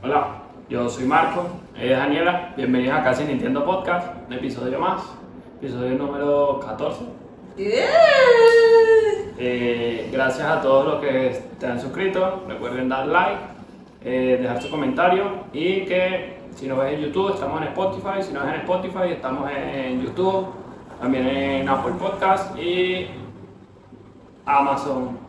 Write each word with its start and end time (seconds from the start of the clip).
Hola, 0.00 0.42
yo 0.68 0.88
soy 0.88 1.06
Marco, 1.06 1.44
ella 1.76 1.92
es 1.92 1.98
Daniela, 1.98 2.54
bienvenidos 2.56 2.96
a 2.96 3.02
Casi 3.02 3.24
Nintendo 3.24 3.64
Podcast, 3.64 4.14
un 4.28 4.32
episodio 4.32 4.78
más, 4.78 5.02
episodio 5.58 5.98
número 5.98 6.60
14. 6.60 7.06
Eh, 9.36 10.08
gracias 10.12 10.46
a 10.46 10.60
todos 10.62 10.86
los 10.86 11.00
que 11.00 11.42
te 11.58 11.66
han 11.66 11.80
suscrito, 11.80 12.44
recuerden 12.46 12.88
dar 12.88 13.08
like, 13.08 13.40
eh, 14.04 14.38
dejar 14.40 14.62
su 14.62 14.70
comentario 14.70 15.46
y 15.52 15.84
que 15.84 16.38
si 16.54 16.68
nos 16.68 16.78
ves 16.78 16.92
en 16.94 17.00
YouTube 17.00 17.34
estamos 17.34 17.60
en 17.60 17.68
Spotify, 17.68 18.22
si 18.22 18.32
no 18.32 18.44
ves 18.44 18.54
en 18.54 18.60
Spotify 18.60 19.08
estamos 19.10 19.50
en 19.50 20.00
YouTube, 20.00 20.46
también 21.00 21.26
en 21.26 21.68
Apple 21.68 21.94
Podcast 21.98 22.56
y 22.56 23.08
Amazon 24.46 25.23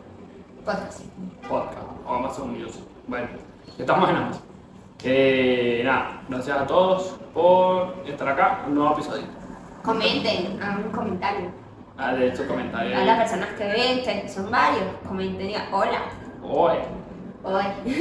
Podcast. 0.66 1.02
Podcast 1.48 1.78
o 2.08 2.14
Amazon 2.14 2.52
Music. 2.60 2.82
Bueno, 3.08 3.28
estamos 3.78 4.10
en 4.10 4.16
Amazon. 4.16 4.42
Eh, 5.04 5.82
nada, 5.86 6.22
gracias 6.28 6.58
a 6.58 6.66
todos 6.66 7.16
por 7.36 7.94
estar 8.08 8.28
acá, 8.30 8.64
un 8.68 8.73
nuevo 8.76 8.94
episodio. 8.94 9.26
Comenten, 9.84 10.59
hagan 10.62 10.86
un 10.86 10.92
comentario. 10.92 11.52
Ah, 11.98 12.14
de 12.16 12.30
hecho, 12.30 12.48
comentario. 12.48 12.98
A 12.98 13.06
las 13.06 13.20
personas 13.20 13.50
que 13.50 13.64
ven, 13.64 14.04
que 14.04 14.28
son 14.28 14.50
varios, 14.50 14.84
comenten, 15.08 15.48
digan 15.48 15.72
hola. 15.72 16.02
Oye, 16.44 16.80
Hoy. 17.44 17.66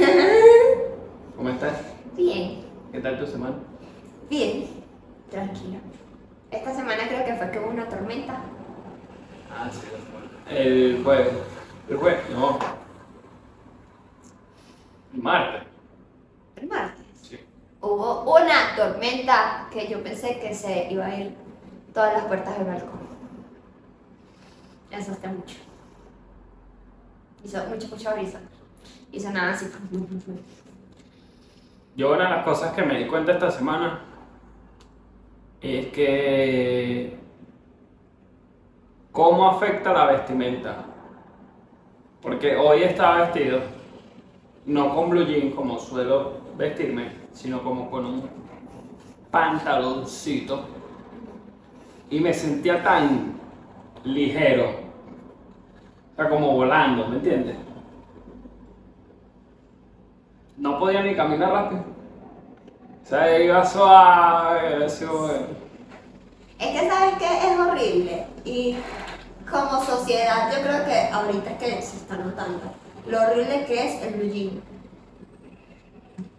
¿cómo 1.37 1.49
estás? 1.49 1.73
Bien, 2.15 2.65
¿Qué 2.91 2.99
tal 2.99 3.19
tu 3.19 3.27
semana? 3.27 3.57
bien, 4.27 4.65
tranquilo. 5.29 5.77
Esta 6.49 6.73
semana 6.73 7.03
creo 7.07 7.25
que 7.25 7.35
fue 7.35 7.51
que 7.51 7.59
hubo 7.59 7.69
una 7.69 7.87
tormenta. 7.87 8.39
Ah, 9.51 9.69
sí, 9.71 9.81
el 10.49 11.01
jueves. 11.03 11.29
El 11.89 11.97
jueves, 11.97 12.29
no. 12.31 12.57
El 15.13 15.21
martes. 15.21 15.63
El 16.55 16.67
martes. 16.67 17.05
Sí. 17.21 17.39
Hubo 17.81 18.23
una 18.35 18.75
tormenta 18.75 19.67
que 19.71 19.87
yo 19.87 20.01
pensé 20.01 20.39
que 20.39 20.53
se 20.53 20.91
iba 20.91 21.05
a 21.05 21.15
ir 21.15 21.35
todas 21.93 22.13
las 22.13 22.25
puertas 22.25 22.57
del 22.57 22.67
balcón. 22.67 22.99
Me 24.89 24.97
asusté 24.97 25.27
mucho. 25.27 25.57
Hizo 27.43 27.63
mucho, 27.65 27.87
mucha 27.89 28.13
brisa. 28.13 28.39
Hizo 29.11 29.31
nada 29.31 29.53
así. 29.53 29.71
Yo 31.95 32.13
una 32.13 32.23
de 32.23 32.35
las 32.35 32.43
cosas 32.43 32.73
que 32.73 32.81
me 32.81 32.97
di 32.97 33.07
cuenta 33.07 33.33
esta 33.33 33.51
semana 33.51 34.01
es 35.61 35.87
que 35.87 37.17
cómo 39.11 39.47
afecta 39.49 39.93
la 39.93 40.07
vestimenta. 40.07 40.94
Porque 42.25 42.55
hoy 42.55 42.81
estaba 42.81 43.21
vestido 43.21 43.59
no 44.65 44.95
con 44.95 45.11
blue 45.11 45.27
jean 45.27 45.51
como 45.51 45.77
suelo 45.77 46.39
vestirme, 46.57 47.11
sino 47.31 47.63
como 47.63 47.91
con 47.91 48.03
un 48.03 48.29
pantaloncito 49.29 50.65
y 52.09 52.19
me 52.19 52.33
sentía 52.33 52.81
tan 52.81 53.39
ligero, 54.03 54.71
o 56.13 56.15
sea, 56.15 56.27
como 56.27 56.53
volando, 56.53 57.07
¿me 57.09 57.17
entiendes? 57.17 57.57
No 60.57 60.79
podía 60.79 61.03
ni 61.03 61.15
caminar 61.15 61.51
rápido. 61.51 61.83
O 63.03 63.07
sea, 63.07 63.39
iba 63.39 63.63
suave, 63.63 64.87
bueno. 65.11 65.47
Es 66.57 66.67
que 66.67 66.89
sabes 66.89 67.17
que 67.19 67.25
es 67.25 67.59
horrible 67.59 68.25
y 68.45 68.75
como 69.55 69.83
sociedad 69.83 70.51
yo 70.55 70.61
creo 70.61 70.85
que 70.85 71.09
ahorita 71.13 71.57
que 71.57 71.81
se 71.81 71.97
está 71.97 72.17
notando 72.17 72.61
lo 73.07 73.21
horrible 73.21 73.65
que 73.65 73.87
es 73.87 74.01
el 74.03 74.13
blue 74.15 74.31
jean 74.33 74.61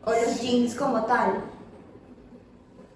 o 0.04 0.10
los 0.10 0.40
jeans 0.40 0.74
como 0.74 1.04
tal. 1.04 1.42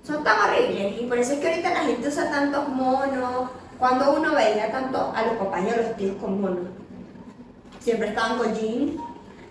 Son 0.06 0.24
tan 0.24 0.36
horribles 0.48 1.00
y 1.00 1.06
por 1.06 1.18
eso 1.18 1.32
es 1.34 1.38
que 1.40 1.48
ahorita 1.50 1.70
la 1.74 1.80
gente 1.84 2.08
usa 2.08 2.30
tantos 2.30 2.68
monos. 2.68 3.50
Cuando 3.78 4.12
uno 4.14 4.34
veía 4.34 4.70
tanto 4.70 5.12
a 5.14 5.22
los 5.22 5.34
papás 5.34 5.62
y 5.64 5.70
a 5.70 5.76
los 5.76 5.96
tíos 5.96 6.16
con 6.20 6.40
monos, 6.40 6.66
siempre 7.80 8.08
estaban 8.08 8.38
con 8.38 8.54
jeans. 8.54 8.92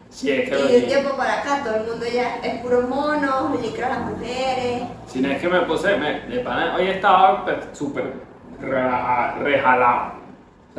Sí, 0.09 0.31
es 0.31 0.47
Y 0.47 0.50
que 0.51 0.56
de 0.57 0.78
un 0.80 0.86
tiempo 0.88 1.16
para 1.18 1.40
acá 1.40 1.63
todo 1.63 1.75
el 1.75 1.88
mundo 1.88 2.06
ya 2.12 2.38
es 2.38 2.59
puro 2.62 2.81
mono, 2.81 3.56
licra 3.62 3.90
las 3.90 4.00
mujeres. 4.09 4.84
Si 5.07 5.19
no 5.22 5.30
es 5.30 5.40
que 5.40 5.47
me 5.50 5.62
puse, 5.62 5.97
me, 5.97 6.22
de 6.22 6.40
pana, 6.40 6.75
hoy 6.75 6.88
estaba 6.88 7.46
súper 7.74 8.13
reja- 8.59 9.36
rejalado. 9.40 10.19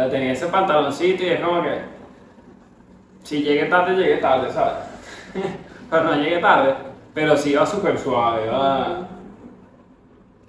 Sea, 0.01 0.09
tenía 0.09 0.33
ese 0.33 0.47
pantaloncito 0.47 1.25
y 1.25 1.29
es 1.29 1.41
como 1.41 1.63
que, 1.63 1.79
si 3.23 3.43
llegué 3.43 3.67
tarde, 3.67 3.97
llegué 3.97 4.17
tarde, 4.17 4.51
¿sabes? 4.51 4.79
pero 5.91 6.05
no 6.05 6.15
llegué 6.15 6.39
tarde, 6.39 6.75
pero 7.13 7.37
sí 7.37 7.51
iba 7.51 7.67
súper 7.67 7.99
suave, 7.99 8.47
iba, 8.47 9.09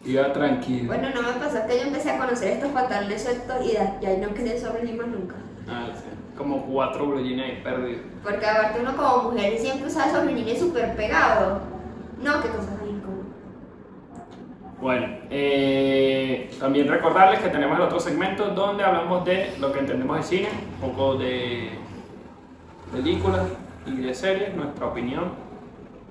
iba 0.06 0.32
tranquilo. 0.32 0.88
Bueno, 0.88 1.10
no 1.14 1.22
me 1.24 1.34
pasó 1.34 1.68
que 1.68 1.80
yo 1.80 1.84
empecé 1.84 2.12
a 2.12 2.18
conocer 2.18 2.54
estos 2.54 2.72
pantalones 2.72 3.24
sueltos 3.24 3.58
y 3.66 3.74
ya, 3.74 4.00
no 4.22 4.34
quedé 4.34 4.58
sobre 4.58 4.84
ni 4.84 4.94
más 4.94 5.08
nunca. 5.08 5.36
Ah, 5.68 5.90
sí, 5.94 6.06
Como 6.38 6.66
cuatro 6.66 7.08
blue 7.08 7.22
jeans 7.22 7.44
ahí 7.44 7.62
perdidos. 7.62 8.04
Porque 8.24 8.46
aparte 8.46 8.80
uno 8.80 8.96
como 8.96 9.32
mujer 9.32 9.58
siempre 9.58 9.88
usa 9.88 10.08
esos 10.08 10.26
vinines 10.26 10.60
súper 10.60 10.96
pegados. 10.96 11.62
No, 12.22 12.42
qué 12.42 12.48
incómodas. 12.48 12.81
Bueno, 14.82 15.08
eh, 15.30 16.50
también 16.60 16.88
recordarles 16.88 17.40
que 17.40 17.50
tenemos 17.50 17.78
el 17.78 17.84
otro 17.86 18.00
segmento 18.00 18.48
donde 18.48 18.84
hablamos 18.84 19.24
de 19.24 19.54
lo 19.60 19.72
que 19.72 19.78
entendemos 19.78 20.18
de 20.18 20.24
cine, 20.24 20.50
un 20.82 20.90
poco 20.90 21.18
de 21.20 21.70
películas 22.92 23.48
y 23.86 23.98
de 23.98 24.12
series, 24.16 24.56
nuestra 24.56 24.88
opinión. 24.88 25.34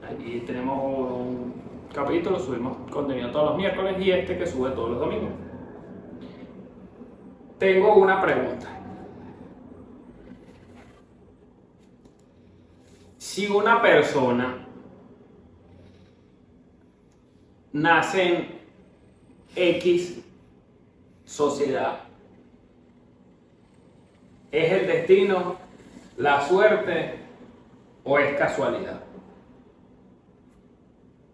Aquí 0.09 0.45
tenemos 0.47 0.79
un 0.85 1.53
capítulo, 1.93 2.39
subimos 2.39 2.77
contenido 2.93 3.33
todos 3.33 3.51
los 3.51 3.57
miércoles 3.57 3.97
y 3.99 4.13
este 4.13 4.39
que 4.39 4.47
sube 4.47 4.71
todos 4.71 4.91
los 4.91 5.01
domingos. 5.01 5.31
Tengo 7.59 7.97
una 7.97 8.23
pregunta. 8.23 8.69
Si 13.19 13.49
una 13.49 13.83
persona 13.83 14.65
nace 17.73 18.37
en 18.37 18.60
X 19.55 20.19
sociedad. 21.25 22.01
¿Es 24.51 24.73
el 24.73 24.87
destino, 24.87 25.57
la 26.17 26.47
suerte 26.47 27.15
o 28.05 28.19
es 28.19 28.37
casualidad? 28.37 29.01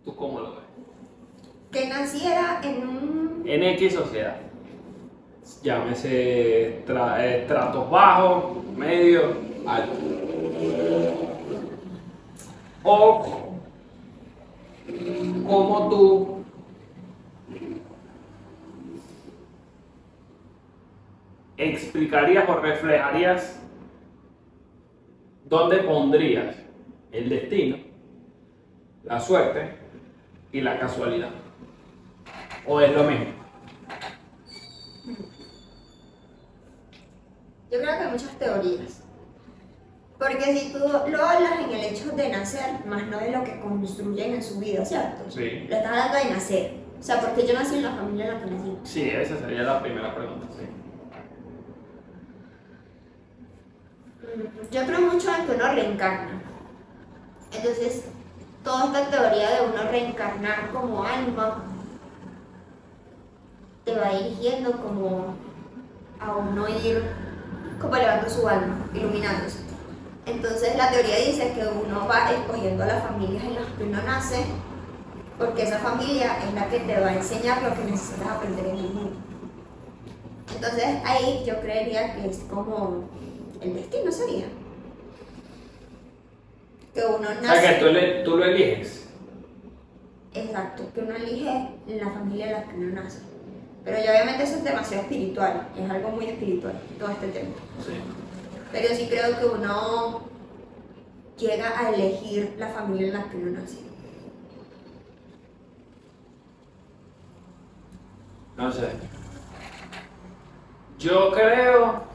¿Tú 0.04 0.15
cómo 0.15 0.41
lo 0.41 0.50
ves? 0.50 0.60
Que 1.72 1.88
naciera 1.88 2.60
en 2.62 2.88
un. 2.88 3.43
En 3.47 3.62
X 3.62 3.94
sociedad. 3.94 4.37
Llámese 5.62 6.78
eh, 6.78 7.41
estratos 7.41 7.91
bajos, 7.91 8.65
medio, 8.77 9.37
alto. 9.66 9.93
O 12.83 13.47
como 15.47 15.88
tú 15.88 16.36
explicarías 21.56 22.49
o 22.49 22.56
reflejarías 22.56 23.61
dónde 25.44 25.78
pondrías 25.78 26.56
el 27.12 27.28
destino, 27.28 27.78
la 29.05 29.21
suerte 29.21 29.77
y 30.53 30.61
la 30.61 30.78
casualidad. 30.78 31.31
¿O 32.66 32.81
es 32.81 32.93
lo 32.93 33.05
mismo? 33.05 33.27
Yo 37.71 37.78
creo 37.81 37.99
que 37.99 38.05
hay 38.05 38.11
muchas 38.11 38.39
teorías. 38.39 39.03
Porque 40.19 40.57
si 40.57 40.72
tú 40.72 40.78
lo 40.78 41.25
hablas 41.25 41.60
en 41.60 41.72
el 41.72 41.84
hecho 41.84 42.10
de 42.13 42.31
nacer, 42.31 42.86
más 42.86 43.07
no 43.07 43.19
de 43.19 43.33
lo 43.33 43.45
que 43.45 43.60
construyen 43.60 44.34
en 44.34 44.42
su 44.42 44.59
vida, 44.59 44.84
¿cierto? 44.84 45.31
Sí. 45.31 45.66
Lo 45.69 45.77
estás 45.77 45.92
hablando 45.92 46.16
de 46.16 46.34
nacer. 46.34 46.72
O 46.98 47.03
sea, 47.03 47.21
porque 47.21 47.47
yo 47.47 47.53
nací 47.53 47.77
en 47.77 47.83
la 47.83 47.92
familia 47.92 48.27
en 48.27 48.34
la 48.34 48.41
que 48.41 48.51
nací. 48.51 48.78
Sí, 48.84 49.10
esa 49.10 49.36
sería 49.39 49.63
la 49.63 49.83
primera 49.83 50.15
pregunta, 50.15 50.47
sí. 50.59 50.66
Yo 54.71 54.86
creo 54.86 55.00
mucho 55.00 55.34
en 55.34 55.47
que 55.47 55.53
uno 55.53 55.72
reencarna. 55.72 56.42
Entonces, 57.53 58.04
toda 58.62 58.86
esta 58.86 59.10
teoría 59.10 59.50
de 59.50 59.66
uno 59.66 59.91
reencarnar 59.91 60.71
como 60.72 61.04
alma 61.04 61.65
te 63.84 63.94
va 63.94 64.10
dirigiendo 64.10 64.72
como 64.72 65.34
a 66.18 66.36
uno 66.36 66.68
ir 66.68 67.04
como 67.80 67.94
elevando 67.94 68.28
su 68.28 68.48
alma, 68.48 68.77
iluminándose. 68.92 69.59
Entonces 70.27 70.77
la 70.77 70.91
teoría 70.91 71.18
dice 71.18 71.53
que 71.53 71.65
uno 71.65 72.09
va 72.09 72.33
escogiendo 72.33 72.83
a 72.83 72.86
las 72.86 73.04
familias 73.04 73.44
en 73.44 73.54
las 73.54 73.66
que 73.66 73.84
uno 73.84 74.03
nace, 74.03 74.44
porque 75.38 75.62
esa 75.62 75.78
familia 75.78 76.38
es 76.44 76.53
la 76.53 76.68
que 76.68 76.80
te 76.80 77.00
va 77.00 77.09
a 77.09 77.15
enseñar 77.15 77.62
lo 77.62 77.74
que 77.74 77.84
necesitas 77.84 78.28
aprender 78.28 78.66
en 78.66 78.77
el 78.77 78.92
mundo. 78.92 79.16
Entonces 80.53 80.86
ahí 81.04 81.44
yo 81.47 81.60
creería 81.60 82.16
que 82.16 82.28
es 82.28 82.38
como 82.50 83.04
el 83.61 83.75
destino 83.75 84.11
sería. 84.13 84.47
que 86.95 87.03
uno 87.05 87.17
O 87.19 87.23
sea, 87.23 87.41
que 87.41 87.47
nace. 87.47 87.75
tú, 87.79 87.87
le- 87.93 88.23
tú 88.25 88.37
lo 88.39 88.45
eliges. 88.45 89.07
Exacto, 90.33 90.85
que 90.95 91.01
uno 91.01 91.15
elige 91.15 91.71
la 91.89 92.11
familia 92.11 92.47
en 92.47 92.53
la 92.53 92.65
que 92.65 92.75
uno 92.77 93.03
nace. 93.03 93.19
Pero 93.85 93.99
ya 94.03 94.11
obviamente 94.13 94.43
eso 94.45 94.57
es 94.57 94.65
demasiado 94.65 95.03
espiritual, 95.03 95.69
es 95.77 95.91
algo 95.91 96.11
muy 96.11 96.27
espiritual 96.27 96.75
todo 96.99 97.11
este 97.11 97.29
tema. 97.29 97.51
Sí. 97.85 97.93
Pero 98.73 98.95
sí 98.95 99.07
creo 99.09 99.39
que 99.39 99.45
uno 99.47 100.23
llega 101.39 101.79
a 101.79 101.91
elegir 101.95 102.55
la 102.59 102.69
familia 102.69 103.07
en 103.09 103.13
la 103.13 103.25
que 103.29 103.37
uno 103.37 103.61
nace. 103.61 103.77
No 108.57 108.73
sé. 108.73 108.89
Yo 110.99 111.31
creo 111.33 112.06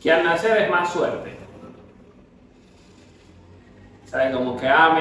que 0.00 0.10
al 0.12 0.24
nacer 0.24 0.56
es 0.62 0.70
más 0.70 0.92
suerte. 0.92 1.36
¿Sabes? 4.06 4.34
Como 4.34 4.56
que, 4.56 4.66
ah, 4.68 4.98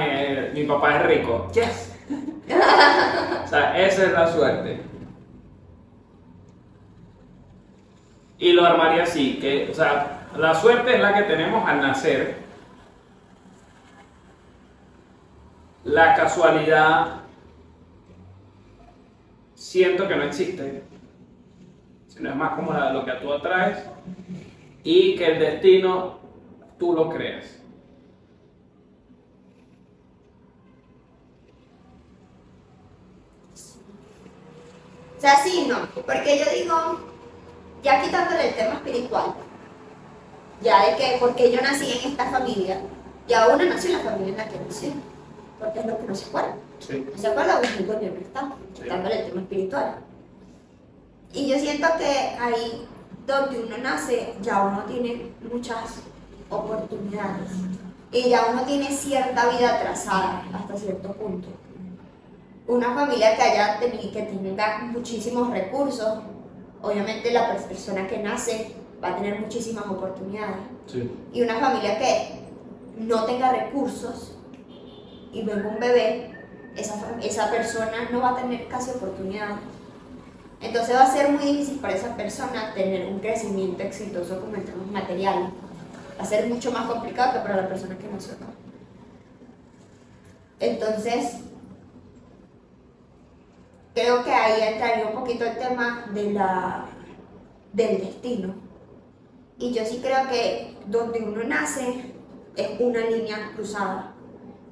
mi, 0.53 0.59
mi 0.61 0.67
papá 0.67 0.97
es 0.97 1.05
rico. 1.05 1.49
Yes. 1.53 1.95
o 3.45 3.47
sea, 3.47 3.79
esa 3.79 4.03
es 4.05 4.11
la 4.11 4.31
suerte. 4.31 4.81
Y 8.37 8.53
lo 8.53 8.65
armaría 8.65 9.03
así, 9.03 9.37
que, 9.39 9.69
o 9.69 9.73
sea, 9.73 10.27
la 10.37 10.53
suerte 10.55 10.95
es 10.95 11.01
la 11.01 11.13
que 11.13 11.23
tenemos 11.23 11.67
al 11.67 11.81
nacer. 11.81 12.37
La 15.83 16.13
casualidad 16.15 17.21
siento 19.55 20.07
que 20.07 20.15
no 20.15 20.23
existe, 20.23 20.83
sino 22.07 22.29
es 22.29 22.35
más 22.35 22.51
como 22.53 22.71
la- 22.73 22.93
lo 22.93 23.03
que 23.05 23.11
tú 23.13 23.33
atraes 23.33 23.79
y 24.83 25.15
que 25.15 25.25
el 25.25 25.39
destino 25.39 26.19
tú 26.77 26.93
lo 26.93 27.09
creas. 27.09 27.59
O 35.17 35.21
sea, 35.21 35.35
sí, 35.43 35.65
no, 35.67 35.79
porque 36.05 36.39
yo 36.39 36.45
digo, 36.53 36.99
ya 37.83 38.01
quitándole 38.01 38.49
el 38.49 38.55
tema 38.55 38.75
espiritual, 38.75 39.33
ya 40.61 40.85
de 40.89 40.95
que 40.95 41.17
porque 41.19 41.51
yo 41.51 41.61
nací 41.61 41.91
en 41.91 42.11
esta 42.11 42.25
familia, 42.31 42.79
ya 43.27 43.47
uno 43.49 43.65
nació 43.65 43.91
en 43.91 43.97
la 43.97 44.11
familia 44.11 44.31
en 44.31 44.37
la 44.37 44.47
que 44.47 44.59
nació, 44.65 44.89
porque 45.59 45.79
es 45.79 45.85
lo 45.85 45.97
que 45.97 46.03
no 46.05 46.15
se 46.15 46.25
acuerda. 46.29 46.55
Sí. 46.79 47.05
¿No 47.13 47.21
se 47.21 47.27
acuerda? 47.27 47.59
Pues 47.59 47.85
muy 47.85 47.95
bien, 47.97 48.17
está, 48.21 48.53
Sí. 48.75 48.83
quitándole 48.83 49.19
el 49.19 49.29
tema 49.29 49.41
espiritual. 49.41 49.95
Y 51.33 51.49
yo 51.49 51.59
siento 51.59 51.87
que 51.97 52.07
ahí 52.39 52.87
donde 53.29 53.59
uno 53.59 53.77
nace, 53.77 54.33
ya 54.41 54.63
uno 54.63 54.83
tiene 54.83 55.31
muchas 55.51 56.01
oportunidades. 56.49 57.51
Y 58.11 58.29
ya 58.29 58.47
uno 58.51 58.63
tiene 58.63 58.87
cierta 58.87 59.49
vida 59.49 59.79
trazada 59.79 60.43
hasta 60.53 60.75
cierto 60.75 61.13
punto. 61.13 61.47
Una 62.67 62.93
familia 62.93 63.35
que 63.35 63.41
haya 63.41 63.79
tenido, 63.79 64.11
que 64.11 64.23
tenga 64.23 64.79
muchísimos 64.79 65.51
recursos, 65.51 66.19
obviamente 66.81 67.31
la 67.31 67.55
persona 67.55 68.07
que 68.07 68.17
nace 68.19 68.75
va 69.03 69.09
a 69.09 69.15
tener 69.15 69.39
muchísimas 69.39 69.85
oportunidades. 69.85 70.57
Sí. 70.87 71.09
Y 71.33 71.41
una 71.43 71.59
familia 71.59 71.97
que 71.99 72.39
no 72.97 73.25
tenga 73.25 73.51
recursos 73.51 74.35
y 75.31 75.43
venga 75.43 75.69
un 75.69 75.79
bebé, 75.79 76.31
esa, 76.75 77.17
esa 77.21 77.51
persona 77.51 78.09
no 78.11 78.21
va 78.21 78.31
a 78.31 78.35
tener 78.35 78.67
casi 78.67 78.91
oportunidades. 78.91 79.57
Entonces 80.61 80.95
va 80.95 81.03
a 81.03 81.13
ser 81.13 81.29
muy 81.31 81.45
difícil 81.45 81.79
para 81.79 81.95
esa 81.95 82.15
persona 82.17 82.73
tener 82.73 83.07
un 83.07 83.19
crecimiento 83.19 83.81
exitoso 83.81 84.41
como 84.41 84.56
en 84.56 84.65
términos 84.65 84.91
materiales. 84.91 85.50
Va 86.19 86.23
a 86.23 86.25
ser 86.25 86.47
mucho 86.47 86.71
más 86.71 86.85
complicado 86.85 87.33
que 87.33 87.39
para 87.39 87.61
la 87.61 87.67
persona 87.67 87.97
que 87.97 88.07
nació 88.07 88.33
acá. 88.33 88.45
Entonces, 90.59 91.38
creo 93.94 94.23
que 94.25 94.33
ahí 94.33 94.73
entraría 94.73 95.07
un 95.07 95.13
poquito 95.13 95.45
el 95.45 95.57
tema 95.57 96.07
de 96.13 96.33
la, 96.33 96.85
del 97.71 98.00
destino. 98.00 98.56
Y 99.57 99.73
yo 99.73 99.85
sí 99.85 100.00
creo 100.01 100.27
que 100.29 100.75
donde 100.88 101.19
uno 101.19 101.44
nace 101.45 102.13
es 102.57 102.79
una 102.79 103.00
línea 103.00 103.51
cruzada. 103.56 104.13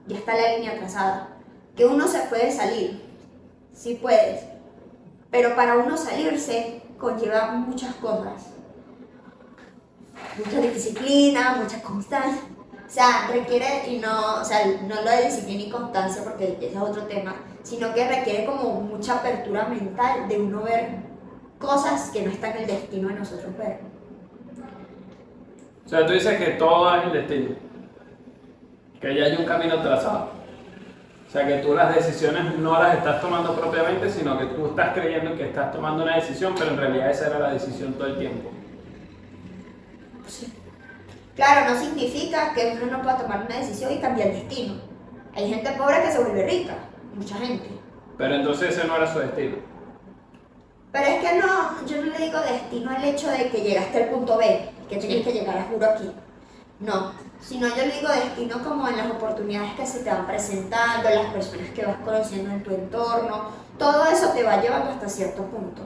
Ya 0.07 0.18
está 0.18 0.36
la 0.36 0.57
línea 0.57 0.78
trazada. 0.78 1.30
Que 1.75 1.86
uno 1.86 2.07
se 2.07 2.19
puede 2.22 2.51
salir. 2.51 3.01
Sí 3.74 3.98
puedes. 4.01 4.56
Pero 5.31 5.56
para 5.56 5.75
uno 5.77 5.97
salirse 5.97 6.81
conlleva 6.97 7.51
muchas 7.51 7.95
cosas. 7.95 8.53
Mucha 10.38 10.62
disciplina, 10.62 11.57
mucha 11.62 11.81
constancia. 11.81 12.41
O 12.85 12.89
sea, 12.89 13.27
requiere, 13.31 13.89
y 13.89 14.00
no, 14.00 14.41
o 14.41 14.45
sea, 14.45 14.65
no 14.88 14.95
lo 15.01 15.12
de 15.12 15.25
disciplina 15.25 15.63
y 15.63 15.69
constancia 15.69 16.24
porque 16.24 16.57
ese 16.62 16.74
es 16.74 16.77
otro 16.77 17.03
tema, 17.03 17.35
sino 17.62 17.94
que 17.94 18.07
requiere 18.07 18.45
como 18.45 18.79
mucha 18.81 19.15
apertura 19.15 19.65
mental 19.65 20.27
de 20.29 20.39
uno 20.39 20.63
ver 20.63 21.00
cosas 21.59 22.09
que 22.12 22.21
no 22.21 22.31
están 22.31 22.51
en 22.51 22.63
el 22.63 22.68
destino 22.68 23.09
de 23.09 23.15
nosotros 23.15 23.57
ver. 23.57 23.81
O 25.85 25.89
sea, 25.89 26.06
tú 26.06 26.13
dices 26.13 26.38
que 26.38 26.51
todo 26.51 26.95
es 26.95 27.03
el 27.06 27.13
destino. 27.13 27.56
Que 29.01 29.15
ya 29.15 29.25
hay 29.25 29.35
un 29.35 29.45
camino 29.45 29.81
trazado. 29.81 30.37
O 31.27 31.29
sea, 31.29 31.45
que 31.45 31.57
tú 31.57 31.74
las 31.74 31.94
decisiones 31.94 32.57
no 32.57 32.81
las 32.81 32.97
estás 32.97 33.19
tomando 33.19 33.53
propiamente, 33.53 34.09
sino 34.09 34.38
que 34.39 34.45
tú 34.45 34.68
estás 34.68 34.94
creyendo 34.94 35.35
que 35.35 35.47
estás 35.47 35.74
tomando 35.74 36.03
una 36.03 36.15
decisión, 36.15 36.56
pero 36.57 36.71
en 36.71 36.77
realidad 36.77 37.12
esa 37.12 37.27
era 37.27 37.39
la 37.39 37.51
decisión 37.51 37.94
todo 37.94 38.07
el 38.07 38.18
tiempo. 38.18 38.50
Claro, 41.35 41.74
no 41.74 41.79
significa 41.79 42.53
que 42.53 42.79
uno 42.81 42.97
no 42.97 43.01
pueda 43.01 43.18
tomar 43.18 43.45
una 43.45 43.57
decisión 43.57 43.91
y 43.91 44.00
cambiar 44.00 44.29
el 44.29 44.35
destino. 44.35 44.75
Hay 45.35 45.50
gente 45.50 45.69
pobre 45.77 46.01
que 46.01 46.12
se 46.12 46.24
vuelve 46.24 46.47
rica, 46.47 46.75
mucha 47.13 47.35
gente. 47.35 47.68
Pero 48.18 48.35
entonces 48.35 48.75
ese 48.75 48.88
no 48.88 48.95
era 48.95 49.12
su 49.12 49.19
destino. 49.19 49.57
Pero 50.91 51.06
es 51.06 51.19
que 51.19 51.39
no, 51.39 51.85
yo 51.85 52.03
no 52.03 52.12
le 52.12 52.25
digo 52.25 52.39
destino 52.39 52.89
al 52.89 53.03
hecho 53.03 53.29
de 53.29 53.50
que 53.50 53.62
llegaste 53.62 54.03
al 54.03 54.09
punto 54.09 54.38
B, 54.38 54.69
que 54.89 54.97
tienes 54.97 55.24
que 55.25 55.33
llegar 55.33 55.57
a 55.57 55.63
juro 55.65 55.85
aquí. 55.85 56.09
No, 56.79 57.12
sino 57.42 57.68
yo 57.69 57.86
le 57.86 57.92
digo 57.92 58.10
destino 58.10 58.63
como 58.63 58.88
en 58.88 58.98
las 58.98 59.12
oportunidades 59.12 59.74
que 59.75 59.86
se 59.86 60.00
te 60.00 60.10
van 60.10 60.25
presentando, 60.25 61.10
las 61.10 61.34
personas 61.34 61.69
que 61.69 61.86
vas 61.86 61.98
conociendo 62.04 62.51
en 62.51 62.63
tu 62.63 62.72
entorno, 62.72 63.51
todo 63.78 64.06
eso 64.07 64.30
te 64.30 64.44
va 64.44 64.62
llevando 64.62 64.92
hasta 64.92 65.07
cierto 65.07 65.44
punto. 65.44 65.84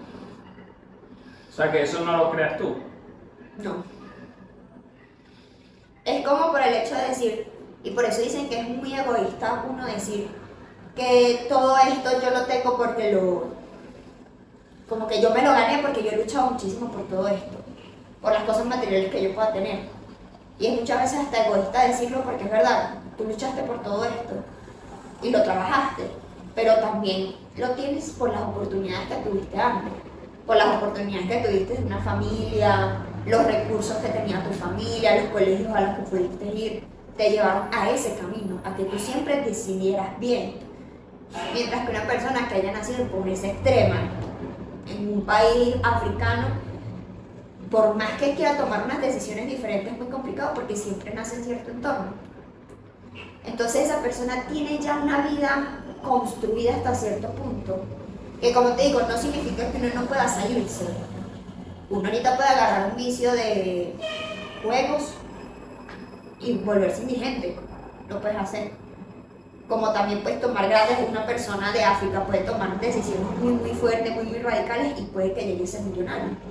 O 1.52 1.54
sea, 1.54 1.72
que 1.72 1.84
eso 1.84 2.04
no 2.06 2.16
lo 2.16 2.32
creas 2.32 2.58
tú. 2.58 2.76
No. 3.58 3.84
Es 6.06 6.26
como 6.26 6.52
por 6.52 6.62
el 6.62 6.74
hecho 6.74 6.96
de 6.96 7.10
decir, 7.10 7.48
y 7.84 7.92
por 7.92 8.06
eso 8.06 8.22
dicen 8.22 8.50
que 8.50 8.60
es 8.60 8.70
muy 8.70 8.94
egoísta 8.94 9.66
uno 9.70 9.86
decir 9.86 10.30
que 10.96 11.46
todo 11.50 11.78
esto 11.78 12.22
yo 12.22 12.32
lo 12.32 12.46
tengo 12.46 12.78
porque 12.78 13.12
lo. 13.12 13.48
como 14.88 15.08
que 15.08 15.22
yo 15.22 15.30
me 15.32 15.42
lo 15.42 15.52
gané 15.52 15.80
porque 15.82 16.04
yo 16.04 16.12
he 16.12 16.18
luchado 16.18 16.52
muchísimo 16.52 16.92
por 16.92 17.08
todo 17.08 17.28
esto, 17.28 17.58
por 18.22 18.32
las 18.34 18.44
cosas 18.44 18.66
materiales 18.66 19.12
que 19.12 19.24
yo 19.24 19.36
pueda 19.36 19.54
tener. 19.54 20.01
Y 20.62 20.68
es 20.68 20.80
muchas 20.80 21.02
veces 21.02 21.20
hasta 21.22 21.48
egoísta 21.48 21.88
decirlo 21.88 22.22
porque 22.24 22.44
es 22.44 22.52
verdad, 22.52 22.92
tú 23.18 23.24
luchaste 23.24 23.64
por 23.64 23.82
todo 23.82 24.06
esto 24.06 24.36
y 25.24 25.32
lo 25.32 25.42
trabajaste, 25.42 26.04
pero 26.54 26.76
también 26.76 27.34
lo 27.58 27.72
tienes 27.72 28.12
por 28.12 28.32
las 28.32 28.44
oportunidades 28.44 29.08
que 29.08 29.16
tuviste 29.28 29.60
antes, 29.60 29.92
por 30.46 30.58
las 30.58 30.78
oportunidades 30.78 31.28
que 31.28 31.50
tuviste 31.50 31.74
de 31.78 31.86
una 31.88 31.98
familia, 31.98 32.98
los 33.26 33.44
recursos 33.44 33.98
que 33.98 34.10
tenía 34.10 34.44
tu 34.44 34.54
familia, 34.54 35.24
los 35.24 35.32
colegios 35.32 35.74
a 35.74 35.82
los 35.82 35.96
que 35.96 36.02
pudiste 36.04 36.46
ir, 36.46 36.84
te 37.18 37.32
llevaron 37.32 37.64
a 37.74 37.90
ese 37.90 38.16
camino, 38.18 38.60
a 38.64 38.76
que 38.76 38.84
tú 38.84 39.00
siempre 39.00 39.42
decidieras 39.42 40.20
bien. 40.20 40.58
Mientras 41.56 41.86
que 41.86 41.92
una 41.92 42.06
persona 42.06 42.48
que 42.48 42.54
haya 42.54 42.72
nacido 42.72 43.02
en 43.02 43.10
pobreza 43.10 43.48
extrema, 43.48 43.96
en 44.88 45.12
un 45.12 45.22
país 45.26 45.74
africano, 45.82 46.50
por 47.72 47.96
más 47.96 48.12
que 48.20 48.36
quiera 48.36 48.58
tomar 48.58 48.84
unas 48.84 49.02
decisiones 49.02 49.48
diferentes, 49.48 49.94
es 49.94 49.98
muy 49.98 50.10
complicado 50.10 50.54
porque 50.54 50.76
siempre 50.76 51.14
nace 51.14 51.38
en 51.38 51.46
cierto 51.46 51.72
entorno. 51.72 52.12
Entonces 53.46 53.86
esa 53.86 54.02
persona 54.02 54.44
tiene 54.52 54.78
ya 54.78 54.98
una 54.98 55.26
vida 55.30 55.80
construida 56.04 56.76
hasta 56.76 56.94
cierto 56.94 57.30
punto. 57.30 57.80
Que 58.42 58.54
como 58.54 58.72
te 58.72 58.84
digo, 58.84 59.02
no 59.02 59.18
significa 59.18 59.72
que 59.72 59.78
uno 59.78 59.88
no 59.96 60.06
pueda 60.06 60.28
salirse. 60.28 60.86
Uno 61.90 62.08
ahorita 62.10 62.36
puede 62.36 62.50
agarrar 62.50 62.92
un 62.92 62.98
vicio 62.98 63.32
de 63.32 63.96
juegos 64.62 65.14
y 66.42 66.58
volverse 66.58 67.04
indigente. 67.04 67.56
Lo 68.10 68.20
puedes 68.20 68.38
hacer. 68.38 68.72
Como 69.70 69.94
también 69.94 70.22
puedes 70.24 70.42
tomar 70.42 70.68
grados 70.68 70.98
una 71.08 71.26
persona 71.26 71.72
de 71.72 71.84
África, 71.84 72.26
puede 72.26 72.40
tomar 72.40 72.78
decisiones 72.82 73.26
muy, 73.40 73.54
muy 73.54 73.70
fuertes, 73.70 74.14
muy, 74.14 74.26
muy 74.26 74.40
radicales 74.40 75.00
y 75.00 75.04
puede 75.04 75.34
que 75.34 75.46
llegue 75.46 75.64
a 75.64 75.68
ser 75.68 75.82
millonario. 75.82 76.51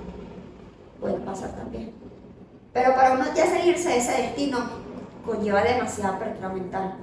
Puede 1.01 1.15
pasar 1.15 1.51
también. 1.55 1.91
Pero 2.71 2.95
para 2.95 3.13
uno 3.13 3.25
ya 3.35 3.45
salirse 3.47 3.89
de 3.89 3.97
ese 3.97 4.21
destino 4.21 4.59
conlleva 5.25 5.61
demasiada 5.63 6.15
apertura 6.15 6.49
mental. 6.49 6.95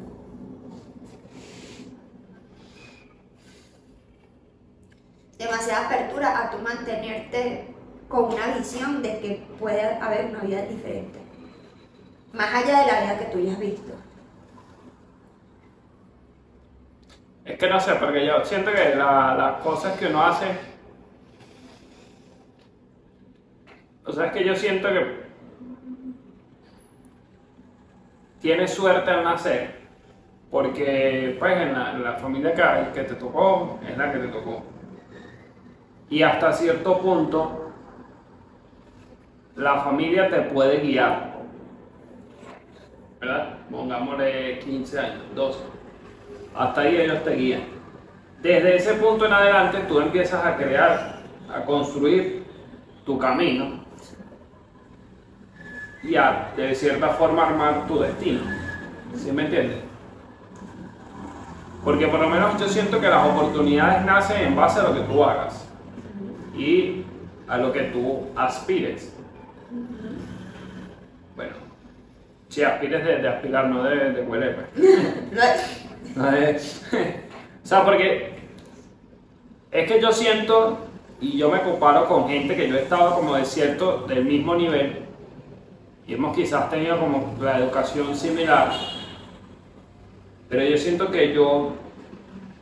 Demasiada 5.39 5.87
apertura 5.87 6.39
a 6.43 6.51
tu 6.51 6.59
mantenerte 6.59 7.75
con 8.09 8.25
una 8.35 8.47
visión 8.57 9.03
de 9.03 9.21
que 9.21 9.47
puede 9.61 9.83
haber 9.83 10.27
una 10.27 10.41
vida 10.41 10.63
diferente. 10.63 11.21
Más 12.33 12.53
allá 12.55 12.81
de 12.81 12.87
la 12.93 13.01
vida 13.03 13.19
que 13.19 13.25
tú 13.27 13.39
ya 13.41 13.53
has 13.53 13.59
visto. 13.61 13.93
Es 17.45 17.59
que 17.59 17.69
no 17.71 17.81
sé, 17.81 17.95
porque 17.95 18.27
yo 18.27 18.45
siento 18.45 18.73
que 18.73 18.95
la- 18.97 19.35
las 19.35 19.63
cosas 19.63 19.97
que 19.99 20.07
uno 20.07 20.23
hace. 20.23 20.68
O 24.09 24.13
sea, 24.13 24.27
es 24.27 24.33
que 24.33 24.43
yo 24.43 24.55
siento 24.57 24.89
que. 24.89 25.29
Tienes 28.41 28.73
suerte 28.73 29.11
al 29.11 29.23
nacer. 29.23 29.77
Porque, 30.51 31.37
pues, 31.39 31.57
en 31.59 31.75
la, 31.75 31.93
en 31.93 32.03
la 32.03 32.15
familia 32.15 32.55
que, 32.55 32.93
que 32.95 33.07
te 33.07 33.15
tocó, 33.17 33.79
es 33.87 33.99
la 33.99 34.11
que 34.11 34.19
te 34.19 34.29
tocó. 34.29 34.63
Y 36.09 36.23
hasta 36.23 36.55
cierto 36.55 36.99
punto, 37.01 37.71
la 39.57 39.81
familia 39.81 40.31
te 40.31 40.41
puede 40.41 40.79
guiar. 40.81 41.37
¿Verdad? 43.21 43.59
Pongámosle 43.71 44.61
15 44.61 44.99
años, 44.99 45.23
12. 45.35 45.59
Hasta 46.57 46.81
ahí 46.81 46.97
ellos 46.97 47.23
te 47.25 47.35
guían. 47.35 47.63
Desde 48.41 48.77
ese 48.77 48.95
punto 48.95 49.27
en 49.27 49.35
adelante 49.35 49.81
tú 49.87 50.01
empiezas 50.01 50.43
a 50.47 50.57
crear, 50.57 51.21
a 51.53 51.65
construir 51.65 52.45
tu 53.05 53.19
camino 53.19 53.88
y 56.03 56.15
a 56.17 56.53
de 56.57 56.75
cierta 56.75 57.09
forma 57.11 57.47
armar 57.47 57.87
tu 57.87 57.99
destino. 58.01 58.41
¿Sí 59.17 59.33
me 59.33 59.45
entiendes? 59.45 59.79
Porque 61.85 62.07
por 62.09 62.21
lo 62.21 62.29
menos 62.29 62.61
yo 62.61 62.69
siento 62.69 63.01
que 63.01 63.09
las 63.09 63.27
oportunidades 63.27 64.05
nacen 64.05 64.47
en 64.49 64.57
base 64.57 64.81
a 64.81 64.85
lo 64.85 64.95
que 64.95 65.01
tú 65.01 65.25
hagas 65.25 65.67
y 66.57 67.05
a 67.47 67.57
lo 67.57 67.73
que 67.73 67.83
tú 67.85 68.27
aspires. 68.37 69.15
Bueno, 71.37 71.53
si 72.49 72.63
aspires 72.63 73.05
de, 73.05 73.17
de 73.19 73.29
aspirar, 73.29 73.67
no 73.69 73.83
de, 73.85 74.13
de 74.13 74.23
huele, 74.23 74.49
pues. 74.51 74.67
No 75.33 75.43
es- 75.43 75.85
No 76.17 76.31
es- 76.33 76.83
o 77.65 77.67
sea, 77.67 77.85
porque 77.85 78.39
es 79.71 79.91
que 79.93 80.01
yo 80.01 80.11
siento 80.13 80.79
y 81.21 81.37
yo 81.39 81.51
me 81.51 81.61
comparo 81.63 82.07
con 82.09 82.29
gente 82.29 82.57
que 82.57 82.69
yo 82.69 82.77
he 82.77 82.83
estado 82.83 83.15
como 83.15 83.35
de 83.37 83.45
cierto, 83.45 84.05
del 84.09 84.25
mismo 84.25 84.55
nivel 84.57 85.05
y 86.09 86.15
hemos 86.15 86.35
quizás 86.35 86.71
tenido 86.71 86.99
como 86.99 87.37
la 87.39 87.59
educación 87.59 88.17
similar, 88.17 88.71
pero 90.49 90.65
yo 90.65 90.77
siento 90.79 91.11
que 91.11 91.35
yo 91.35 91.75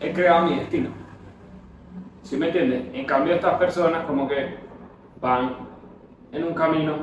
he 0.00 0.12
creado 0.12 0.47
mi 0.47 0.57
destino. 0.57 0.91
¿Sí 2.25 2.37
me 2.37 2.47
entiendes? 2.47 2.87
En 2.93 3.07
cambio 3.07 3.35
estas 3.35 3.55
personas 3.55 4.05
como 4.05 4.29
que 4.29 4.57
van 5.21 5.55
en 6.33 6.43
un 6.43 6.55
camino 6.55 6.97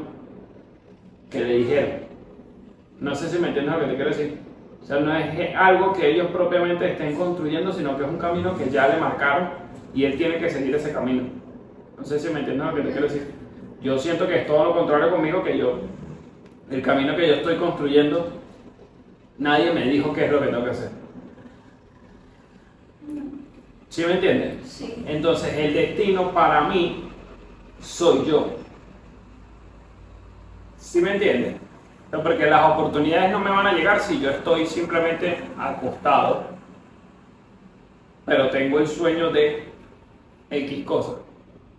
que 1.30 1.40
le 1.40 1.54
dijeron. 1.60 1.92
No 3.00 3.16
sé 3.16 3.30
si 3.30 3.40
me 3.40 3.48
entiendes 3.48 3.74
lo 3.74 3.80
que 3.80 3.88
te 3.88 3.96
quiero 3.96 4.10
decir. 4.10 4.38
O 4.82 4.86
sea, 4.86 5.00
no 5.00 5.16
es 5.16 5.56
algo 5.56 5.94
que 5.94 6.12
ellos 6.12 6.28
propiamente 6.28 6.92
estén 6.92 7.16
construyendo, 7.16 7.72
sino 7.72 7.98
que 7.98 8.04
es 8.04 8.10
un 8.10 8.18
camino 8.18 8.54
que 8.58 8.70
ya 8.70 8.90
le 8.90 8.98
marcaron 8.98 9.48
y 9.94 10.04
él 10.04 10.18
tiene 10.18 10.40
que 10.40 10.50
seguir 10.50 10.76
ese 10.76 10.92
camino. 10.92 11.24
No 11.98 12.04
sé 12.04 12.20
si 12.20 12.28
me 12.34 12.42
entiendes 12.42 12.68
lo 12.68 12.76
que 12.76 12.82
te 12.82 12.92
quiero 12.92 13.08
decir. 13.08 13.32
Yo 13.82 13.98
siento 13.98 14.28
que 14.28 14.42
es 14.42 14.46
todo 14.46 14.66
lo 14.66 14.76
contrario 14.76 15.10
conmigo, 15.10 15.42
que 15.42 15.58
yo, 15.58 15.80
el 16.74 16.82
camino 16.82 17.16
que 17.16 17.28
yo 17.28 17.36
estoy 17.36 17.58
construyendo, 17.58 18.32
nadie 19.38 19.72
me 19.72 19.86
dijo 19.86 20.12
qué 20.12 20.26
es 20.26 20.32
lo 20.32 20.42
que 20.42 20.48
tengo 20.48 20.64
que 20.64 20.72
hacer. 20.72 20.90
¿Sí 23.90 24.04
me 24.06 24.14
entiendes? 24.14 24.68
Sí. 24.68 25.04
Entonces 25.06 25.54
el 25.56 25.74
destino 25.74 26.32
para 26.32 26.62
mí 26.62 27.10
soy 27.80 28.26
yo. 28.26 28.56
¿Sí 30.78 31.00
me 31.00 31.14
entiendes? 31.14 31.56
O 32.08 32.10
sea, 32.10 32.24
Porque 32.24 32.48
las 32.48 32.72
oportunidades 32.72 33.32
no 33.32 33.40
me 33.40 33.52
van 33.52 33.68
a 33.68 33.74
llegar 33.74 34.00
si 34.00 34.20
yo 34.20 34.32
estoy 34.32 34.66
simplemente 34.66 35.38
acostado, 35.60 36.46
pero 38.26 38.50
tengo 38.50 38.80
el 38.80 38.88
sueño 38.88 39.32
de 39.32 39.66
X 40.50 40.86
cosas. 40.86 41.16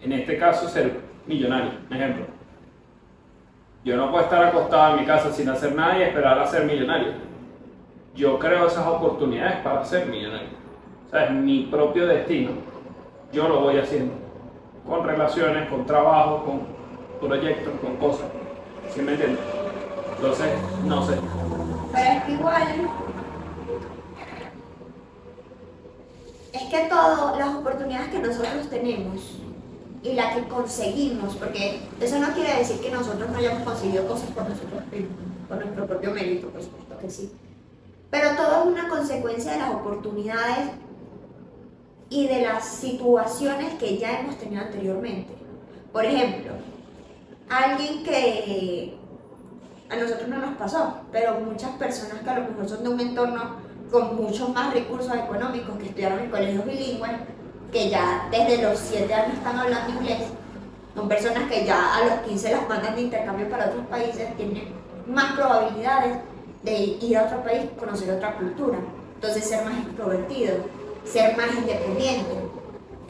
En 0.00 0.12
este 0.12 0.38
caso, 0.38 0.68
ser 0.68 1.00
millonario, 1.26 1.72
ejemplo. 1.90 2.33
Yo 3.84 3.98
no 3.98 4.10
puedo 4.10 4.24
estar 4.24 4.42
acostado 4.42 4.94
en 4.94 5.00
mi 5.02 5.06
casa 5.06 5.30
sin 5.30 5.46
hacer 5.50 5.74
nada 5.74 5.98
y 5.98 6.02
esperar 6.04 6.38
a 6.38 6.46
ser 6.46 6.64
millonario. 6.64 7.12
Yo 8.14 8.38
creo 8.38 8.66
esas 8.66 8.86
oportunidades 8.86 9.56
para 9.58 9.84
ser 9.84 10.06
millonario. 10.06 10.48
O 11.06 11.10
sea, 11.10 11.26
es 11.26 11.32
mi 11.32 11.64
propio 11.64 12.06
destino. 12.06 12.52
Yo 13.30 13.46
lo 13.46 13.60
voy 13.60 13.76
haciendo. 13.76 14.14
Con 14.88 15.06
relaciones, 15.06 15.68
con 15.68 15.84
trabajo, 15.84 16.44
con 16.44 17.28
proyectos, 17.28 17.74
con 17.80 17.96
cosas. 17.96 18.26
¿Sí 18.94 19.02
me 19.02 19.12
entiendes? 19.12 19.40
Entonces, 20.16 20.46
no 20.86 21.06
sé. 21.06 21.18
Pero 21.92 22.10
es 22.10 22.24
que 22.24 22.32
igual. 22.32 22.90
Es 26.54 26.62
que 26.62 26.88
todas 26.88 27.36
las 27.38 27.54
oportunidades 27.54 28.08
que 28.08 28.18
nosotros 28.18 28.70
tenemos 28.70 29.43
y 30.04 30.12
las 30.12 30.37
que 30.37 30.44
conseguimos, 30.44 31.34
porque 31.37 31.80
eso 31.99 32.18
no 32.18 32.28
quiere 32.34 32.58
decir 32.58 32.78
que 32.78 32.90
nosotros 32.90 33.28
no 33.30 33.38
hayamos 33.38 33.62
conseguido 33.62 34.06
cosas 34.06 34.30
por 34.30 34.46
nosotros 34.46 34.87
mismos, 34.92 35.16
por 35.49 35.56
nuestro 35.56 35.87
propio 35.87 36.11
mérito, 36.11 36.49
por 36.49 36.62
supuesto 36.62 36.99
que 36.99 37.11
sí. 37.11 37.32
Pero 38.11 38.37
todo 38.37 38.61
es 38.61 38.66
una 38.66 38.88
consecuencia 38.88 39.52
de 39.52 39.58
las 39.61 39.75
oportunidades 39.75 40.73
y 42.11 42.28
de 42.28 42.42
las 42.42 42.66
situaciones 42.66 43.75
que 43.75 43.96
ya 43.96 44.20
hemos 44.20 44.37
tenido 44.37 44.62
anteriormente. 44.62 45.32
Por 45.90 46.04
ejemplo, 46.04 46.52
alguien 47.49 48.04
que 48.04 48.99
a 49.88 49.96
nosotros 49.96 50.28
no 50.28 50.38
nos 50.38 50.56
pasó, 50.56 50.99
pero 51.12 51.40
muchas 51.40 51.70
personas 51.76 52.20
que 52.23 52.28
a 52.28 52.40
lo 52.40 52.50
mejor 52.50 52.68
son 52.68 52.82
de 52.82 52.88
un 52.90 53.00
entorno 53.00 53.56
con 53.90 54.16
muchos 54.16 54.50
más 54.50 54.75
recursos 54.75 55.14
económicos, 55.14 55.78
que 55.78 55.87
estudiaron 55.87 56.20
en 56.20 56.30
colegios 56.30 56.66
bilingües, 56.66 57.12
que 57.75 57.90
ya 57.90 58.28
desde 58.31 58.62
los 58.62 58.78
7 58.78 59.12
años 59.12 59.35
están 59.37 59.59
hablando 59.59 59.93
inglés, 59.93 60.23
son 60.95 61.09
personas 61.09 61.50
que 61.50 61.66
ya 61.66 61.97
a 61.97 62.04
los 62.04 62.14
15 62.28 62.52
las 62.52 62.69
mandan 62.69 62.95
de 62.95 63.00
intercambio 63.02 63.50
para 63.50 63.66
otros 63.66 63.85
países, 63.88 64.37
tienen 64.37 64.73
más 65.09 65.33
probabilidades 65.33 66.19
de 66.62 66.73
ir 66.73 67.19
a 67.19 67.25
otro 67.25 67.43
país, 67.43 67.62
conocer 67.76 68.12
otra 68.12 68.37
cultura, 68.37 68.78
entonces 69.16 69.45
ser 69.49 69.64
más 69.64 69.76
extrovertido, 69.78 70.54
ser 71.04 71.37
más 71.37 71.49
independiente. 71.52 72.31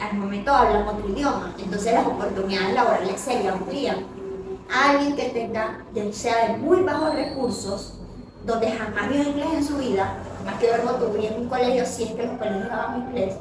Al 0.01 0.17
momento 0.17 0.51
hablan 0.51 0.89
otro 0.89 1.11
idioma, 1.11 1.55
entonces 1.59 1.93
las 1.93 2.07
oportunidades 2.07 2.73
laborales 2.73 3.21
se 3.21 3.47
amplían. 3.47 4.07
Alguien 4.73 5.15
que 5.15 5.25
tenga, 5.29 5.85
ya 5.93 6.11
sea 6.11 6.49
de 6.49 6.57
muy 6.57 6.81
bajos 6.81 7.15
recursos, 7.15 7.99
donde 8.47 8.73
jamás 8.73 9.11
vio 9.11 9.23
inglés 9.23 9.49
en 9.57 9.65
su 9.65 9.77
vida, 9.77 10.15
más 10.43 10.55
que 10.55 10.69
verlo 10.69 10.95
tuvo 10.95 11.23
en 11.23 11.43
un 11.43 11.49
colegio, 11.51 11.85
si 11.85 12.05
es 12.05 12.13
que 12.13 12.27
los 12.27 12.39
colegios 12.39 12.69
daban 12.69 13.09
inglés, 13.09 13.35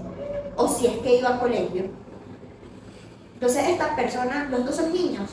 o 0.55 0.67
si 0.67 0.87
es 0.87 0.97
que 0.97 1.17
iba 1.17 1.29
al 1.29 1.39
colegio. 1.39 1.85
Entonces 3.33 3.69
estas 3.69 3.95
personas, 3.95 4.49
los 4.49 4.65
dos 4.65 4.75
son 4.75 4.93
niños, 4.93 5.29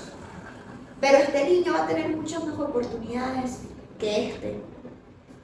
pero 1.01 1.19
este 1.19 1.45
niño 1.45 1.73
va 1.73 1.85
a 1.85 1.87
tener 1.87 2.09
muchas 2.15 2.45
más 2.45 2.59
oportunidades 2.59 3.61
que 3.99 4.29
este. 4.29 4.61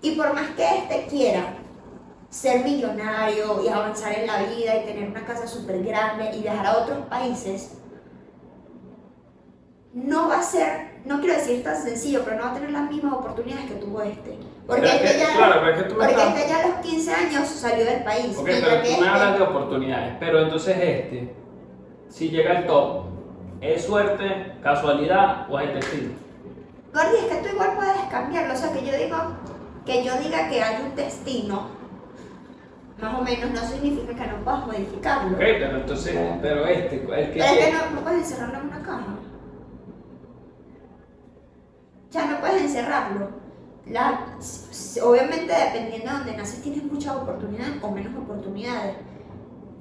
Y 0.02 0.12
por 0.12 0.35
más 0.35 0.50
que 0.50 0.78
este 0.78 1.06
quiera 1.06 1.54
ser 2.28 2.64
millonario 2.64 3.62
y 3.64 3.68
avanzar 3.68 4.12
en 4.18 4.26
la 4.26 4.42
vida 4.42 4.76
y 4.76 4.85
tener 4.85 5.09
una 5.09 5.25
casa 5.25 5.47
súper 5.47 5.83
grande 5.83 6.37
y 6.37 6.42
viajar 6.42 6.66
a 6.66 6.78
otros 6.78 7.06
países, 7.06 7.73
no 9.95 10.28
va 10.28 10.40
a 10.40 10.42
ser, 10.42 11.00
no 11.06 11.21
quiero 11.21 11.37
decir 11.37 11.64
tan 11.64 11.83
sencillo, 11.83 12.23
pero 12.25 12.37
no 12.37 12.42
va 12.45 12.50
a 12.50 12.54
tener 12.54 12.71
las 12.71 12.90
mismas 12.90 13.14
oportunidades 13.14 13.66
que 13.66 13.76
tuvo 13.76 14.02
este. 14.02 14.38
Porque, 14.66 14.87
es 14.87 14.94
este, 14.94 15.12
que, 15.12 15.18
ya, 15.20 15.37
claro, 15.37 15.61
pero 15.61 15.70
es 15.76 15.82
que 15.82 15.88
tú 15.88 15.94
me 15.94 16.00
porque 16.06 16.12
estás- 16.14 16.37
este 16.37 16.49
ya 16.49 16.58
a 16.64 16.66
los 16.68 16.76
15 16.78 17.14
años 17.14 17.49
salió 17.49 17.85
del 17.85 18.02
país. 18.02 18.37
Ok, 18.37 18.44
pero 18.44 18.66
tú 18.66 18.82
me 18.82 18.88
este- 18.90 19.08
hablas 19.08 19.38
de 19.38 19.44
oportunidades, 19.44 20.14
pero 20.18 20.40
entonces 20.40 20.76
este, 20.76 21.35
si 22.08 22.30
llega 22.30 22.58
al 22.58 22.66
top, 22.66 23.04
¿es 23.61 23.85
suerte, 23.85 24.54
casualidad 24.62 25.46
o 25.49 25.61
es 25.61 25.73
destino? 25.73 26.11
Gordy, 26.92 27.16
es 27.16 27.25
que 27.26 27.42
tú 27.49 27.54
igual 27.54 27.73
puedes 27.76 27.96
cambiarlo. 28.11 28.54
O 28.54 28.56
sea, 28.56 28.73
que 28.73 28.85
yo 28.85 28.96
digo, 28.96 29.16
que 29.85 30.02
yo 30.04 30.16
diga 30.18 30.49
que 30.49 30.62
hay 30.62 30.82
un 30.82 30.96
destino, 30.96 31.68
más 33.00 33.14
o 33.20 33.23
menos, 33.23 33.50
no 33.50 33.61
significa 33.61 34.14
que 34.14 34.30
no 34.30 34.37
puedas 34.42 34.66
modificarlo. 34.66 35.32
Ok, 35.32 35.38
pero 35.38 35.76
entonces, 35.76 36.18
pero 36.42 36.66
este, 36.66 36.96
el 36.96 37.06
que 37.06 37.38
Pero 37.38 37.44
es 37.44 37.66
que 37.66 37.73
no, 37.73 37.90
no 37.94 38.00
puedes 38.00 38.20
encerrarlo 38.20 38.58
en 38.61 38.66
una 38.66 38.82
caja. 38.82 39.06
Ya 42.11 42.26
no 42.26 42.40
puedes 42.40 42.62
encerrarlo. 42.62 43.46
La, 43.88 44.26
obviamente, 45.02 45.52
dependiendo 45.52 46.11
de 46.11 46.16
donde 46.19 46.37
naces, 46.37 46.62
tienes 46.62 46.83
muchas 46.85 47.14
oportunidades 47.16 47.75
o 47.83 47.90
menos 47.90 48.14
oportunidades. 48.16 48.97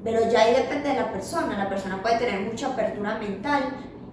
Pero 0.03 0.31
ya 0.31 0.41
ahí 0.41 0.53
depende 0.53 0.89
de 0.89 0.95
la 0.95 1.11
persona. 1.11 1.57
La 1.57 1.67
persona 1.67 2.01
puede 2.01 2.19
tener 2.19 2.41
mucha 2.41 2.67
apertura 2.67 3.17
mental 3.17 3.63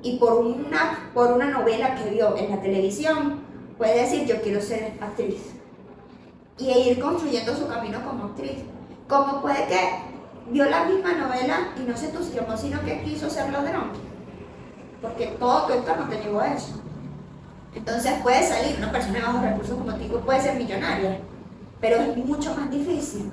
y 0.02 0.18
por 0.18 0.34
una, 0.34 1.10
por 1.12 1.32
una 1.32 1.50
novela 1.50 1.94
que 1.94 2.10
vio 2.10 2.36
en 2.36 2.50
la 2.50 2.60
televisión, 2.62 3.40
puede 3.76 4.00
decir: 4.00 4.26
Yo 4.26 4.40
quiero 4.40 4.62
ser 4.62 4.94
actriz. 5.00 5.52
Y 6.58 6.70
ir 6.70 6.98
construyendo 6.98 7.54
su 7.54 7.68
camino 7.68 8.02
como 8.04 8.24
actriz. 8.24 8.62
Como 9.06 9.42
puede 9.42 9.66
que 9.66 9.90
vio 10.50 10.64
la 10.70 10.84
misma 10.84 11.12
novela 11.12 11.68
y 11.76 11.80
no 11.80 11.96
se 11.96 12.06
entusiasmó, 12.06 12.56
sino 12.56 12.82
que 12.82 13.02
quiso 13.02 13.28
ser 13.28 13.52
ladrón. 13.52 13.90
Porque 15.02 15.26
todo 15.38 15.66
tu 15.66 15.72
entorno 15.74 16.08
te 16.08 16.16
llevó 16.22 16.40
a 16.40 16.54
eso. 16.54 16.81
Entonces 17.74 18.12
puede 18.22 18.42
salir 18.46 18.76
una 18.78 18.92
persona 18.92 19.18
de 19.18 19.24
bajos 19.24 19.42
recursos 19.42 19.78
como 19.78 19.94
tú, 19.94 20.20
puede 20.20 20.40
ser 20.40 20.56
millonaria, 20.56 21.18
pero 21.80 21.96
es 21.96 22.16
mucho 22.16 22.54
más 22.54 22.70
difícil. 22.70 23.32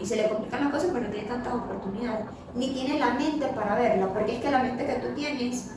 Y 0.00 0.04
se 0.04 0.16
le 0.16 0.28
complican 0.28 0.64
las 0.64 0.72
cosas 0.72 0.90
porque 0.90 1.06
no 1.06 1.12
tiene 1.12 1.28
tantas 1.28 1.54
oportunidades, 1.54 2.26
ni 2.54 2.72
tiene 2.72 2.98
la 2.98 3.14
mente 3.14 3.46
para 3.48 3.76
verla, 3.76 4.08
porque 4.12 4.36
es 4.36 4.42
que 4.42 4.50
la 4.50 4.62
mente 4.62 4.86
que 4.86 4.94
tú 4.94 5.14
tienes, 5.14 5.72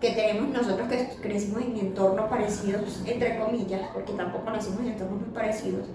que 0.00 0.10
tenemos 0.12 0.48
nosotros 0.50 0.88
que 0.88 1.08
crecimos 1.20 1.62
en 1.62 1.76
entornos 1.76 2.28
parecidos, 2.28 3.02
entre 3.04 3.38
comillas, 3.38 3.82
porque 3.92 4.12
tampoco 4.12 4.50
nacimos 4.50 4.80
en 4.80 4.88
entornos 4.88 5.20
muy 5.20 5.30
parecidos, 5.30 5.86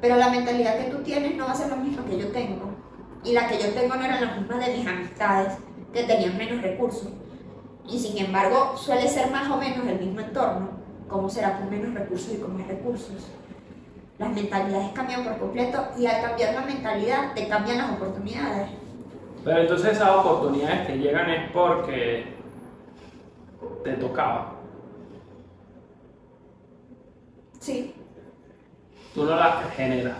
pero 0.00 0.16
la 0.16 0.30
mentalidad 0.30 0.78
que 0.78 0.90
tú 0.90 0.98
tienes 0.98 1.36
no 1.36 1.46
va 1.46 1.52
a 1.52 1.56
ser 1.56 1.70
la 1.70 1.76
misma 1.76 2.04
que 2.04 2.18
yo 2.18 2.28
tengo. 2.28 2.70
Y 3.24 3.32
la 3.32 3.48
que 3.48 3.58
yo 3.58 3.70
tengo 3.70 3.96
no 3.96 4.04
eran 4.04 4.24
las 4.24 4.38
mismas 4.38 4.64
de 4.64 4.76
mis 4.76 4.86
amistades, 4.86 5.54
que 5.92 6.04
tenían 6.04 6.38
menos 6.38 6.62
recursos. 6.62 7.08
Y 7.88 7.98
sin 7.98 8.18
embargo, 8.18 8.76
suele 8.76 9.08
ser 9.08 9.30
más 9.30 9.50
o 9.50 9.56
menos 9.56 9.86
el 9.86 9.98
mismo 9.98 10.20
entorno. 10.20 10.68
¿Cómo 11.08 11.28
será 11.30 11.58
con 11.58 11.70
menos 11.70 11.94
recursos 11.94 12.34
y 12.34 12.36
con 12.36 12.58
más 12.58 12.68
recursos? 12.68 13.28
Las 14.18 14.30
mentalidades 14.30 14.90
cambian 14.92 15.24
por 15.24 15.38
completo 15.38 15.88
y 15.96 16.06
al 16.06 16.20
cambiar 16.20 16.54
la 16.54 16.60
mentalidad 16.62 17.34
te 17.34 17.48
cambian 17.48 17.78
las 17.78 17.92
oportunidades. 17.92 18.68
Pero 19.44 19.60
entonces 19.60 19.92
esas 19.92 20.10
oportunidades 20.10 20.86
que 20.86 20.98
llegan 20.98 21.30
es 21.30 21.50
porque 21.52 22.34
te 23.84 23.92
tocaba. 23.94 24.52
Sí. 27.60 27.94
Tú 29.14 29.24
no 29.24 29.34
las 29.34 29.70
generas. 29.74 30.16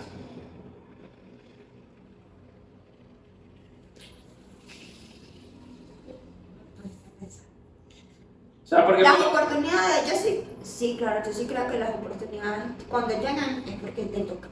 O 8.69 8.71
sea, 8.71 8.85
porque 8.85 9.03
Las 9.03 9.19
oportunidades, 9.19 10.11
yo 10.11 10.15
sí, 10.15 10.45
sí, 10.63 10.97
claro, 10.99 11.25
yo 11.25 11.33
sí 11.33 11.47
creo 11.47 11.71
que 11.71 11.79
las 11.79 11.89
oportunidades 11.89 12.65
cuando 12.91 13.15
llegan 13.15 13.65
es 13.67 13.81
porque 13.81 14.05
te 14.05 14.21
tocan. 14.21 14.51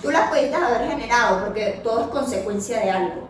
Tú 0.00 0.10
las 0.10 0.30
pudiste 0.30 0.54
haber 0.54 0.88
generado 0.88 1.44
porque 1.44 1.80
todo 1.84 2.00
es 2.00 2.06
consecuencia 2.06 2.80
de 2.80 2.90
algo. 2.90 3.28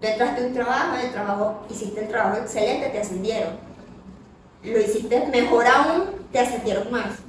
Tú 0.00 0.08
entraste 0.08 0.42
a 0.42 0.46
un 0.48 0.54
trabajo, 0.54 0.96
el 0.96 1.12
trabajo 1.12 1.66
hiciste 1.70 2.00
el 2.00 2.08
trabajo 2.08 2.38
excelente, 2.38 2.88
te 2.88 3.00
ascendieron. 3.00 3.52
Lo 4.64 4.78
hiciste 4.80 5.28
mejor 5.28 5.64
aún, 5.68 6.26
te 6.32 6.40
ascendieron 6.40 6.90
más. 6.90 7.20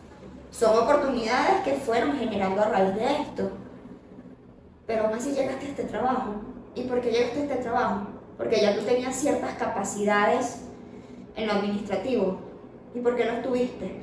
Son 0.50 0.76
oportunidades 0.76 1.62
que 1.64 1.74
fueron 1.74 2.18
generando 2.18 2.60
a 2.64 2.70
raíz 2.70 2.96
de 2.96 3.22
esto. 3.22 3.52
Pero 4.88 5.06
aún 5.06 5.14
así 5.14 5.32
llegaste 5.34 5.68
a 5.68 5.70
este 5.70 5.84
trabajo. 5.84 6.42
¿Y 6.74 6.86
por 6.86 7.02
qué 7.02 7.12
llegaste 7.12 7.38
a 7.38 7.44
este 7.44 7.56
trabajo? 7.58 8.19
Porque 8.40 8.62
ya 8.62 8.74
tú 8.74 8.86
tenías 8.86 9.18
ciertas 9.18 9.56
capacidades 9.56 10.62
en 11.36 11.46
lo 11.46 11.54
administrativo. 11.54 12.40
¿Y 12.96 13.02
por 13.02 13.18
qué 13.18 13.26
las 13.26 13.44
tuviste? 13.44 14.00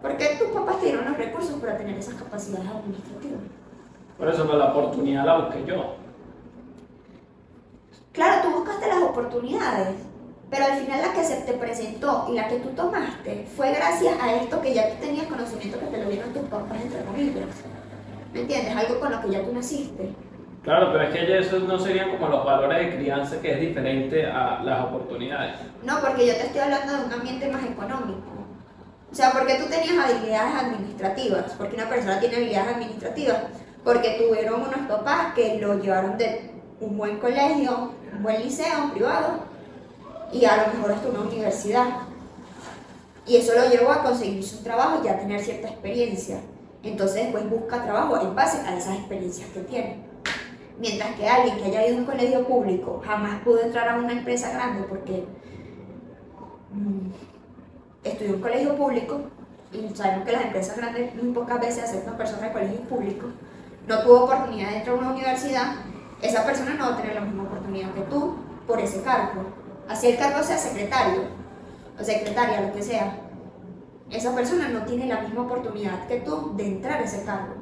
Porque 0.00 0.36
tus 0.38 0.48
papás 0.50 0.78
te 0.78 0.86
dieron 0.86 1.04
los 1.06 1.16
recursos 1.16 1.60
para 1.60 1.76
tener 1.76 1.98
esas 1.98 2.14
capacidades 2.14 2.68
administrativas. 2.68 3.40
por 4.16 4.28
eso 4.28 4.48
que 4.48 4.56
la 4.56 4.66
oportunidad 4.66 5.26
la 5.26 5.38
busqué 5.38 5.64
yo. 5.66 5.96
Claro, 8.12 8.42
tú 8.42 8.58
buscaste 8.58 8.86
las 8.86 9.02
oportunidades, 9.02 9.96
pero 10.50 10.66
al 10.66 10.78
final 10.78 11.02
la 11.02 11.12
que 11.12 11.24
se 11.24 11.40
te 11.42 11.54
presentó 11.54 12.26
y 12.30 12.34
la 12.34 12.46
que 12.46 12.60
tú 12.60 12.68
tomaste 12.76 13.44
fue 13.56 13.72
gracias 13.72 14.14
a 14.22 14.36
esto 14.36 14.60
que 14.60 14.72
ya 14.72 14.88
tú 14.90 15.00
tenías 15.00 15.26
conocimiento 15.26 15.80
que 15.80 15.86
te 15.86 16.04
lo 16.04 16.08
dieron 16.08 16.32
tus 16.32 16.44
papás, 16.44 16.80
entre 16.80 17.02
comillas. 17.02 17.48
¿Me 18.32 18.42
entiendes? 18.42 18.76
Algo 18.76 19.00
con 19.00 19.10
lo 19.10 19.20
que 19.20 19.30
ya 19.30 19.42
tú 19.42 19.52
naciste. 19.52 20.12
Claro, 20.64 20.90
pero 20.92 21.04
es 21.04 21.10
que 21.10 21.38
esos 21.38 21.62
no 21.64 21.78
serían 21.78 22.10
como 22.10 22.26
los 22.28 22.42
valores 22.42 22.78
de 22.78 22.96
crianza 22.96 23.38
que 23.42 23.52
es 23.52 23.60
diferente 23.60 24.26
a 24.26 24.62
las 24.64 24.82
oportunidades. 24.86 25.56
No, 25.82 26.00
porque 26.00 26.26
yo 26.26 26.34
te 26.34 26.46
estoy 26.46 26.60
hablando 26.62 26.96
de 26.96 27.04
un 27.04 27.12
ambiente 27.12 27.50
más 27.50 27.64
económico. 27.64 28.22
O 29.12 29.14
sea, 29.14 29.30
porque 29.30 29.56
tú 29.56 29.66
tenías 29.66 29.92
habilidades 29.92 30.54
administrativas, 30.54 31.52
porque 31.58 31.76
una 31.76 31.88
persona 31.88 32.18
tiene 32.18 32.36
habilidades 32.36 32.76
administrativas, 32.76 33.36
porque 33.84 34.24
tuvieron 34.26 34.62
unos 34.62 34.88
papás 34.88 35.34
que 35.34 35.58
lo 35.60 35.78
llevaron 35.78 36.16
de 36.16 36.50
un 36.80 36.96
buen 36.96 37.18
colegio, 37.18 37.90
un 38.14 38.22
buen 38.22 38.42
liceo, 38.42 38.84
un 38.84 38.90
privado, 38.92 39.40
y 40.32 40.46
a 40.46 40.56
lo 40.56 40.72
mejor 40.72 40.92
hasta 40.92 41.08
una 41.08 41.20
universidad. 41.20 41.86
Y 43.26 43.36
eso 43.36 43.52
lo 43.54 43.68
llevó 43.68 43.92
a 43.92 44.02
conseguir 44.02 44.42
su 44.42 44.62
trabajo 44.62 45.02
y 45.04 45.08
a 45.08 45.18
tener 45.18 45.40
cierta 45.40 45.68
experiencia. 45.68 46.40
Entonces 46.82 47.24
después 47.24 47.48
busca 47.50 47.82
trabajo 47.82 48.18
en 48.18 48.34
base 48.34 48.66
a 48.66 48.76
esas 48.76 48.96
experiencias 48.96 49.48
que 49.50 49.60
tiene. 49.60 50.13
Mientras 50.78 51.14
que 51.14 51.28
alguien 51.28 51.56
que 51.56 51.64
haya 51.64 51.86
ido 51.86 51.96
a 51.96 52.00
un 52.00 52.06
colegio 52.06 52.46
público 52.46 53.00
jamás 53.04 53.42
pudo 53.42 53.60
entrar 53.62 53.88
a 53.88 53.96
una 53.96 54.12
empresa 54.12 54.50
grande 54.50 54.84
porque 54.88 55.24
mm, 56.72 57.10
estudió 58.02 58.30
en 58.30 58.34
un 58.36 58.42
colegio 58.42 58.76
público 58.76 59.20
y 59.72 59.94
sabemos 59.94 60.24
que 60.24 60.32
las 60.32 60.42
empresas 60.42 60.76
grandes 60.76 61.14
muy 61.14 61.32
pocas 61.32 61.60
veces 61.60 61.84
aceptan 61.84 62.16
personas 62.16 62.42
de 62.42 62.52
colegios 62.52 62.80
públicos, 62.82 63.30
no 63.86 64.02
tuvo 64.02 64.24
oportunidad 64.24 64.70
de 64.70 64.76
entrar 64.78 64.96
a 64.96 64.98
una 64.98 65.12
universidad, 65.12 65.74
esa 66.22 66.44
persona 66.44 66.74
no 66.74 66.90
va 66.90 66.94
a 66.94 66.96
tener 66.96 67.14
la 67.14 67.20
misma 67.22 67.42
oportunidad 67.44 67.92
que 67.92 68.02
tú 68.02 68.36
por 68.66 68.80
ese 68.80 69.02
cargo. 69.02 69.42
Así 69.88 70.08
el 70.08 70.18
cargo 70.18 70.42
sea 70.42 70.56
secretario 70.56 71.22
o 71.98 72.02
secretaria, 72.02 72.62
lo 72.62 72.72
que 72.72 72.82
sea. 72.82 73.16
Esa 74.10 74.34
persona 74.34 74.68
no 74.68 74.84
tiene 74.84 75.06
la 75.06 75.20
misma 75.20 75.42
oportunidad 75.42 76.06
que 76.06 76.20
tú 76.20 76.54
de 76.56 76.66
entrar 76.66 77.00
a 77.00 77.04
ese 77.04 77.24
cargo. 77.24 77.54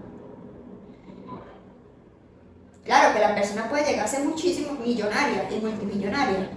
Claro 2.84 3.14
que 3.14 3.20
la 3.20 3.34
persona 3.34 3.68
puede 3.68 3.84
llegar 3.84 4.04
a 4.04 4.08
ser 4.08 4.24
muchísimo 4.24 4.72
millonaria 4.72 5.48
y 5.50 5.60
multimillonaria. 5.60 6.48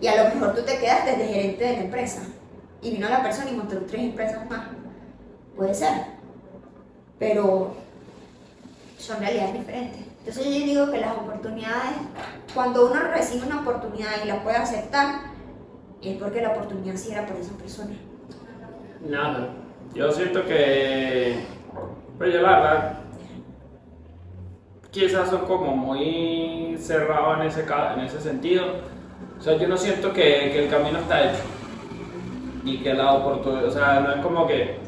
Y 0.00 0.06
a 0.06 0.24
lo 0.24 0.34
mejor 0.34 0.54
tú 0.54 0.62
te 0.62 0.78
quedas 0.78 1.04
desde 1.04 1.26
gerente 1.26 1.64
de 1.64 1.72
la 1.74 1.80
empresa. 1.80 2.22
Y 2.82 2.90
vino 2.92 3.08
la 3.08 3.22
persona 3.22 3.50
y 3.50 3.54
montó 3.54 3.76
tres 3.80 4.02
empresas 4.02 4.48
más. 4.48 4.68
Puede 5.56 5.74
ser. 5.74 5.92
Pero 7.18 7.74
son 8.98 9.18
realidades 9.20 9.54
diferentes. 9.54 10.00
Entonces 10.18 10.44
yo 10.44 10.66
digo 10.66 10.90
que 10.90 10.98
las 10.98 11.16
oportunidades, 11.16 11.96
cuando 12.54 12.90
uno 12.90 13.00
recibe 13.00 13.46
una 13.46 13.60
oportunidad 13.60 14.10
y 14.24 14.26
la 14.26 14.42
puede 14.42 14.56
aceptar, 14.56 15.20
es 16.02 16.16
porque 16.16 16.42
la 16.42 16.50
oportunidad 16.50 16.96
sí 16.96 17.12
era 17.12 17.26
para 17.26 17.38
esa 17.38 17.56
persona. 17.56 17.94
Nada. 19.08 19.50
Yo 19.94 20.10
siento 20.10 20.44
que. 20.44 21.44
Pues 22.18 22.32
yo 22.32 22.42
la. 22.42 23.00
Quizás 24.96 25.28
son 25.28 25.40
como 25.40 25.76
muy 25.76 26.74
cerrados 26.78 27.38
en 27.38 27.46
ese, 27.48 27.66
en 27.94 28.00
ese 28.00 28.18
sentido. 28.18 28.64
O 29.38 29.42
sea, 29.42 29.58
yo 29.58 29.68
no 29.68 29.76
siento 29.76 30.10
que, 30.10 30.22
que 30.22 30.64
el 30.64 30.70
camino 30.70 30.98
está 30.98 31.22
hecho. 31.22 31.42
Y 32.64 32.78
que 32.78 32.94
la 32.94 33.12
oportunidad. 33.12 33.66
O 33.66 33.70
sea, 33.70 34.00
no 34.00 34.14
es 34.14 34.22
como 34.22 34.46
que. 34.46 34.78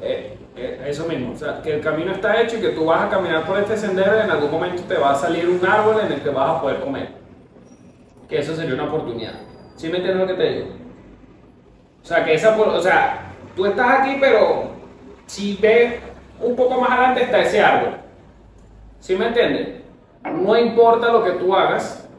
eh, 0.00 0.38
eh, 0.54 0.84
eso 0.86 1.08
mismo. 1.08 1.32
O 1.32 1.36
sea, 1.36 1.60
que 1.62 1.74
el 1.74 1.80
camino 1.80 2.12
está 2.12 2.40
hecho 2.40 2.58
y 2.58 2.60
que 2.60 2.68
tú 2.68 2.84
vas 2.84 3.06
a 3.06 3.10
caminar 3.10 3.44
por 3.44 3.58
este 3.58 3.76
sendero 3.76 4.16
y 4.16 4.20
en 4.20 4.30
algún 4.30 4.52
momento 4.52 4.84
te 4.84 4.94
va 4.98 5.10
a 5.10 5.14
salir 5.16 5.48
un 5.48 5.66
árbol 5.66 5.96
en 6.00 6.12
el 6.12 6.20
que 6.22 6.30
vas 6.30 6.48
a 6.48 6.60
poder 6.60 6.78
comer. 6.78 7.08
Que 8.28 8.38
eso 8.38 8.54
sería 8.54 8.74
una 8.74 8.84
oportunidad. 8.84 9.34
¿Sí 9.74 9.88
me 9.88 9.96
entiendes 9.96 10.28
lo 10.28 10.28
que 10.28 10.40
te 10.40 10.52
digo? 10.52 10.68
O 12.04 12.06
sea, 12.06 12.24
que 12.24 12.34
esa, 12.34 12.56
o 12.56 12.80
sea, 12.80 13.32
tú 13.56 13.66
estás 13.66 13.98
aquí, 13.98 14.16
pero 14.20 14.70
si 15.26 15.56
ves 15.56 15.94
un 16.40 16.54
poco 16.54 16.80
más 16.80 16.90
adelante 16.90 17.24
está 17.24 17.40
ese 17.40 17.60
árbol. 17.60 18.05
¿Sí 19.06 19.14
me 19.14 19.28
entiendes? 19.28 19.68
No 20.24 20.58
importa 20.58 21.12
lo 21.12 21.22
que 21.22 21.30
tú 21.34 21.54
hagas, 21.54 22.10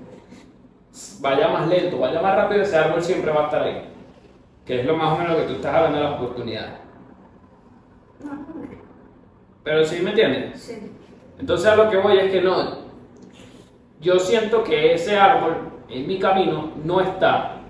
vaya 1.20 1.50
más 1.50 1.68
lento, 1.68 2.00
vaya 2.00 2.22
más 2.22 2.34
rápido, 2.34 2.62
ese 2.62 2.78
árbol 2.78 3.04
siempre 3.04 3.30
va 3.30 3.42
a 3.42 3.46
estar 3.48 3.62
ahí. 3.62 3.90
Que 4.66 4.80
es 4.80 4.86
lo 4.86 4.96
más 4.96 5.12
o 5.12 5.18
menos 5.18 5.34
lo 5.34 5.40
que 5.40 5.48
tú 5.48 5.54
estás 5.56 5.76
hablando 5.76 5.98
de 5.98 6.04
las 6.06 6.14
oportunidades. 6.14 6.80
Pero 9.66 9.84
¿sí 9.84 10.02
me 10.02 10.12
entiendes? 10.12 10.62
Sí. 10.62 10.94
Entonces 11.38 11.68
a 11.68 11.76
lo 11.76 11.90
que 11.90 11.98
voy 11.98 12.20
es 12.20 12.32
que 12.32 12.42
no, 12.42 12.78
yo 14.00 14.18
siento 14.18 14.64
que 14.64 14.94
ese 14.94 15.20
árbol 15.20 15.70
en 15.90 16.08
mi 16.08 16.18
camino 16.20 16.72
no 16.86 17.02
está, 17.02 17.64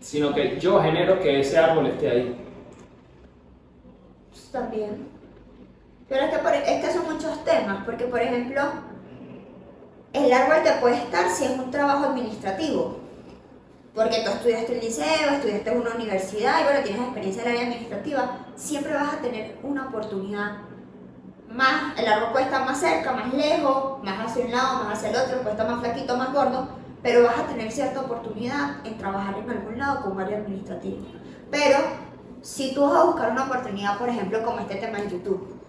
sino 0.00 0.32
que 0.32 0.58
yo 0.58 0.80
genero 0.80 1.20
que 1.20 1.40
ese 1.40 1.58
árbol 1.58 1.88
esté 1.88 2.10
ahí. 2.10 2.36
Pues 4.30 4.50
También. 4.50 5.11
Pero 6.12 6.24
es 6.26 6.30
que, 6.30 6.38
por- 6.40 6.52
es 6.54 6.84
que 6.84 6.92
son 6.92 7.10
muchos 7.10 7.42
temas, 7.42 7.84
porque 7.86 8.04
por 8.04 8.20
ejemplo, 8.20 8.60
el 10.12 10.30
árbol 10.30 10.62
te 10.62 10.72
puede 10.72 10.96
estar 10.96 11.30
si 11.30 11.44
es 11.46 11.52
un 11.58 11.70
trabajo 11.70 12.04
administrativo. 12.04 12.98
Porque 13.94 14.20
tú 14.22 14.30
estudiaste 14.30 14.74
el 14.74 14.80
liceo, 14.84 15.30
estudiaste 15.30 15.70
en 15.70 15.80
una 15.80 15.94
universidad 15.94 16.60
y 16.60 16.64
bueno, 16.64 16.80
tienes 16.84 17.00
experiencia 17.02 17.42
en 17.44 17.48
el 17.48 17.56
área 17.56 17.66
administrativa, 17.68 18.30
siempre 18.56 18.92
vas 18.92 19.14
a 19.14 19.16
tener 19.22 19.58
una 19.62 19.88
oportunidad. 19.88 20.58
Más, 21.48 21.98
el 21.98 22.06
árbol 22.06 22.32
puede 22.32 22.44
estar 22.44 22.66
más 22.66 22.78
cerca, 22.78 23.12
más 23.12 23.32
lejos, 23.32 24.02
más 24.04 24.26
hacia 24.30 24.44
un 24.44 24.50
lado, 24.50 24.84
más 24.84 24.98
hacia 24.98 25.08
el 25.10 25.16
otro, 25.16 25.38
puede 25.38 25.52
estar 25.52 25.66
más 25.70 25.80
flaquito, 25.80 26.16
más 26.18 26.30
gordo, 26.34 26.68
pero 27.02 27.24
vas 27.24 27.38
a 27.38 27.46
tener 27.46 27.72
cierta 27.72 28.00
oportunidad 28.00 28.86
en 28.86 28.98
trabajar 28.98 29.38
en 29.38 29.48
algún 29.48 29.78
lado 29.78 30.02
con 30.02 30.20
área 30.20 30.36
administrativa. 30.38 30.98
Pero 31.50 31.78
si 32.42 32.74
tú 32.74 32.82
vas 32.82 32.96
a 33.00 33.04
buscar 33.04 33.30
una 33.30 33.44
oportunidad, 33.44 33.96
por 33.96 34.10
ejemplo, 34.10 34.42
como 34.42 34.58
este 34.60 34.74
tema 34.74 34.98
en 34.98 35.08
YouTube, 35.08 35.61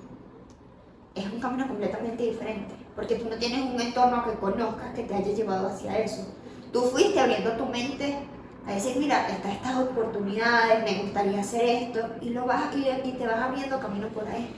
es 1.16 1.26
un 1.26 1.40
camino 1.40 1.68
completamente 1.68 2.24
diferente, 2.24 2.76
porque 2.96 3.16
tú 3.16 3.30
no 3.30 3.36
tienes 3.36 3.62
un 3.62 3.80
entorno 3.80 4.24
que 4.26 4.34
conozcas 4.40 4.94
que 4.96 5.04
te 5.04 5.14
haya 5.14 5.32
llevado 5.32 5.68
hacia 5.68 5.98
eso. 6.00 6.28
Tú 6.72 6.82
fuiste 6.82 7.20
abriendo 7.20 7.52
tu 7.52 7.66
mente 7.66 8.18
a 8.66 8.74
decir, 8.74 8.98
mira, 8.98 9.28
están 9.28 9.52
estas 9.52 9.78
oportunidades, 9.78 10.84
me 10.84 11.04
gustaría 11.04 11.40
hacer 11.42 11.64
esto, 11.64 12.00
y, 12.22 12.30
lo 12.30 12.46
vas, 12.46 12.76
y, 12.76 12.88
y 13.08 13.12
te 13.12 13.28
vas 13.28 13.38
abriendo 13.38 13.80
camino 13.80 14.08
por 14.08 14.28
ahí. 14.28 14.50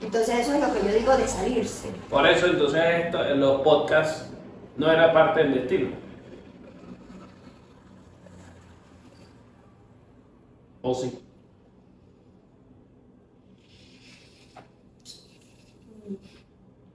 Entonces 0.00 0.40
eso 0.40 0.54
es 0.54 0.60
lo 0.60 0.72
que 0.72 0.86
yo 0.86 0.98
digo 0.98 1.16
de 1.16 1.28
salirse. 1.28 1.90
Por 2.10 2.26
eso 2.26 2.46
entonces 2.46 2.82
esto, 3.04 3.22
los 3.36 3.60
podcasts 3.60 4.30
no 4.76 4.90
era 4.90 5.12
parte 5.12 5.44
del 5.44 5.54
destino. 5.54 5.90
¿O 10.82 10.92
sí? 10.94 11.21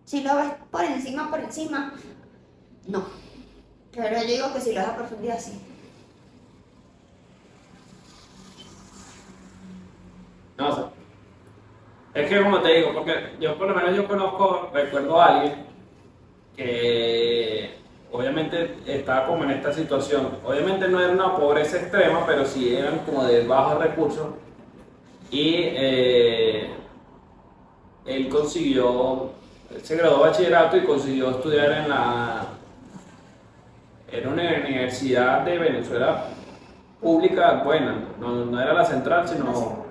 Si 0.07 0.23
lo 0.23 0.37
ves 0.37 0.53
por 0.71 0.85
encima, 0.85 1.29
por 1.29 1.41
encima, 1.41 1.91
no. 2.87 3.03
Pero 3.91 4.21
yo 4.21 4.25
digo 4.25 4.53
que 4.53 4.61
si 4.61 4.71
lo 4.73 4.79
ves 4.79 4.89
a 4.89 4.95
profundidad, 4.95 5.37
sí. 5.37 5.59
No 10.57 10.73
sé. 10.73 10.81
Es 12.13 12.29
que 12.29 12.41
como 12.41 12.61
te 12.61 12.73
digo, 12.73 12.93
porque 12.93 13.35
yo 13.41 13.57
por 13.57 13.67
lo 13.67 13.75
menos 13.75 13.97
yo 13.97 14.07
conozco, 14.07 14.69
recuerdo 14.73 15.19
a 15.19 15.25
alguien 15.25 15.65
que 16.55 17.75
obviamente 18.09 18.77
estaba 18.85 19.27
como 19.27 19.43
en 19.43 19.51
esta 19.51 19.73
situación. 19.73 20.37
Obviamente 20.45 20.87
no 20.87 21.01
era 21.01 21.11
una 21.11 21.35
pobreza 21.35 21.81
extrema, 21.81 22.25
pero 22.25 22.45
sí 22.45 22.77
eran 22.77 22.99
como 22.99 23.25
de 23.25 23.45
bajos 23.45 23.83
recursos. 23.83 24.27
Y 25.31 25.55
eh, 25.57 26.69
él 28.05 28.29
consiguió, 28.29 29.35
él 29.77 29.85
se 29.85 29.95
graduó 29.95 30.23
de 30.23 30.29
bachillerato 30.29 30.77
y 30.77 30.83
consiguió 30.85 31.29
estudiar 31.29 31.71
en 31.71 31.89
la 31.89 32.45
en 34.11 34.27
una 34.27 34.41
universidad 34.41 35.43
de 35.43 35.57
Venezuela 35.57 36.25
pública 37.01 37.61
buena, 37.63 38.05
no, 38.19 38.45
no 38.45 38.59
era 38.59 38.73
la 38.73 38.85
central, 38.85 39.27
sino 39.27 39.85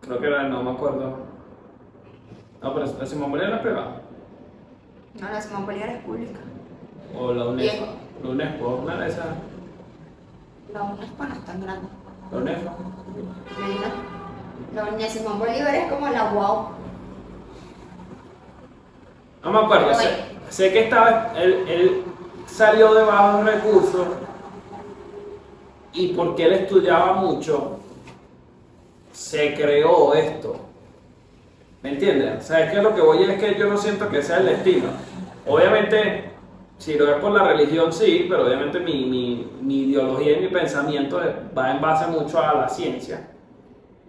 creo 0.00 0.20
que 0.20 0.26
era, 0.26 0.44
no 0.44 0.62
me 0.62 0.70
acuerdo. 0.70 1.26
No, 2.62 2.74
pero 2.74 2.86
la 2.86 3.06
Simón 3.06 3.30
Bolívar 3.30 3.54
es 3.54 3.60
privada. 3.60 4.02
No, 5.14 5.28
la 5.28 5.40
Simón 5.40 5.66
Bolívar 5.66 5.88
es 5.90 6.02
pública. 6.02 6.40
O 7.18 7.32
la 7.32 7.46
UNESCO. 7.46 7.86
La 8.22 8.30
UNESCO, 8.30 8.68
una 8.82 9.00
de 9.00 9.08
esas. 9.08 9.26
La 10.72 10.82
UNESCO 10.82 11.24
no 11.24 11.34
es 11.34 11.44
tan 11.44 11.60
grande. 11.60 11.88
La 12.30 12.38
UNESCO. 12.38 12.70
Mira, 13.58 14.17
Unia 14.92 15.08
Simón 15.08 15.38
Bolívar 15.38 15.74
es 15.74 15.90
como 15.90 16.08
la 16.08 16.32
UAU. 16.32 16.68
No 19.44 19.52
me 19.52 19.58
acuerdo. 19.58 19.94
Sé, 19.94 20.08
sé 20.50 20.72
que 20.72 20.84
estaba. 20.84 21.32
Él, 21.36 21.64
él 21.68 22.02
salió 22.46 22.94
de 22.94 23.02
bajos 23.04 23.44
recursos. 23.44 24.06
Y 25.92 26.08
porque 26.08 26.44
él 26.44 26.52
estudiaba 26.52 27.14
mucho, 27.14 27.78
se 29.12 29.54
creó 29.54 30.14
esto. 30.14 30.56
¿Me 31.82 31.90
entiendes? 31.90 32.44
O 32.44 32.46
sea, 32.46 32.64
es 32.64 32.72
que 32.72 32.82
lo 32.82 32.94
que 32.94 33.00
voy 33.00 33.22
es 33.22 33.38
que 33.38 33.58
yo 33.58 33.68
no 33.68 33.76
siento 33.76 34.08
que 34.08 34.22
sea 34.22 34.38
el 34.38 34.46
destino. 34.46 34.88
Obviamente, 35.46 36.30
si 36.76 36.94
lo 36.94 37.10
es 37.10 37.20
por 37.20 37.32
la 37.32 37.44
religión, 37.44 37.92
sí, 37.92 38.26
pero 38.28 38.46
obviamente 38.46 38.78
mi, 38.80 39.06
mi, 39.06 39.50
mi 39.60 39.82
ideología 39.84 40.38
y 40.38 40.40
mi 40.40 40.48
pensamiento 40.48 41.20
va 41.56 41.70
en 41.72 41.80
base 41.80 42.06
mucho 42.08 42.40
a 42.40 42.54
la 42.54 42.68
ciencia. 42.68 43.28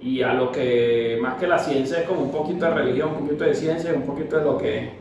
Y 0.01 0.21
a 0.21 0.33
lo 0.33 0.51
que, 0.51 1.17
más 1.21 1.35
que 1.35 1.45
la 1.47 1.59
ciencia, 1.59 1.99
es 1.99 2.07
como 2.07 2.21
un 2.21 2.31
poquito 2.31 2.65
de 2.65 2.71
religión, 2.73 3.09
un 3.17 3.25
poquito 3.25 3.43
de 3.43 3.53
ciencia, 3.53 3.91
un 3.93 4.03
poquito 4.03 4.38
de 4.38 4.45
lo 4.45 4.57
que 4.57 4.91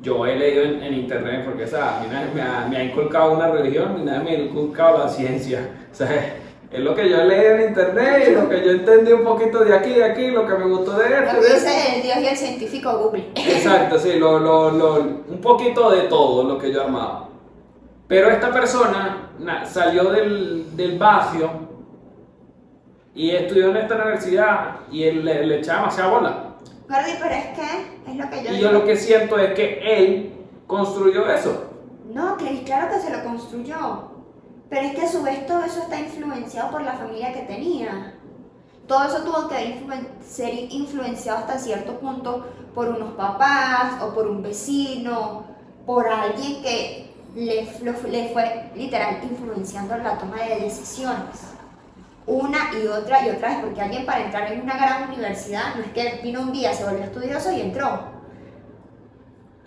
yo 0.00 0.26
he 0.26 0.36
leído 0.36 0.62
en, 0.64 0.82
en 0.82 0.94
internet, 0.94 1.42
porque 1.44 1.64
o 1.64 1.68
sea, 1.68 1.98
a 1.98 2.00
mí 2.02 2.08
nadie 2.12 2.28
me 2.34 2.42
ha, 2.42 2.66
me 2.68 2.76
ha 2.76 2.84
inculcado 2.84 3.32
una 3.32 3.48
religión 3.50 3.94
ni 3.96 4.04
nadie 4.04 4.24
me 4.24 4.30
ha 4.30 4.38
inculcado 4.46 4.98
la 4.98 5.08
ciencia. 5.08 5.68
O 5.90 5.94
sea, 5.94 6.36
es 6.70 6.80
lo 6.80 6.94
que 6.94 7.08
yo 7.08 7.20
he 7.20 7.24
leído 7.26 7.54
en 7.56 7.68
internet 7.68 8.24
y 8.28 8.34
lo 8.34 8.48
que 8.48 8.64
yo 8.64 8.70
entendí 8.70 9.12
un 9.12 9.24
poquito 9.24 9.64
de 9.64 9.74
aquí 9.74 9.90
y 9.90 9.94
de 9.94 10.04
aquí, 10.04 10.26
lo 10.28 10.46
que 10.46 10.54
me 10.54 10.64
gustó 10.66 10.96
de 10.98 11.06
esto. 11.06 11.36
Lo 11.36 11.42
dice 11.42 11.96
el 11.96 12.02
Dios 12.02 12.16
y 12.20 12.26
el 12.26 12.36
científico 12.36 12.98
Google. 12.98 13.24
Exacto, 13.34 13.98
sí, 13.98 14.14
lo, 14.14 14.38
lo, 14.38 14.70
lo- 14.70 15.00
un 15.28 15.40
poquito 15.40 15.90
de 15.90 16.02
todo 16.02 16.44
lo 16.44 16.58
que 16.58 16.72
yo 16.72 16.82
armaba. 16.82 17.28
Pero 18.08 18.30
esta 18.30 18.50
persona 18.52 19.30
na- 19.38 19.64
salió 19.64 20.04
del, 20.04 20.76
del 20.76 20.98
barrio 20.98 21.50
y 23.14 23.30
estudió 23.30 23.70
en 23.70 23.76
esta 23.78 23.94
universidad 23.96 24.76
y 24.90 25.04
él 25.04 25.24
le, 25.24 25.46
le 25.46 25.58
echaba 25.58 25.80
demasiada 25.80 26.10
bola. 26.10 26.44
Gordy, 26.88 27.12
pero 27.20 27.34
es 27.34 27.46
que 27.46 28.10
es 28.10 28.16
lo 28.16 28.30
que 28.30 28.36
yo 28.44 28.50
Y 28.50 28.56
digo. 28.56 28.62
yo 28.68 28.72
lo 28.72 28.84
que 28.84 28.96
siento 28.96 29.38
es 29.38 29.54
que 29.54 29.80
él 29.82 30.32
construyó 30.66 31.30
eso. 31.30 31.70
No, 32.12 32.36
claro 32.36 32.92
que 32.92 33.00
se 33.00 33.10
lo 33.16 33.22
construyó. 33.24 34.10
Pero 34.68 34.86
es 34.86 34.94
que 34.94 35.02
a 35.02 35.08
su 35.08 35.22
vez 35.22 35.46
todo 35.46 35.64
eso 35.64 35.80
está 35.82 35.98
influenciado 36.00 36.70
por 36.70 36.82
la 36.82 36.94
familia 36.94 37.32
que 37.32 37.42
tenía. 37.42 38.14
Todo 38.86 39.04
eso 39.04 39.22
tuvo 39.22 39.48
que 39.48 39.56
influen- 39.56 40.08
ser 40.22 40.52
influenciado 40.70 41.38
hasta 41.40 41.58
cierto 41.58 41.98
punto 42.00 42.46
por 42.74 42.88
unos 42.88 43.12
papás 43.14 44.02
o 44.02 44.12
por 44.14 44.26
un 44.26 44.42
vecino, 44.42 45.44
por 45.86 46.08
alguien 46.08 46.62
que 46.62 47.12
le, 47.34 47.68
le 47.82 48.28
fue 48.28 48.70
literal 48.74 49.18
influenciando 49.22 49.96
la 49.98 50.18
toma 50.18 50.38
de 50.42 50.60
decisiones. 50.64 51.51
Una 52.26 52.70
y 52.80 52.86
otra 52.86 53.26
y 53.26 53.30
otra 53.30 53.48
vez, 53.48 53.58
porque 53.60 53.80
alguien 53.80 54.06
para 54.06 54.24
entrar 54.24 54.52
en 54.52 54.62
una 54.62 54.76
gran 54.76 55.08
universidad 55.08 55.74
no 55.74 55.82
es 55.82 55.90
que 55.92 56.20
vino 56.22 56.42
un 56.42 56.52
día, 56.52 56.72
se 56.72 56.84
volvió 56.84 57.04
estudioso 57.04 57.50
y 57.52 57.60
entró 57.60 58.12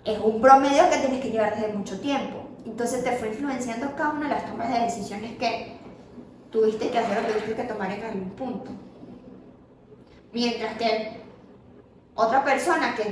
es 0.06 0.20
un 0.20 0.40
promedio 0.40 0.88
que 0.88 0.98
tienes 0.98 1.20
que 1.20 1.30
llevar 1.30 1.56
desde 1.56 1.72
mucho 1.72 2.00
tiempo. 2.00 2.48
Entonces 2.64 3.02
te 3.02 3.12
fue 3.12 3.28
influenciando 3.28 3.94
cada 3.96 4.10
una 4.10 4.28
de 4.28 4.34
las 4.34 4.46
tomas 4.46 4.72
de 4.72 4.80
decisiones 4.80 5.36
que 5.36 5.76
tuviste 6.50 6.90
que 6.90 6.98
hacer 6.98 7.18
o 7.18 7.26
tuviste 7.26 7.54
que 7.54 7.64
tomar 7.64 7.90
en 7.90 8.04
algún 8.04 8.30
punto. 8.30 8.70
Mientras 10.32 10.76
que 10.76 11.22
otra 12.14 12.44
persona 12.44 12.94
que 12.94 13.04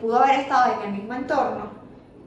pudo 0.00 0.22
haber 0.22 0.40
estado 0.40 0.74
en 0.74 0.88
el 0.88 0.92
mismo 0.96 1.14
entorno 1.14 1.70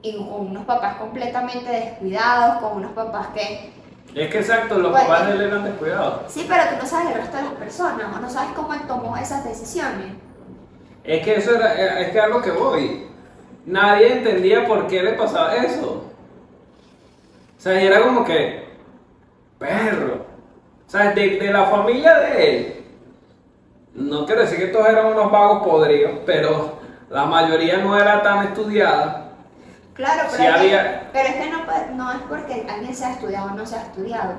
y 0.04 0.16
con 0.16 0.48
unos 0.48 0.66
papás 0.66 0.96
completamente 0.96 1.70
descuidados, 1.70 2.62
con 2.62 2.78
unos 2.78 2.92
papás 2.92 3.28
que... 3.30 3.83
Es 4.16 4.30
que 4.30 4.40
exacto, 4.40 4.78
los 4.78 4.92
Bueno. 4.92 5.08
papás 5.08 5.28
de 5.28 5.34
él 5.34 5.42
eran 5.42 5.64
descuidados. 5.64 6.22
Sí, 6.32 6.46
pero 6.48 6.64
tú 6.70 6.76
no 6.84 6.86
sabes 6.86 7.08
el 7.10 7.22
resto 7.22 7.38
de 7.38 7.44
las 7.44 7.54
personas 7.54 8.16
o 8.16 8.20
no 8.20 8.30
sabes 8.30 8.52
cómo 8.56 8.74
él 8.74 8.82
tomó 8.88 9.18
esas 9.18 9.44
decisiones. 9.44 10.14
Es 11.04 11.24
que 11.24 11.36
eso 11.36 11.56
era, 11.56 12.00
es 12.00 12.12
que 12.12 12.20
a 12.20 12.28
lo 12.28 12.42
que 12.42 12.52
voy. 12.52 13.08
Nadie 13.66 14.14
entendía 14.14 14.68
por 14.68 14.88
qué 14.88 15.02
le 15.02 15.14
pasaba 15.14 15.56
eso. 15.56 16.06
O 17.58 17.62
sea, 17.62 17.82
y 17.82 17.88
era 17.88 18.02
como 18.02 18.24
que, 18.24 18.68
perro. 19.58 20.26
O 20.88 20.90
sea, 20.92 21.12
de, 21.12 21.38
de 21.40 21.52
la 21.52 21.66
familia 21.66 22.20
de 22.20 22.50
él, 22.58 22.86
no 23.96 24.26
quiero 24.26 24.42
decir 24.42 24.60
que 24.60 24.68
todos 24.68 24.88
eran 24.90 25.08
unos 25.08 25.32
vagos 25.32 25.64
podridos, 25.66 26.12
pero 26.26 26.74
la 27.10 27.26
mayoría 27.26 27.78
no 27.78 27.98
era 27.98 28.22
tan 28.22 28.48
estudiada. 28.48 29.23
Claro, 29.94 30.24
pero, 30.32 30.44
es, 30.44 30.50
había- 30.50 31.00
que, 31.02 31.06
pero 31.14 31.30
es 31.30 31.36
que 31.36 31.94
no, 31.96 32.12
es 32.12 32.18
porque 32.28 32.66
alguien 32.68 32.96
sea 32.96 33.12
estudiado 33.12 33.52
o 33.52 33.56
no 33.56 33.66
sea 33.66 33.84
estudiado. 33.84 34.34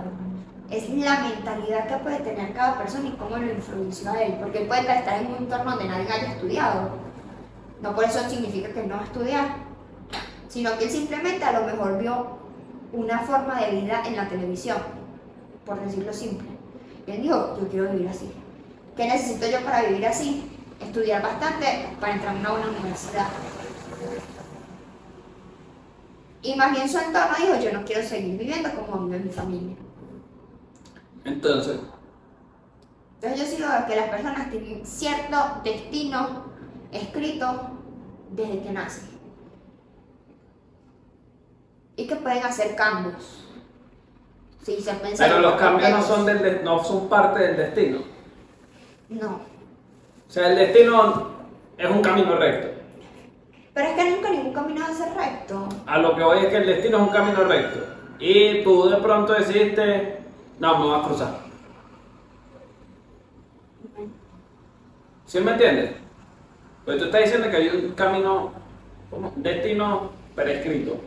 Es 0.70 0.88
la 0.90 1.20
mentalidad 1.20 1.86
que 1.86 1.96
puede 1.98 2.18
tener 2.20 2.52
cada 2.54 2.76
persona 2.78 3.08
y 3.08 3.12
cómo 3.12 3.36
lo 3.36 3.52
influenció 3.52 4.10
a 4.10 4.22
él. 4.22 4.36
Porque 4.40 4.62
él 4.62 4.66
puede 4.66 4.80
estar 4.80 5.20
en 5.20 5.28
un 5.28 5.36
entorno 5.36 5.70
donde 5.72 5.88
nadie 5.88 6.10
haya 6.10 6.32
estudiado. 6.32 6.88
No 7.82 7.94
por 7.94 8.04
eso 8.04 8.28
significa 8.28 8.70
que 8.70 8.82
no 8.84 8.96
va 8.96 9.02
a 9.02 9.04
estudiar. 9.04 9.44
Sino 10.48 10.76
que 10.78 10.84
él 10.84 10.90
simplemente 10.90 11.44
a 11.44 11.52
lo 11.60 11.66
mejor 11.66 11.98
vio 11.98 12.38
una 12.92 13.20
forma 13.20 13.60
de 13.60 13.72
vida 13.72 14.02
en 14.06 14.16
la 14.16 14.28
televisión. 14.28 14.78
Por 15.64 15.80
decirlo 15.80 16.12
simple. 16.12 16.48
Y 17.06 17.10
él 17.12 17.22
dijo, 17.22 17.58
yo 17.60 17.68
quiero 17.68 17.90
vivir 17.92 18.08
así. 18.08 18.32
¿Qué 18.96 19.06
necesito 19.06 19.46
yo 19.46 19.60
para 19.64 19.82
vivir 19.82 20.06
así? 20.06 20.50
Estudiar 20.80 21.22
bastante 21.22 21.86
para 22.00 22.14
entrar 22.14 22.34
a 22.34 22.38
una 22.40 22.50
buena 22.50 22.66
universidad. 22.68 23.26
Y 26.44 26.54
más 26.56 26.72
bien 26.72 26.88
su 26.88 26.98
entorno 26.98 27.34
dijo, 27.38 27.58
yo 27.58 27.72
no 27.72 27.84
quiero 27.86 28.06
seguir 28.06 28.38
viviendo 28.38 28.68
como 28.74 29.06
vive 29.06 29.18
mi 29.18 29.30
familia. 29.30 29.76
Entonces, 31.24 31.80
Entonces 33.22 33.58
yo 33.58 33.66
veo 33.66 33.86
que 33.86 33.96
las 33.96 34.10
personas 34.10 34.50
tienen 34.50 34.84
cierto 34.84 35.36
destino 35.64 36.44
escrito 36.92 37.70
desde 38.30 38.62
que 38.62 38.70
nacen. 38.72 39.08
Y 41.96 42.06
que 42.06 42.16
pueden 42.16 42.44
hacer 42.44 42.76
cambios. 42.76 43.40
Sí, 44.62 44.80
se 44.80 44.92
pero 45.18 45.40
los 45.40 45.54
cambios 45.54 45.90
no 45.90 46.02
son, 46.02 46.26
del, 46.26 46.42
de- 46.42 46.62
no 46.62 46.82
son 46.84 47.08
parte 47.08 47.40
del 47.40 47.56
destino. 47.56 48.00
No. 49.08 49.40
O 50.28 50.30
sea, 50.30 50.48
el 50.48 50.56
destino 50.56 51.30
es 51.78 51.90
un 51.90 52.02
camino 52.02 52.36
recto. 52.36 52.73
Pero 53.74 53.88
es 53.88 53.96
que 53.96 54.10
nunca 54.10 54.30
ningún 54.30 54.52
camino 54.52 54.86
ser 54.94 55.14
recto. 55.14 55.68
A 55.86 55.98
lo 55.98 56.14
que 56.14 56.22
voy 56.22 56.38
es 56.38 56.46
que 56.46 56.56
el 56.56 56.66
destino 56.66 56.98
es 56.98 57.02
un 57.02 57.08
camino 57.08 57.44
recto. 57.44 57.80
Y 58.20 58.62
tú 58.62 58.88
de 58.88 58.96
pronto 58.98 59.32
decidiste, 59.32 60.20
no, 60.60 60.78
me 60.78 60.90
vas 60.90 61.04
a 61.04 61.08
cruzar. 61.08 61.38
¿Sí 65.26 65.40
me 65.40 65.52
entiendes? 65.52 65.90
Pues 66.84 66.98
tú 66.98 67.06
estás 67.06 67.22
diciendo 67.22 67.50
que 67.50 67.56
hay 67.56 67.68
un 67.68 67.92
camino, 67.92 68.52
un 69.10 69.42
destino 69.42 70.12
prescrito. 70.36 71.00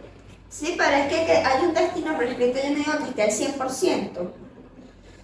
Sí, 0.49 0.75
pero 0.77 0.91
es 0.91 1.07
que, 1.07 1.25
que 1.25 1.37
hay 1.37 1.65
un 1.65 1.73
destino 1.73 2.17
prescrito, 2.17 2.59
yo 2.61 2.69
no 2.69 2.75
digo 2.75 2.91
que 3.15 3.21
esté 3.23 3.47
al 3.47 3.69
100%. 3.69 4.19
O 4.19 4.29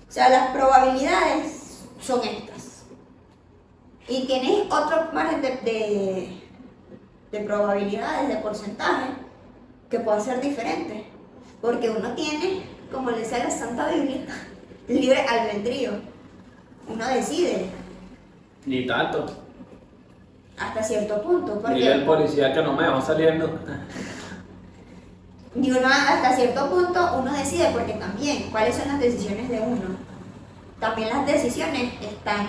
sea, 0.08 0.30
las 0.30 0.52
probabilidades 0.52 1.86
son 2.00 2.22
estas. 2.24 2.86
Y 4.08 4.26
tienes 4.28 4.72
otro 4.72 5.10
margen 5.12 5.42
de, 5.42 5.50
de, 5.58 6.43
de 7.34 7.40
probabilidades, 7.40 8.28
de 8.30 8.36
porcentaje, 8.36 9.08
que 9.90 10.00
puede 10.00 10.22
ser 10.22 10.40
diferente. 10.40 11.04
Porque 11.62 11.90
uno 11.90 12.14
tiene, 12.14 12.64
como 12.92 13.10
le 13.10 13.20
dice 13.20 13.40
la 13.40 13.50
Santa 13.50 13.90
Biblia, 13.90 14.22
libre 14.88 15.20
albedrío. 15.26 15.94
Uno 16.88 17.08
decide 17.08 17.70
Ni 18.68 18.86
tanto. 18.86 19.26
hasta 20.60 20.84
cierto 20.84 21.22
punto. 21.24 21.56
Dile 21.70 21.94
al 21.94 22.06
Porque 22.06 22.24
policía 22.24 22.54
que 22.54 22.62
no 22.62 22.74
me 22.74 22.88
va 22.88 23.02
saliendo. 23.02 23.50
y 25.56 25.72
uno 25.72 25.88
hasta 25.88 26.36
cierto 26.36 26.70
punto 26.70 27.16
uno 27.20 27.34
decide 27.34 27.70
porque 27.74 27.94
también 27.94 28.52
cuáles 28.52 28.76
son 28.76 28.88
las 28.90 29.00
decisiones 29.00 29.50
de 29.50 29.60
uno. 29.60 29.98
También 30.80 31.10
las 31.10 31.26
decisiones 31.26 31.94
están 32.00 32.48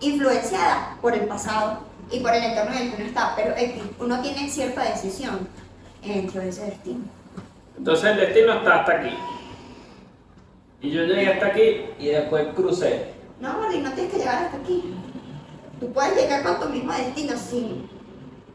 influenciadas 0.00 0.96
por 1.02 1.12
el 1.14 1.26
pasado 1.26 1.80
y 2.10 2.20
por 2.20 2.34
el 2.34 2.44
entorno 2.44 2.72
en 2.72 2.82
el 2.82 2.90
que 2.90 2.96
uno 2.96 3.06
está. 3.06 3.34
Pero 3.36 3.54
uno 3.98 4.20
tiene 4.20 4.48
cierta 4.48 4.84
decisión 4.84 5.48
dentro 6.04 6.40
de 6.40 6.48
ese 6.48 6.64
destino. 6.66 7.04
Entonces 7.76 8.10
el 8.10 8.16
destino 8.18 8.54
está 8.54 8.80
hasta 8.80 8.92
aquí. 8.92 9.14
Y 10.80 10.90
yo 10.90 11.02
llegué 11.04 11.32
hasta 11.32 11.46
aquí 11.46 11.86
y 11.98 12.06
después 12.08 12.46
crucé. 12.54 13.12
No, 13.40 13.56
Gordy, 13.58 13.78
no 13.78 13.92
tienes 13.92 14.12
que 14.12 14.18
llegar 14.18 14.44
hasta 14.44 14.56
aquí. 14.56 14.94
Tú 15.80 15.92
puedes 15.92 16.16
llegar 16.16 16.42
con 16.42 16.60
tu 16.60 16.68
mismo 16.68 16.92
destino 16.92 17.36
sin 17.36 17.88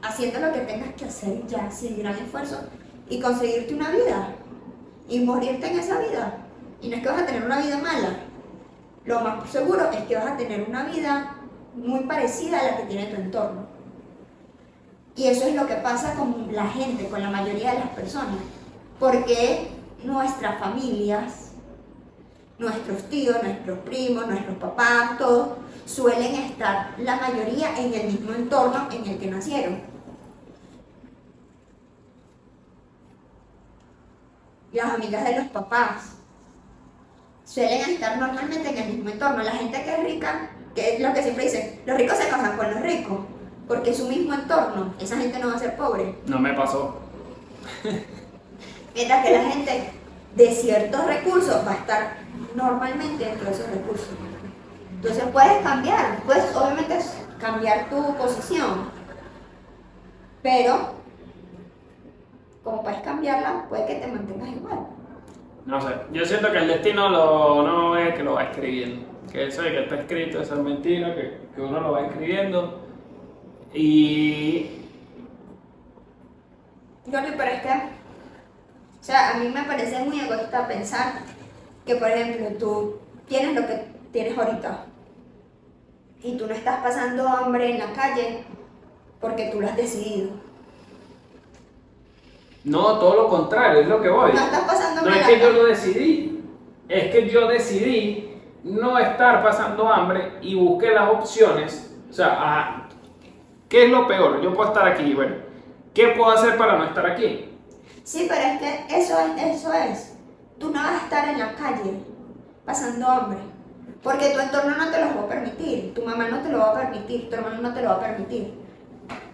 haciendo 0.02 0.39
lo 0.39 0.54
que 0.54 0.60
tengas 0.60 0.94
que 0.96 1.06
hacer 1.06 1.48
ya, 1.48 1.72
sin 1.72 1.98
gran 1.98 2.16
esfuerzo 2.18 2.60
y 3.10 3.20
conseguirte 3.20 3.74
una 3.74 3.89
vida 3.92 4.36
y 5.08 5.20
morirte 5.20 5.68
en 5.68 5.80
esa 5.80 6.00
vida. 6.00 6.38
Y 6.82 6.89
no 6.89 6.98
es 6.98 7.02
que 7.02 7.10
vas 7.10 7.22
a 7.22 7.26
tener 7.26 7.44
una 7.44 7.60
vida 7.60 7.78
mala. 7.78 8.10
Lo 9.06 9.22
más 9.22 9.50
seguro 9.50 9.89
es 9.92 10.04
que 10.04 10.16
vas 10.16 10.32
a 10.32 10.38
tener 10.38 10.66
una 10.68 10.84
vida 10.86 11.36
muy 11.75 12.01
parecida 12.01 12.59
a 12.59 12.63
la 12.63 12.77
que 12.77 12.83
tiene 12.83 13.07
tu 13.07 13.21
entorno. 13.21 13.65
Y 15.15 15.27
eso 15.27 15.47
es 15.47 15.55
lo 15.55 15.67
que 15.67 15.75
pasa 15.75 16.15
con 16.15 16.47
la 16.51 16.67
gente, 16.67 17.07
con 17.07 17.21
la 17.21 17.29
mayoría 17.29 17.73
de 17.73 17.79
las 17.79 17.89
personas. 17.89 18.38
Porque 18.99 19.69
nuestras 20.03 20.59
familias 20.59 21.43
nuestros 22.63 23.09
tíos, 23.09 23.41
nuestros 23.43 23.79
primos, 23.79 24.27
nuestros 24.27 24.57
papás, 24.57 25.17
todos 25.17 25.57
suelen 25.86 26.36
estar 26.36 26.95
la 26.97 27.17
mayoría 27.17 27.77
en 27.77 27.93
el 27.93 28.07
mismo 28.07 28.33
entorno 28.33 28.88
en 28.91 29.05
el 29.05 29.19
que 29.19 29.27
nacieron. 29.27 29.81
Las 34.71 34.93
amigas 34.93 35.23
de 35.25 35.36
los 35.38 35.47
papás 35.47 36.15
suelen 37.45 37.81
estar 37.91 38.17
normalmente 38.17 38.69
en 38.69 38.77
el 38.77 38.93
mismo 38.93 39.09
entorno. 39.09 39.43
La 39.43 39.51
gente 39.51 39.83
que 39.83 39.93
es 39.93 40.03
rica, 40.03 40.49
que 40.75 40.95
es 40.95 40.99
lo 40.99 41.13
que 41.13 41.23
siempre 41.23 41.45
dicen, 41.45 41.81
los 41.86 41.97
ricos 41.97 42.17
se 42.17 42.27
casan 42.27 42.57
con 42.57 42.71
los 42.71 42.81
ricos, 42.81 43.19
porque 43.67 43.91
es 43.91 43.97
su 43.97 44.07
mismo 44.07 44.33
entorno, 44.33 44.93
esa 44.99 45.17
gente 45.17 45.39
no 45.39 45.49
va 45.49 45.55
a 45.55 45.59
ser 45.59 45.75
pobre. 45.75 46.15
No 46.25 46.39
me 46.39 46.53
pasó. 46.53 46.99
Mientras 48.95 49.25
que 49.25 49.33
la 49.33 49.43
gente 49.43 49.89
de 50.36 50.51
ciertos 50.51 51.05
recursos 51.05 51.65
va 51.65 51.71
a 51.71 51.75
estar 51.75 52.17
normalmente 52.55 53.25
dentro 53.25 53.45
de 53.45 53.51
esos 53.51 53.69
recursos. 53.69 54.09
Entonces 54.95 55.23
puedes 55.31 55.62
cambiar, 55.63 56.21
puedes 56.25 56.55
obviamente 56.55 56.97
cambiar 57.39 57.89
tu 57.89 58.15
posición, 58.15 58.89
pero 60.41 60.93
como 62.63 62.81
puedes 62.81 63.01
cambiarla, 63.01 63.65
puede 63.67 63.86
que 63.86 63.95
te 63.95 64.07
mantengas 64.07 64.49
igual. 64.49 64.79
No 65.65 65.81
sé. 65.81 65.89
Yo 66.12 66.25
siento 66.25 66.51
que 66.51 66.57
el 66.57 66.67
destino 66.67 67.09
lo, 67.09 67.63
no 67.63 67.97
es 67.97 68.15
que 68.15 68.23
lo 68.23 68.33
va 68.33 68.43
escribiendo. 68.43 69.12
Que 69.34 69.48
eso 69.48 69.63
de 69.63 69.72
que 69.72 69.84
está 69.86 69.96
escrito, 69.96 70.41
eso 70.43 70.54
es 70.54 70.60
mentira, 70.60 71.15
que, 71.15 71.39
que 71.56 71.62
uno 71.62 71.80
lo 71.82 71.93
va 71.93 72.06
escribiendo. 72.06 72.82
Y 73.74 74.67
Jordi, 77.12 77.32
pero 77.36 77.52
es 77.52 77.62
que, 77.63 77.69
o 77.69 79.04
sea, 79.04 79.32
a 79.32 79.39
mí 79.39 79.50
me 79.50 79.63
parece 79.63 80.04
muy 80.04 80.19
egoísta 80.19 80.67
pensar 80.67 81.13
que, 81.84 81.96
por 81.96 82.10
ejemplo, 82.10 82.48
tú 82.60 83.00
tienes 83.28 83.56
lo 83.56 83.65
que 83.65 83.88
tienes 84.12 84.38
ahorita 84.38 84.86
y 86.22 86.38
tú 86.38 86.46
no 86.46 86.54
estás 86.54 86.84
pasando 86.84 87.28
hambre 87.28 87.72
en 87.72 87.80
la 87.80 87.91
calle 87.91 88.43
porque 89.19 89.50
tú 89.52 89.60
lo 89.60 89.67
has 89.67 89.76
decidido. 89.76 90.30
no, 92.65 93.00
todo 93.00 93.24
lo 93.24 93.30
contrario, 93.30 93.82
es 93.82 93.88
lo 93.88 94.00
que 94.00 94.10
voy. 94.10 94.32
No 94.32 94.39
estás 94.39 94.63
pasando 94.63 95.02
No 95.02 95.08
hambre 95.08 95.22
es 95.22 95.28
en 95.28 95.34
la 95.34 95.39
que 95.39 95.43
yo 95.43 95.52
lo 95.52 95.65
decidí, 95.65 96.43
es 96.88 97.12
que 97.12 97.30
yo 97.30 97.48
decidí 97.48 98.33
no 98.63 98.97
estar 98.97 99.43
pasando 99.43 99.91
hambre 99.91 100.38
y 100.41 100.56
busqué 100.56 100.91
las 100.91 101.10
opciones. 101.10 101.95
O 102.10 102.13
sea, 102.13 102.88
¿qué 103.67 103.86
es 103.86 103.89
lo 103.89 104.08
peor? 104.08 104.41
Yo 104.41 104.54
puedo 104.54 104.69
estar 104.69 104.88
aquí, 104.88 105.13
bueno, 105.13 105.36
¿qué 105.93 106.10
puedo 106.10 106.32
hacer 106.32 106.58
para 106.58 106.78
no 106.78 106.86
estar 106.86 107.06
aquí? 107.06 107.49
Sí, 108.04 108.28
pero 108.30 108.41
es 108.41 108.60
que 108.60 108.97
eso 108.99 109.17
es, 109.19 109.58
eso 109.58 109.73
es. 109.73 110.17
Tú 110.60 110.69
no 110.69 110.82
vas 110.82 111.02
a 111.02 111.04
estar 111.06 111.30
en 111.30 111.39
la 111.39 111.54
calle 111.56 111.99
pasando 112.65 113.08
hambre. 113.08 113.39
Porque 114.02 114.32
tu 114.32 114.39
entorno 114.39 114.76
no 114.76 114.91
te 114.91 114.99
lo 114.99 115.15
va 115.15 115.21
a 115.23 115.30
permitir, 115.30 115.93
tu 115.93 116.04
mamá 116.04 116.28
no 116.28 116.39
te 116.41 116.49
lo 116.49 116.60
va 116.60 116.71
a 116.71 116.73
permitir, 116.73 117.30
tu 117.30 117.36
hermano 117.36 117.62
no 117.62 117.73
te 117.73 117.82
lo 117.82 117.89
va 117.89 117.95
a 117.95 117.99
permitir. 118.02 118.54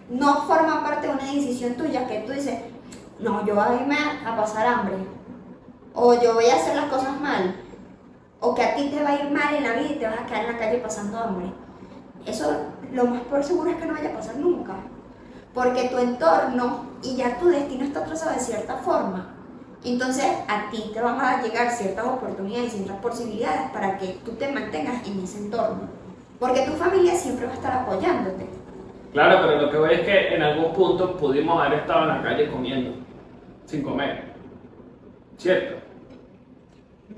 No 0.08 0.42
forma 0.42 0.84
parte 0.84 1.08
de 1.08 1.12
una 1.12 1.24
decisión 1.24 1.74
tuya 1.74 2.06
que 2.06 2.20
tú 2.20 2.32
dices, 2.32 2.60
no, 3.18 3.44
yo 3.44 3.54
voy 3.54 3.64
a 3.64 3.74
irme 3.80 3.96
a 4.24 4.36
pasar 4.36 4.66
hambre. 4.66 4.94
O 5.92 6.14
yo 6.20 6.34
voy 6.34 6.46
a 6.46 6.54
hacer 6.54 6.76
las 6.76 6.86
cosas 6.86 7.20
mal. 7.20 7.56
O 8.40 8.54
que 8.54 8.62
a 8.62 8.74
ti 8.74 8.88
te 8.88 9.02
va 9.02 9.10
a 9.10 9.22
ir 9.22 9.30
mal 9.30 9.54
en 9.54 9.64
la 9.64 9.74
vida 9.74 9.92
y 9.92 9.98
te 9.98 10.06
vas 10.06 10.20
a 10.20 10.26
quedar 10.26 10.46
en 10.46 10.52
la 10.52 10.58
calle 10.58 10.78
pasando 10.78 11.18
hambre. 11.18 11.52
Eso 12.26 12.50
lo 12.92 13.04
más 13.06 13.20
por 13.22 13.42
seguro 13.42 13.70
es 13.70 13.76
que 13.76 13.86
no 13.86 13.94
vaya 13.94 14.10
a 14.10 14.16
pasar 14.16 14.36
nunca. 14.36 14.74
Porque 15.54 15.88
tu 15.88 15.98
entorno 15.98 16.86
y 17.02 17.16
ya 17.16 17.38
tu 17.38 17.48
destino 17.48 17.84
está 17.84 18.04
trazado 18.04 18.32
de 18.32 18.40
cierta 18.40 18.76
forma. 18.76 19.34
Entonces 19.84 20.26
a 20.48 20.70
ti 20.70 20.90
te 20.92 21.00
van 21.00 21.20
a 21.20 21.42
llegar 21.42 21.70
ciertas 21.70 22.06
oportunidades 22.06 22.74
y 22.74 22.78
ciertas 22.78 22.98
posibilidades 22.98 23.70
para 23.72 23.98
que 23.98 24.18
tú 24.24 24.32
te 24.32 24.50
mantengas 24.52 25.06
en 25.06 25.20
ese 25.20 25.38
entorno. 25.38 25.88
Porque 26.38 26.62
tu 26.62 26.72
familia 26.72 27.14
siempre 27.14 27.46
va 27.46 27.52
a 27.52 27.56
estar 27.56 27.72
apoyándote. 27.72 28.46
Claro, 29.12 29.40
pero 29.42 29.62
lo 29.62 29.70
que 29.70 29.76
voy 29.78 29.94
es 29.94 30.00
que 30.02 30.34
en 30.34 30.42
algún 30.42 30.72
punto 30.72 31.16
pudimos 31.16 31.60
haber 31.60 31.80
estado 31.80 32.02
en 32.02 32.08
la 32.08 32.22
calle 32.22 32.50
comiendo, 32.50 32.92
sin 33.66 33.82
comer. 33.82 34.30
¿Cierto? 35.36 35.80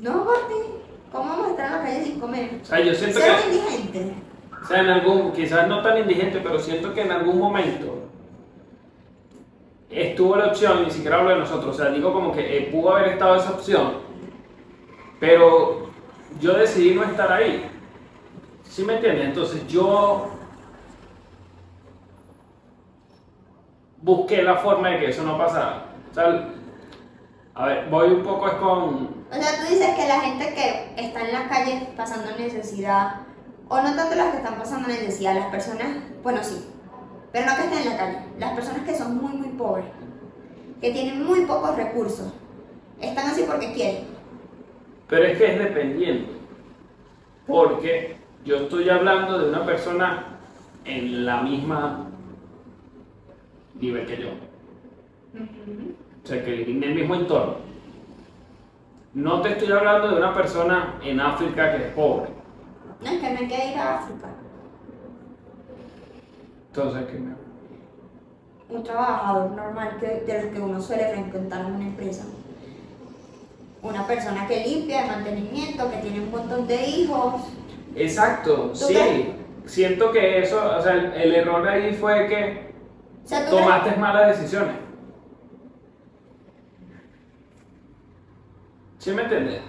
No, 0.00 0.24
Gordy, 0.24 0.81
¿cómo 1.12 1.28
vamos 1.28 1.46
a 1.46 1.50
estar 1.50 1.66
en 1.66 1.72
la 1.72 1.82
calle 1.82 2.04
sin 2.04 2.20
comer? 2.20 2.60
O 2.62 2.64
sea, 2.64 2.80
yo 2.80 2.94
siento 2.94 3.20
Ser 3.20 3.36
que... 3.36 3.48
indigente. 3.48 4.14
O 4.62 4.66
sea, 4.66 4.80
en 4.80 4.88
algún, 4.88 5.32
quizás 5.32 5.68
no 5.68 5.82
tan 5.82 5.98
indigente, 5.98 6.40
pero 6.42 6.58
siento 6.58 6.94
que 6.94 7.02
en 7.02 7.12
algún 7.12 7.38
momento 7.38 7.98
estuvo 9.90 10.36
la 10.36 10.46
opción, 10.46 10.84
ni 10.84 10.90
siquiera 10.90 11.18
hablo 11.18 11.30
de 11.30 11.36
nosotros, 11.36 11.74
o 11.74 11.78
sea, 11.78 11.92
digo 11.92 12.12
como 12.12 12.32
que 12.32 12.58
eh, 12.58 12.70
pudo 12.72 12.96
haber 12.96 13.12
estado 13.12 13.36
esa 13.36 13.50
opción, 13.50 13.94
pero 15.20 15.88
yo 16.40 16.54
decidí 16.54 16.94
no 16.94 17.04
estar 17.04 17.30
ahí. 17.30 17.68
¿Sí 18.64 18.84
me 18.84 18.94
entiendes? 18.94 19.26
Entonces 19.26 19.66
yo 19.66 20.28
busqué 24.00 24.42
la 24.42 24.56
forma 24.56 24.88
de 24.90 25.00
que 25.00 25.10
eso 25.10 25.22
no 25.22 25.36
pasara. 25.36 25.84
O 26.10 26.14
sea, 26.14 26.48
a 27.54 27.66
ver, 27.66 27.88
voy 27.90 28.08
un 28.08 28.22
poco 28.22 28.48
es 28.48 28.54
con... 28.54 29.21
O 29.32 29.34
sea, 29.34 29.56
tú 29.56 29.72
dices 29.72 29.94
que 29.96 30.06
la 30.06 30.20
gente 30.20 30.54
que 30.54 31.02
está 31.02 31.26
en 31.26 31.32
la 31.32 31.48
calle 31.48 31.88
pasando 31.96 32.36
necesidad, 32.36 33.22
o 33.68 33.80
no 33.80 33.94
tanto 33.96 34.14
las 34.14 34.32
que 34.32 34.36
están 34.36 34.58
pasando 34.58 34.88
necesidad, 34.88 35.34
las 35.34 35.46
personas, 35.46 35.88
bueno, 36.22 36.44
sí, 36.44 36.66
pero 37.32 37.46
no 37.46 37.56
que 37.56 37.62
estén 37.62 37.78
en 37.78 37.88
la 37.88 37.96
calle, 37.96 38.18
las 38.38 38.52
personas 38.52 38.82
que 38.82 38.94
son 38.94 39.16
muy, 39.16 39.32
muy 39.32 39.48
pobres, 39.56 39.86
que 40.82 40.90
tienen 40.90 41.24
muy 41.24 41.46
pocos 41.46 41.74
recursos, 41.76 42.30
están 43.00 43.30
así 43.30 43.44
porque 43.48 43.72
quieren. 43.72 44.04
Pero 45.08 45.24
es 45.24 45.38
que 45.38 45.52
es 45.52 45.58
dependiendo. 45.58 46.32
Porque 47.46 48.16
yo 48.44 48.56
estoy 48.56 48.90
hablando 48.90 49.38
de 49.38 49.48
una 49.48 49.64
persona 49.64 50.38
en 50.84 51.24
la 51.24 51.40
misma 51.40 52.06
nivel 53.80 54.06
que 54.06 54.22
yo. 54.22 54.28
O 56.22 56.26
sea, 56.26 56.44
que 56.44 56.62
en 56.62 56.82
el 56.82 56.94
mismo 56.94 57.14
entorno. 57.14 57.71
No 59.14 59.42
te 59.42 59.50
estoy 59.50 59.70
hablando 59.70 60.08
de 60.08 60.16
una 60.16 60.34
persona 60.34 60.98
en 61.02 61.20
África 61.20 61.76
que 61.76 61.84
es 61.84 61.92
pobre. 61.92 62.30
No, 63.02 63.10
es 63.10 63.20
que 63.20 63.30
no 63.30 63.38
hay 63.40 63.48
que 63.48 63.70
ir 63.72 63.78
a 63.78 63.98
África. 63.98 64.28
Entonces, 66.68 67.04
¿qué 67.10 67.18
me... 67.18 67.34
Un 68.74 68.82
trabajador 68.82 69.50
normal 69.50 69.98
que, 70.00 70.06
de 70.26 70.42
los 70.42 70.52
que 70.54 70.60
uno 70.60 70.80
suele 70.80 71.08
frecuentar 71.12 71.60
en 71.66 71.74
una 71.74 71.84
empresa. 71.84 72.24
Una 73.82 74.06
persona 74.06 74.46
que 74.46 74.64
limpia, 74.64 75.02
de 75.02 75.08
mantenimiento, 75.08 75.90
que 75.90 75.96
tiene 75.98 76.20
un 76.20 76.30
montón 76.30 76.66
de 76.66 76.86
hijos. 76.86 77.42
Exacto, 77.94 78.70
¿Tú 78.70 78.76
sí. 78.76 78.94
qué? 78.94 79.34
Siento 79.66 80.10
que 80.10 80.38
eso, 80.38 80.58
o 80.78 80.80
sea, 80.80 80.94
el, 80.94 81.12
el 81.12 81.34
error 81.34 81.68
ahí 81.68 81.92
fue 81.92 82.26
que 82.28 82.72
O 83.24 83.28
sea, 83.28 83.44
tomaste 83.50 83.96
malas 83.96 84.38
decisiones. 84.38 84.76
¿Sí 89.02 89.10
me 89.10 89.22
entiendes? 89.22 89.60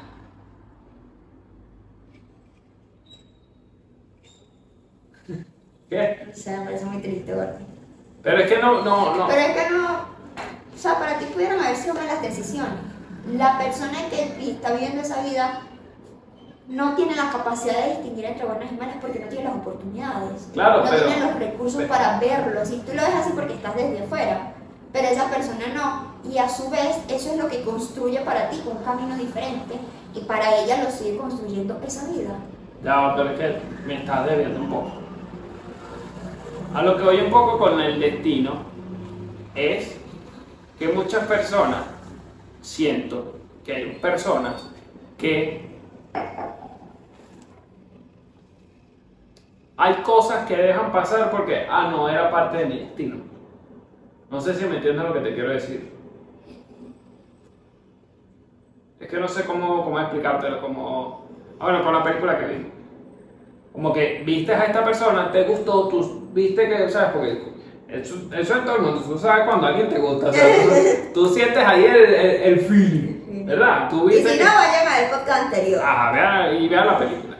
¿Qué? 5.90 6.28
O 6.32 6.36
sea, 6.36 6.60
me 6.60 6.66
parece 6.66 6.86
muy 6.86 7.02
triste, 7.02 7.34
gordo. 7.34 7.54
Pero 8.22 8.38
es 8.40 8.48
que 8.52 8.58
no, 8.60 8.82
no, 8.84 9.16
no. 9.16 9.28
Pero 9.28 9.40
es 9.40 9.52
que 9.58 9.70
no. 9.74 9.86
O 9.94 10.78
sea, 10.78 10.98
para 10.98 11.18
ti 11.20 11.26
pudieron 11.26 11.60
haber 11.60 11.76
sido 11.76 11.94
malas 11.94 12.22
decisiones. 12.22 12.74
La 13.34 13.58
persona 13.58 13.98
que 14.10 14.50
está 14.52 14.72
viviendo 14.74 15.02
esa 15.02 15.24
vida 15.24 15.62
no 16.68 16.96
tiene 16.96 17.16
la 17.16 17.30
capacidad 17.32 17.86
de 17.86 17.90
distinguir 17.92 18.26
entre 18.26 18.46
buenas 18.46 18.72
y 18.72 18.76
malas 18.76 18.96
porque 19.00 19.20
no 19.20 19.28
tiene 19.28 19.46
las 19.46 19.56
oportunidades. 19.56 20.50
Claro, 20.54 20.84
no 20.84 20.90
pero- 20.90 21.06
tiene 21.08 21.26
los 21.26 21.36
recursos 21.40 21.78
pero- 21.78 21.90
para 21.90 22.20
verlo. 22.20 22.66
Si 22.66 22.78
tú 22.80 22.94
lo 22.94 23.02
ves 23.02 23.16
así 23.16 23.32
porque 23.36 23.54
estás 23.54 23.76
desde 23.76 24.04
fuera, 24.08 24.54
pero 24.94 25.08
esa 25.08 25.30
persona 25.30 25.68
no. 25.74 26.32
Y 26.32 26.38
a 26.38 26.48
su 26.48 26.70
vez, 26.70 27.00
eso 27.10 27.32
es 27.32 27.38
lo 27.38 27.50
que 27.50 27.64
construye 27.64 28.20
para 28.22 28.50
ti 28.50 28.62
un 28.66 28.82
camino 28.84 29.18
diferente 29.18 29.76
y 30.14 30.22
para 30.22 30.56
ella 30.60 30.84
lo 30.84 30.92
sigue 30.92 31.18
construyendo 31.18 31.82
esa 31.86 32.08
vida. 32.10 32.36
Ya, 32.84 33.14
pero 33.16 33.32
es 33.32 33.40
que 33.40 33.60
me 33.86 33.96
estás 33.96 34.26
debiendo 34.30 34.60
un 34.60 34.70
poco. 34.70 34.92
A 36.74 36.82
lo 36.84 36.96
que 36.96 37.04
voy 37.04 37.18
un 37.18 37.32
poco 37.32 37.58
con 37.58 37.82
el 37.82 38.00
destino 38.00 38.54
es 39.56 39.98
que 40.80 40.88
muchas 40.90 41.26
personas, 41.26 41.86
siento 42.62 43.36
que 43.66 43.76
hay 43.76 44.00
personas 44.02 44.70
que 45.18 45.74
hay 49.76 49.96
cosas 50.04 50.48
que 50.48 50.56
dejan 50.56 50.92
pasar 50.92 51.32
porque, 51.32 51.66
ah, 51.70 51.90
no 51.92 52.08
era 52.08 52.32
parte 52.32 52.58
de 52.58 52.66
mi 52.66 52.80
destino. 52.80 53.33
No 54.34 54.42
sé 54.42 54.56
si 54.56 54.66
me 54.66 54.78
entiendes 54.78 55.06
lo 55.06 55.14
que 55.14 55.20
te 55.20 55.36
quiero 55.36 55.52
decir. 55.52 55.92
Es 59.00 59.08
que 59.08 59.18
no 59.20 59.28
sé 59.28 59.44
cómo, 59.44 59.84
cómo 59.84 60.00
explicártelo, 60.00 60.60
como... 60.60 61.28
Ah, 61.60 61.66
bueno, 61.66 61.84
con 61.84 61.94
la 61.94 62.04
película 62.04 62.40
que 62.40 62.46
vi. 62.48 62.72
Como 63.72 63.94
que 63.94 64.24
viste 64.26 64.52
a 64.56 64.64
esta 64.64 64.84
persona, 64.84 65.32
te 65.32 65.44
gustó, 65.44 65.88
tú 65.88 66.30
viste 66.34 66.68
que, 66.68 66.90
¿sabes? 66.90 67.10
Porque 67.12 67.44
eso, 67.90 68.16
eso 68.36 68.58
en 68.58 68.66
todo 68.66 68.76
el 68.78 68.82
mundo, 68.82 69.02
tú 69.02 69.20
sabes 69.20 69.46
cuando 69.46 69.68
alguien 69.68 69.88
te 69.90 70.00
gusta, 70.00 70.30
o 70.30 70.34
sea, 70.34 70.64
tú, 70.64 70.70
tú 71.14 71.28
sientes 71.28 71.64
ahí 71.64 71.86
el, 71.86 71.96
el, 71.96 72.42
el 72.42 72.60
feeling, 72.62 73.46
¿verdad? 73.46 73.88
Tú 73.88 74.10
Y 74.10 74.14
si 74.14 74.24
que- 74.24 74.44
no, 74.44 74.50
vayan 74.52 74.88
a 74.88 74.96
ver 74.96 75.04
el 75.04 75.10
podcast 75.12 75.44
anterior. 75.44 75.82
Ajá, 75.84 76.12
vea, 76.12 76.54
y 76.54 76.68
vean 76.70 76.88
la 76.88 76.98
película. 76.98 77.38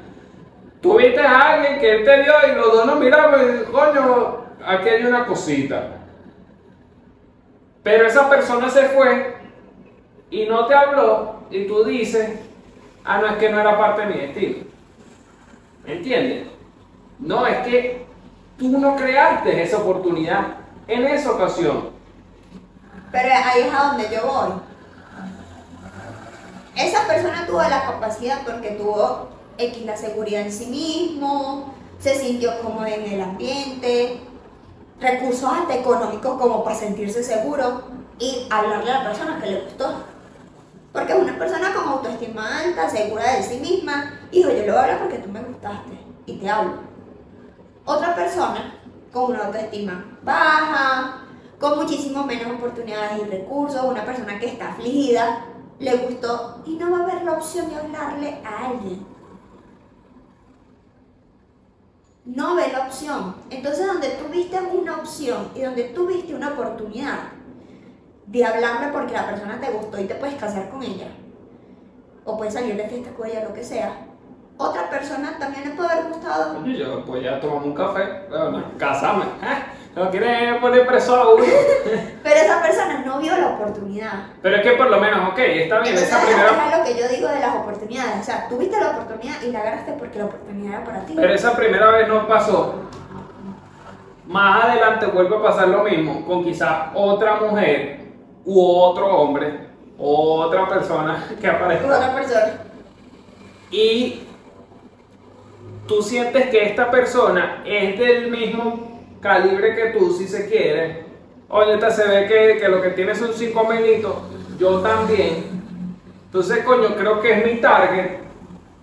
Tú 0.80 0.98
viste 0.98 1.22
a 1.22 1.54
alguien 1.54 1.80
que 1.80 1.96
él 1.96 2.04
te 2.06 2.22
vio 2.22 2.34
y 2.52 2.56
los 2.56 2.72
dos 2.72 2.86
nos 2.86 3.00
miramos 3.00 3.40
y 3.42 3.72
coño, 3.72 4.38
aquí 4.64 4.90
hay 4.90 5.06
una 5.06 5.26
cosita. 5.26 6.03
Pero 7.84 8.08
esa 8.08 8.30
persona 8.30 8.70
se 8.70 8.86
fue 8.90 9.36
y 10.32 10.46
no 10.46 10.66
te 10.68 10.74
habló 10.74 11.36
y 11.52 11.68
tú 11.68 11.84
dices, 11.84 12.40
ah, 13.04 13.20
no, 13.20 13.28
es 13.28 13.38
que 13.38 13.50
no 13.50 13.60
era 13.60 13.78
parte 13.78 14.02
de 14.02 14.08
mi 14.08 14.20
destino. 14.22 14.64
¿Me 15.86 15.94
entiendes? 15.98 16.48
No, 17.20 17.46
es 17.46 17.58
que 17.60 18.06
tú 18.58 18.70
no 18.80 18.96
creaste 18.96 19.62
esa 19.62 19.78
oportunidad 19.78 20.56
en 20.88 21.06
esa 21.06 21.32
ocasión. 21.32 21.90
Pero 23.12 23.30
ahí 23.32 23.62
es 23.62 23.74
a 23.74 23.88
donde 23.88 24.10
yo 24.10 24.26
voy. 24.26 24.52
Esa 26.76 27.06
persona 27.06 27.46
tuvo 27.46 27.62
la 27.62 27.84
capacidad 27.84 28.44
porque 28.44 28.72
tuvo 28.72 29.30
X 29.58 29.86
la 29.86 29.96
seguridad 29.96 30.42
en 30.42 30.52
sí 30.52 30.66
mismo, 30.66 31.74
se 32.00 32.16
sintió 32.16 32.60
cómodo 32.62 32.88
en 32.88 33.14
el 33.14 33.22
ambiente, 33.22 34.20
recursos 35.04 35.52
hasta 35.52 35.76
económicos 35.76 36.40
como 36.40 36.64
para 36.64 36.76
sentirse 36.76 37.24
seguro 37.24 37.84
y 38.18 38.48
hablarle 38.50 38.92
a 38.92 39.00
la 39.00 39.04
persona 39.04 39.40
que 39.40 39.52
le 39.52 39.62
gustó. 39.62 39.94
Porque 40.92 41.14
es 41.14 41.20
una 41.20 41.38
persona 41.38 41.74
con 41.74 41.88
autoestima 41.88 42.60
alta, 42.60 42.90
segura 42.90 43.36
de 43.36 43.44
sí 43.44 43.60
misma, 43.60 44.20
dijo 44.32 44.50
yo 44.50 44.56
le 44.56 44.72
voy 44.72 44.76
a 44.76 44.82
hablar 44.84 45.00
porque 45.00 45.18
tú 45.18 45.30
me 45.30 45.42
gustaste 45.42 46.00
y 46.26 46.38
te 46.38 46.50
hablo. 46.50 46.76
Otra 47.86 48.16
persona 48.16 48.80
con 49.12 49.32
una 49.32 49.46
autoestima 49.46 50.06
baja, 50.24 51.26
con 51.60 51.80
muchísimo 51.80 52.26
menos 52.26 52.54
oportunidades 52.54 53.22
y 53.22 53.30
recursos, 53.30 53.84
una 53.84 54.06
persona 54.06 54.40
que 54.40 54.48
está 54.48 54.70
afligida, 54.70 55.46
le 55.80 55.96
gustó 55.98 56.62
y 56.66 56.76
no 56.76 56.92
va 56.92 57.00
a 57.00 57.04
haber 57.04 57.24
la 57.24 57.34
opción 57.34 57.70
de 57.70 57.76
hablarle 57.76 58.42
a 58.46 58.68
alguien. 58.68 59.06
No 62.26 62.56
ve 62.56 62.72
la 62.72 62.88
opción. 62.88 63.36
Entonces 63.50 63.86
donde 63.86 64.10
tú 64.10 64.26
viste 64.32 64.60
una 64.60 64.98
opción 64.98 65.50
y 65.56 65.62
donde 65.62 65.86
tú 65.86 66.08
viste 66.08 66.34
una 66.34 66.50
oportunidad 66.50 67.20
de 68.28 68.46
hablarle 68.46 68.88
porque 68.92 69.14
la 69.14 69.28
persona 69.28 69.60
te 69.60 69.72
gustó 69.72 70.00
y 70.00 70.06
te 70.06 70.16
puedes 70.16 70.36
casar 70.36 70.70
con 70.70 70.82
ella, 70.82 71.08
o 72.24 72.38
puedes 72.38 72.54
salir 72.54 72.76
de 72.76 72.88
fiesta 72.88 73.12
con 73.12 73.28
ella, 73.28 73.44
lo 73.44 73.54
que 73.54 73.64
sea, 73.64 74.08
otra 74.58 74.90
persona 74.90 75.38
también 75.38 75.70
le 75.70 75.76
puede 75.76 75.90
haber 75.90 76.14
gustado 76.14 76.66
yo 76.66 77.04
pues 77.06 77.24
ya 77.24 77.40
tomamos 77.40 77.66
un 77.66 77.74
café, 77.74 78.26
bueno, 78.30 78.64
casame. 78.78 79.26
No 79.96 80.10
quiere 80.10 80.56
poner 80.60 80.88
preso 80.88 81.16
a 81.16 81.36
uno. 81.36 81.44
Pero 82.24 82.36
esa 82.36 82.62
persona 82.64 83.04
no 83.06 83.20
vio 83.20 83.38
la 83.38 83.50
oportunidad. 83.50 84.12
Pero 84.42 84.56
es 84.56 84.62
que 84.64 84.72
por 84.72 84.90
lo 84.90 85.00
menos, 85.00 85.30
ok, 85.30 85.38
está 85.38 85.80
bien, 85.82 85.94
Entonces, 85.96 86.02
esa 86.04 86.20
es 86.20 86.26
primera, 86.26 86.78
lo 86.78 86.84
que 86.84 87.00
yo 87.00 87.08
digo 87.08 87.28
de 87.28 87.40
las 87.40 87.56
oportunidades. 87.56 88.22
O 88.22 88.24
sea, 88.24 88.48
tuviste 88.50 88.80
la 88.80 88.90
oportunidad 88.92 89.42
y 89.44 89.52
la 89.52 89.60
agarraste 89.60 89.92
porque 89.94 90.18
la 90.18 90.26
oportunidad 90.26 90.74
era 90.74 90.84
para 90.84 91.06
ti. 91.06 91.14
pero 91.16 91.34
esa 91.34 91.56
primera 91.56 91.92
vez 91.92 92.08
no 92.08 92.28
pasó. 92.28 92.76
Más 94.26 94.64
adelante 94.66 95.06
vuelve 95.08 95.36
a 95.36 95.44
pasar 95.44 95.68
lo 95.68 95.84
mismo 95.84 96.26
con 96.26 96.44
quizá 96.44 96.92
otra 96.96 97.36
mujer 97.36 98.00
u 98.46 98.66
otro 98.66 99.06
hombre, 99.16 99.68
otra 99.98 100.68
persona 100.70 101.24
que 101.42 101.48
aparezca. 101.48 101.86
otra 101.86 102.16
persona. 102.16 102.54
Y 103.70 104.24
tú 105.88 106.02
sientes 106.02 106.48
que 106.50 106.64
esta 106.70 106.90
persona 106.90 107.62
es 107.66 108.00
del 108.00 108.32
mismo 108.32 108.93
calibre 109.24 109.74
que 109.76 109.98
tú, 109.98 110.12
si 110.12 110.28
se 110.28 110.48
quiere. 110.48 111.06
Oye, 111.50 111.74
esta 111.74 111.90
se 111.90 112.08
ve 112.08 112.28
que, 112.28 112.60
que 112.60 112.68
lo 112.68 112.82
que 112.82 112.90
tiene 112.90 113.16
son 113.16 113.34
5 113.34 113.64
militos, 113.66 114.16
yo 114.60 114.80
también. 114.82 115.46
Entonces, 116.26 116.64
coño, 116.64 116.96
creo 116.96 117.22
que 117.22 117.32
es 117.32 117.46
mi 117.46 117.62
target, 117.62 118.18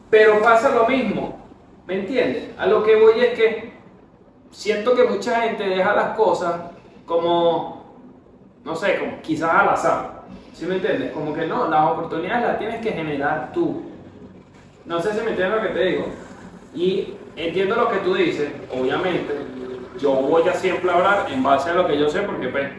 pero 0.08 0.40
pasa 0.40 0.74
lo 0.74 0.88
mismo. 0.88 1.38
¿Me 1.86 2.00
entiendes? 2.00 2.50
A 2.58 2.66
lo 2.66 2.82
que 2.82 2.96
voy 2.96 3.20
es 3.20 3.36
que 3.36 3.72
siento 4.50 4.94
que 4.94 5.04
mucha 5.04 5.42
gente 5.42 5.64
deja 5.64 5.94
las 5.94 6.16
cosas 6.16 6.60
como, 7.04 7.84
no 8.64 8.76
sé, 8.76 8.98
como 8.98 9.20
quizás 9.20 9.50
al 9.50 9.68
azar. 9.70 10.22
¿Sí 10.54 10.66
me 10.66 10.76
entiendes? 10.76 11.12
Como 11.12 11.34
que 11.34 11.46
no, 11.46 11.68
las 11.68 11.90
oportunidades 11.90 12.46
las 12.46 12.58
tienes 12.58 12.80
que 12.80 12.92
generar 12.92 13.52
tú. 13.52 13.82
No 14.84 15.00
sé 15.00 15.12
si 15.12 15.20
me 15.22 15.30
entiendes 15.30 15.60
lo 15.60 15.68
que 15.68 15.74
te 15.74 15.84
digo. 15.84 16.04
Y 16.74 17.14
entiendo 17.34 17.76
lo 17.76 17.88
que 17.88 17.98
tú 17.98 18.14
dices, 18.14 18.50
obviamente. 18.72 19.34
Yo 19.98 20.12
voy 20.12 20.48
a 20.48 20.54
siempre 20.54 20.90
hablar 20.90 21.26
en 21.30 21.42
base 21.42 21.70
a 21.70 21.74
lo 21.74 21.86
que 21.86 21.98
yo 21.98 22.08
sé, 22.08 22.20
porque 22.22 22.48
pues, 22.48 22.70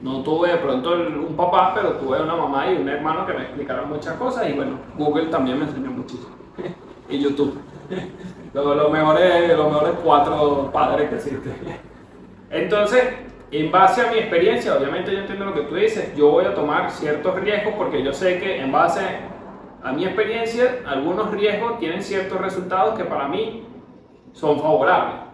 no 0.00 0.22
tuve 0.22 0.50
de 0.50 0.56
pronto 0.56 0.92
un 0.92 1.36
papá, 1.36 1.72
pero 1.74 1.92
tuve 1.94 2.20
una 2.22 2.34
mamá 2.34 2.70
y 2.70 2.76
un 2.76 2.88
hermano 2.88 3.26
que 3.26 3.34
me 3.34 3.42
explicaron 3.42 3.88
muchas 3.88 4.14
cosas. 4.14 4.48
Y 4.48 4.52
bueno, 4.54 4.78
Google 4.96 5.26
también 5.26 5.58
me 5.58 5.66
enseñó 5.66 5.90
muchísimo. 5.90 6.34
y 7.08 7.18
YouTube. 7.18 7.58
los, 8.54 8.76
los 8.76 8.90
mejores, 8.90 9.56
los 9.56 9.66
mejores 9.66 9.94
cuatro 10.02 10.70
padres 10.72 11.08
que 11.08 11.16
existen. 11.16 11.54
Entonces, 12.50 13.04
en 13.52 13.70
base 13.70 14.02
a 14.02 14.10
mi 14.10 14.18
experiencia, 14.18 14.76
obviamente 14.76 15.12
yo 15.12 15.18
entiendo 15.18 15.44
lo 15.44 15.54
que 15.54 15.62
tú 15.62 15.74
dices, 15.74 16.14
yo 16.16 16.30
voy 16.30 16.44
a 16.44 16.54
tomar 16.54 16.90
ciertos 16.90 17.34
riesgos 17.40 17.74
porque 17.76 18.02
yo 18.02 18.12
sé 18.12 18.38
que 18.38 18.60
en 18.60 18.72
base 18.72 19.00
a 19.82 19.92
mi 19.92 20.04
experiencia, 20.04 20.80
algunos 20.86 21.30
riesgos 21.30 21.78
tienen 21.78 22.02
ciertos 22.02 22.40
resultados 22.40 22.96
que 22.96 23.04
para 23.04 23.28
mí 23.28 23.66
son 24.32 24.60
favorables. 24.60 25.29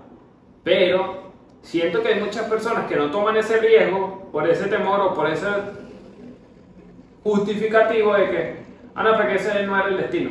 Pero 0.66 1.14
siento 1.62 2.02
que 2.02 2.08
hay 2.08 2.20
muchas 2.20 2.48
personas 2.48 2.88
que 2.88 2.96
no 2.96 3.08
toman 3.12 3.36
ese 3.36 3.58
riesgo 3.58 4.28
por 4.32 4.50
ese 4.50 4.66
temor 4.66 5.00
o 5.00 5.14
por 5.14 5.30
ese 5.30 5.46
justificativo 7.22 8.12
de 8.14 8.30
que, 8.30 8.56
ah, 8.96 9.04
no, 9.04 9.14
porque 9.16 9.36
ese 9.36 9.62
no 9.64 9.78
era 9.78 9.86
el 9.86 9.96
destino. 9.96 10.30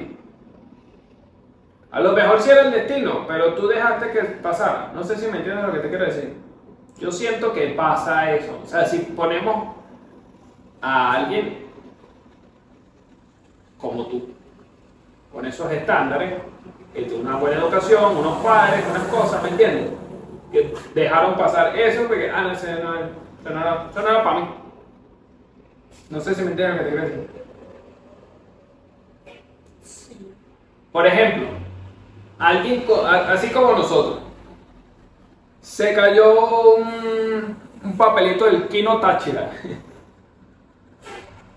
A 1.89 2.01
lo 2.01 2.12
mejor 2.12 2.41
sí 2.41 2.49
era 2.49 2.64
el 2.64 2.72
destino, 2.72 3.26
pero 3.26 3.53
tú 3.53 3.70
dejaste 3.70 4.12
que 4.12 4.24
pasara. 4.43 4.91
No 4.93 5.05
sé 5.05 5.16
si 5.16 5.28
me 5.28 5.38
entiendes 5.38 5.68
lo 5.68 5.72
que 5.72 5.80
te 5.80 5.88
quiero 5.88 6.03
decir. 6.03 6.34
Yo 6.99 7.09
siento 7.14 7.53
que 7.53 7.68
pasa 7.68 8.36
eso. 8.36 8.59
O 8.62 8.68
sea, 8.68 8.86
si 8.86 8.97
ponemos 8.97 9.74
a 10.82 11.14
alguien 11.14 11.59
como 13.78 14.05
tú, 14.07 14.34
con 15.32 15.45
esos 15.45 15.72
estándares, 15.72 16.34
que 16.93 17.03
tuvo 17.03 17.22
una 17.22 17.38
buena 17.38 17.62
educación, 17.62 18.18
unos 18.18 18.43
padres, 18.43 18.84
unas 18.91 19.07
cosas, 19.07 19.41
¿me 19.41 19.47
entiendes? 19.47 20.05
Dejaron 20.93 21.36
pasar 21.36 21.78
eso 21.78 22.08
porque, 22.08 22.30
ah, 22.30 22.41
no, 22.41 22.51
ese 22.51 22.76
no, 22.76 22.95
ese 22.95 23.49
no 23.49 23.62
era, 23.62 23.88
ese 23.89 24.01
no 24.01 24.10
era 24.10 24.24
para 24.24 24.39
mí. 24.39 24.47
No 26.10 26.20
sé 26.20 26.36
si 26.36 26.43
me 26.43 26.51
entiendes 26.51 26.78
lo 26.78 26.84
que 26.84 26.91
te 26.91 27.01
decir. 27.01 27.30
Por 30.91 31.06
ejemplo, 31.06 31.47
alguien 32.39 32.86
así 33.28 33.49
como 33.49 33.74
nosotros, 33.74 34.20
se 35.62 35.93
cayó 35.93 36.76
un, 36.76 37.58
papelito 37.97 38.45
del 38.45 38.68
Kino 38.68 38.99
Táchira. 38.99 39.51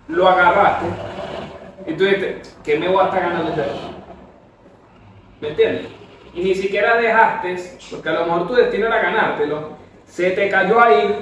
Lo 0.08 0.26
agarraste, 0.26 0.86
Y 1.86 1.92
tú 1.92 2.04
dices, 2.04 2.56
¿qué 2.64 2.78
me 2.78 2.88
voy 2.88 3.02
a 3.02 3.04
estar 3.04 3.20
ganando 3.20 3.50
este 3.50 3.60
destino? 3.60 3.98
¿Me 5.40 5.48
entiendes? 5.50 5.97
Y 6.38 6.40
ni 6.40 6.54
siquiera 6.54 6.96
dejaste, 6.96 7.56
porque 7.90 8.08
a 8.08 8.12
lo 8.12 8.26
mejor 8.26 8.46
tu 8.46 8.54
destino 8.54 8.86
era 8.86 9.02
ganártelo, 9.02 9.70
se 10.06 10.30
te 10.30 10.48
cayó 10.48 10.80
ahí, 10.80 11.18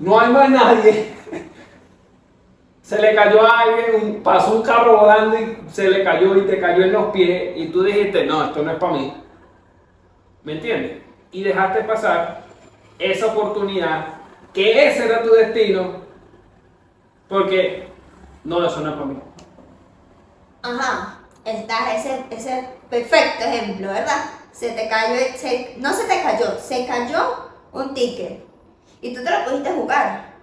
no 0.00 0.18
hay 0.18 0.32
más 0.32 0.50
nadie. 0.50 1.14
Se 2.82 3.00
le 3.00 3.16
cayó 3.16 3.44
a 3.44 3.60
alguien, 3.60 4.22
pasó 4.22 4.56
un 4.56 4.62
carro 4.62 4.98
volando 5.00 5.36
y 5.36 5.58
se 5.72 5.90
le 5.90 6.04
cayó 6.04 6.36
y 6.36 6.42
te 6.42 6.60
cayó 6.60 6.84
en 6.84 6.92
los 6.92 7.06
pies 7.06 7.56
y 7.56 7.66
tú 7.66 7.82
dijiste, 7.82 8.24
no, 8.26 8.44
esto 8.44 8.62
no 8.62 8.70
es 8.70 8.78
para 8.78 8.92
mí. 8.92 9.12
¿Me 10.44 10.52
entiendes? 10.52 11.02
Y 11.32 11.42
dejaste 11.42 11.82
pasar 11.82 12.44
esa 13.00 13.26
oportunidad, 13.26 14.06
que 14.54 14.86
ese 14.86 15.06
era 15.06 15.24
tu 15.24 15.32
destino, 15.32 15.94
porque 17.28 17.88
no, 18.44 18.64
eso 18.64 18.80
no 18.80 18.90
es 18.90 18.94
para 18.94 19.06
mí. 19.06 19.18
Ajá, 20.62 21.18
está 21.44 21.96
ese, 21.96 22.24
ese 22.30 22.68
perfecto 22.88 23.46
ejemplo, 23.46 23.88
¿verdad? 23.88 24.35
Se 24.56 24.70
te 24.70 24.88
cayó, 24.88 25.14
se- 25.36 25.74
no 25.78 25.92
se 25.92 26.04
te 26.04 26.22
cayó, 26.22 26.58
se 26.58 26.86
cayó 26.86 27.50
un 27.72 27.92
ticket 27.92 28.42
y 29.02 29.12
tú 29.14 29.22
te 29.22 29.30
lo 29.30 29.44
pudiste 29.44 29.70
jugar. 29.72 30.34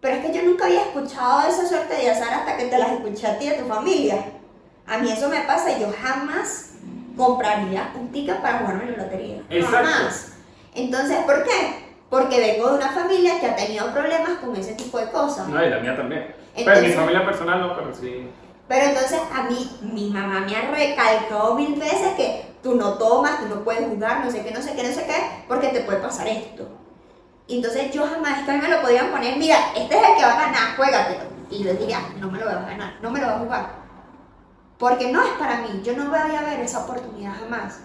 Pero 0.00 0.16
es 0.16 0.24
que 0.26 0.32
yo 0.32 0.42
nunca 0.44 0.66
había 0.66 0.82
escuchado 0.82 1.48
esa 1.48 1.66
suerte 1.66 1.94
de 1.94 2.10
azar 2.10 2.32
hasta 2.34 2.56
que 2.56 2.66
te 2.66 2.78
las 2.78 2.92
escuché 2.92 3.26
a 3.26 3.38
ti 3.38 3.46
y 3.46 3.48
a 3.48 3.58
tu 3.58 3.66
familia. 3.66 4.24
A 4.86 4.98
mí 4.98 5.10
eso 5.10 5.28
me 5.28 5.40
pasa 5.40 5.72
y 5.76 5.80
yo 5.80 5.88
jamás 6.02 6.74
compraría 7.16 7.92
un 7.98 8.10
ticket 8.12 8.40
para 8.40 8.58
jugarme 8.60 8.84
en 8.84 8.92
la 8.96 9.04
lotería. 9.04 9.42
Exacto. 9.50 9.76
Jamás. 9.90 10.32
Entonces, 10.74 11.18
¿por 11.24 11.42
qué? 11.44 11.84
Porque 12.10 12.38
vengo 12.40 12.68
de 12.70 12.76
una 12.76 12.90
familia 12.92 13.40
que 13.40 13.46
ha 13.46 13.56
tenido 13.56 13.92
problemas 13.92 14.30
con 14.40 14.54
ese 14.56 14.74
tipo 14.74 14.98
de 14.98 15.10
cosas. 15.10 15.48
No, 15.48 15.64
y 15.64 15.68
la 15.68 15.78
mía 15.80 15.96
también. 15.96 16.34
pero 16.54 16.70
Entonces- 16.70 16.88
mi 16.88 16.92
familia 16.94 17.24
personal 17.24 17.60
no, 17.60 17.76
pero 17.76 17.94
sí. 17.94 18.28
Pero 18.68 18.84
entonces 18.86 19.20
a 19.34 19.42
mí, 19.44 19.78
mi 19.82 20.10
mamá 20.10 20.40
me 20.40 20.56
ha 20.56 20.70
recalcado 20.70 21.54
mil 21.56 21.74
veces 21.74 22.14
que 22.16 22.51
tú 22.62 22.76
no 22.76 22.94
tomas, 22.94 23.40
tú 23.40 23.46
no 23.46 23.64
puedes 23.64 23.88
jugar, 23.88 24.24
no 24.24 24.30
sé 24.30 24.42
qué, 24.42 24.52
no 24.52 24.62
sé 24.62 24.74
qué, 24.74 24.82
no 24.82 24.94
sé 24.94 25.04
qué, 25.04 25.44
porque 25.48 25.68
te 25.68 25.80
puede 25.80 25.98
pasar 25.98 26.28
esto. 26.28 26.68
Entonces 27.48 27.92
yo 27.92 28.06
jamás 28.06 28.44
que 28.44 28.50
a 28.50 28.54
mí 28.54 28.60
me 28.60 28.68
lo 28.68 28.80
podían 28.80 29.10
poner, 29.10 29.36
mira, 29.36 29.56
este 29.76 29.96
es 29.96 30.08
el 30.08 30.16
que 30.16 30.22
va 30.22 30.32
a 30.32 30.40
ganar, 30.46 30.76
juégatelo. 30.76 31.24
Y 31.50 31.64
yo 31.64 31.74
diría, 31.74 31.98
no 32.18 32.30
me 32.30 32.38
lo 32.38 32.46
voy 32.46 32.54
a 32.54 32.60
ganar, 32.60 32.94
no 33.02 33.10
me 33.10 33.20
lo 33.20 33.26
voy 33.26 33.34
a 33.34 33.38
jugar. 33.38 33.70
Porque 34.78 35.12
no 35.12 35.22
es 35.22 35.32
para 35.32 35.58
mí, 35.58 35.82
yo 35.84 35.96
no 35.96 36.08
voy 36.08 36.18
a 36.18 36.42
ver 36.42 36.60
esa 36.60 36.84
oportunidad 36.84 37.34
jamás. 37.38 37.80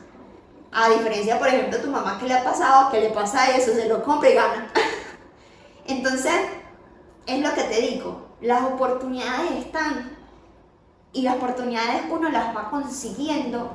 A 0.71 0.89
diferencia, 0.89 1.39
por 1.39 1.47
ejemplo, 1.47 1.79
tu 1.79 1.89
mamá 1.89 2.17
que 2.19 2.27
le 2.27 2.35
ha 2.35 2.43
pasado, 2.43 2.91
que 2.91 3.01
le 3.01 3.09
pasa 3.09 3.55
eso, 3.55 3.73
se 3.73 3.87
lo 3.87 4.03
compra 4.03 4.29
y 4.29 4.35
gana. 4.35 4.71
Entonces, 5.85 6.33
es 7.25 7.41
lo 7.41 7.53
que 7.53 7.63
te 7.63 7.81
digo, 7.81 8.27
las 8.41 8.63
oportunidades 8.63 9.51
están 9.65 10.17
y 11.13 11.23
las 11.23 11.35
oportunidades 11.35 12.03
uno 12.09 12.29
las 12.29 12.55
va 12.55 12.69
consiguiendo 12.69 13.71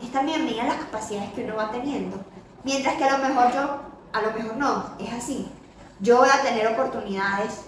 es 0.00 0.12
también 0.12 0.46
de 0.46 0.54
las 0.54 0.76
capacidades 0.76 1.30
que 1.32 1.44
uno 1.44 1.56
va 1.56 1.70
teniendo. 1.70 2.16
Mientras 2.64 2.94
que 2.96 3.04
a 3.04 3.18
lo 3.18 3.28
mejor 3.28 3.52
yo, 3.52 3.80
a 4.12 4.22
lo 4.22 4.32
mejor 4.32 4.56
no, 4.56 4.84
es 4.98 5.12
así. 5.12 5.50
Yo 6.00 6.18
voy 6.18 6.28
a 6.28 6.42
tener 6.42 6.66
oportunidades 6.68 7.66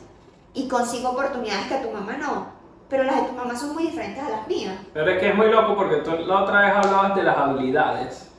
y 0.55 0.69
consigo 0.69 1.11
oportunidades 1.11 1.67
que 1.67 1.87
tu 1.87 1.91
mamá 1.91 2.17
no, 2.17 2.47
pero 2.89 3.05
las 3.05 3.17
de 3.17 3.29
tu 3.29 3.33
mamá 3.33 3.57
son 3.57 3.75
muy 3.75 3.85
diferentes 3.85 4.23
a 4.23 4.29
las 4.29 4.47
mías. 4.47 4.77
Pero 4.93 5.11
es 5.11 5.21
que 5.21 5.29
es 5.31 5.35
muy 5.35 5.51
loco 5.51 5.77
porque 5.77 5.97
tú 5.97 6.13
la 6.27 6.43
otra 6.43 6.61
vez 6.61 6.73
hablabas 6.77 7.15
de 7.15 7.23
las 7.23 7.37
habilidades, 7.37 8.31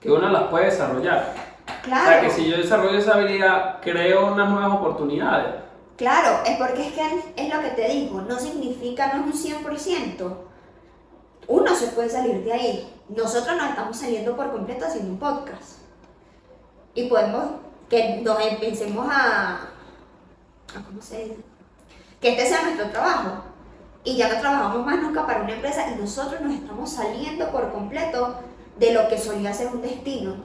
que 0.00 0.10
uno 0.10 0.28
las 0.28 0.44
puede 0.44 0.66
desarrollar. 0.66 1.34
Claro. 1.82 2.02
O 2.02 2.08
sea, 2.08 2.20
que 2.20 2.30
si 2.30 2.50
yo 2.50 2.56
desarrollo 2.56 2.98
esa 2.98 3.14
habilidad, 3.14 3.78
creo 3.80 4.32
unas 4.32 4.48
nuevas 4.48 4.72
oportunidades. 4.72 5.54
Claro, 5.96 6.40
es 6.46 6.56
porque 6.56 6.86
es 6.86 6.92
que 6.94 7.02
es 7.36 7.54
lo 7.54 7.60
que 7.60 7.70
te 7.70 7.88
digo, 7.88 8.22
no 8.22 8.38
significa, 8.38 9.12
no 9.12 9.28
es 9.28 9.44
un 9.44 9.64
100%. 9.64 10.34
Uno 11.50 11.74
se 11.74 11.88
puede 11.88 12.08
salir 12.08 12.44
de 12.44 12.52
ahí. 12.52 12.94
Nosotros 13.08 13.56
nos 13.56 13.70
estamos 13.70 13.96
saliendo 13.96 14.36
por 14.36 14.52
completo 14.52 14.86
haciendo 14.86 15.10
un 15.10 15.18
podcast. 15.18 15.78
Y 16.94 17.08
podemos 17.08 17.44
que 17.88 18.20
nos 18.22 18.40
empecemos 18.40 19.08
a, 19.10 19.68
¿cómo 20.72 21.02
se 21.02 21.24
dice? 21.24 21.36
Que 22.20 22.30
este 22.30 22.46
sea 22.46 22.62
nuestro 22.62 22.90
trabajo. 22.90 23.42
Y 24.04 24.16
ya 24.16 24.32
no 24.32 24.38
trabajamos 24.38 24.86
más 24.86 25.02
nunca 25.02 25.26
para 25.26 25.42
una 25.42 25.54
empresa 25.54 25.90
y 25.90 26.00
nosotros 26.00 26.40
nos 26.40 26.54
estamos 26.54 26.88
saliendo 26.88 27.50
por 27.50 27.72
completo 27.72 28.36
de 28.78 28.92
lo 28.92 29.08
que 29.08 29.18
solía 29.18 29.52
ser 29.52 29.74
un 29.74 29.82
destino. 29.82 30.36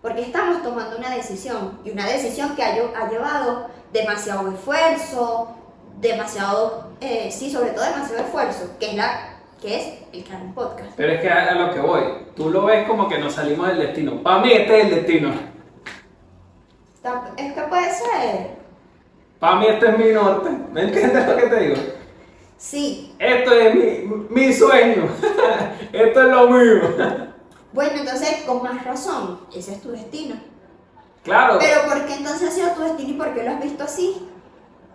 Porque 0.00 0.22
estamos 0.22 0.62
tomando 0.62 0.96
una 0.96 1.10
decisión 1.10 1.80
y 1.84 1.90
una 1.90 2.06
decisión 2.06 2.56
que 2.56 2.62
ha 2.62 3.10
llevado 3.10 3.66
demasiado 3.92 4.50
esfuerzo, 4.50 5.54
demasiado, 6.00 6.92
eh, 7.02 7.30
sí, 7.30 7.52
sobre 7.52 7.72
todo 7.72 7.84
demasiado 7.84 8.24
esfuerzo, 8.24 8.70
que 8.80 8.92
es, 8.92 8.96
la, 8.96 9.29
que 9.60 9.76
es 9.76 9.86
el 10.12 10.24
un 10.42 10.54
podcast. 10.54 10.92
Pero 10.96 11.12
es 11.12 11.20
que 11.20 11.30
a 11.30 11.50
a 11.50 11.54
lo 11.54 11.74
que 11.74 11.80
voy, 11.80 12.02
tú 12.34 12.50
lo 12.50 12.64
ves 12.64 12.86
como 12.88 13.08
que 13.08 13.18
nos 13.18 13.34
salimos 13.34 13.68
del 13.68 13.78
destino. 13.78 14.22
Para 14.22 14.40
mí 14.40 14.52
este 14.52 14.80
es 14.80 14.84
el 14.86 14.94
destino. 14.94 15.32
Es 17.36 17.52
que 17.54 17.60
puede 17.62 17.92
ser, 17.92 18.50
Para 19.38 19.56
mí 19.56 19.66
este 19.68 19.88
es 19.88 19.98
mi 19.98 20.12
norte. 20.12 20.50
¿Me 20.72 20.82
entiendes 20.82 21.26
lo 21.26 21.36
que 21.36 21.46
te 21.46 21.60
digo? 21.60 21.76
sí. 22.58 23.14
Esto 23.18 23.52
es 23.52 23.74
mi, 23.74 24.26
mi 24.28 24.52
sueño. 24.52 25.08
Esto 25.92 26.20
es 26.20 26.28
lo 26.28 26.50
mío. 26.50 26.80
Bueno, 27.72 28.00
entonces 28.00 28.42
con 28.46 28.62
más 28.62 28.84
razón, 28.84 29.40
ese 29.54 29.72
es 29.72 29.80
tu 29.80 29.90
destino. 29.92 30.36
Claro. 31.22 31.58
Pero 31.60 31.82
¿por 31.84 32.06
qué 32.06 32.14
entonces 32.14 32.48
ha 32.48 32.52
sido 32.52 32.70
tu 32.72 32.82
destino 32.82 33.10
y 33.10 33.14
por 33.14 33.34
qué 33.34 33.44
lo 33.44 33.50
has 33.50 33.62
visto 33.62 33.84
así? 33.84 34.28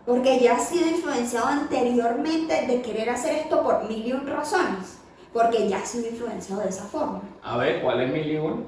Porque 0.06 0.40
ya 0.40 0.56
has 0.56 0.70
sido 0.70 0.88
influenciado 0.88 1.48
anteriormente 1.48 2.68
de 2.68 2.82
querer 2.82 3.10
hacer 3.10 3.36
esto 3.36 3.64
por 3.64 3.88
mil 3.88 4.06
y 4.06 4.12
un 4.12 4.28
razones. 4.28 4.98
Porque 5.34 5.68
ya 5.68 5.78
has 5.78 5.90
sido 5.90 6.10
influenciado 6.10 6.62
de 6.62 6.70
esa 6.70 6.86
forma. 6.86 7.22
A 7.44 7.58
ver, 7.58 7.82
¿cuál 7.82 8.02
es 8.02 8.12
mi 8.12 8.24
libro? 8.24 8.64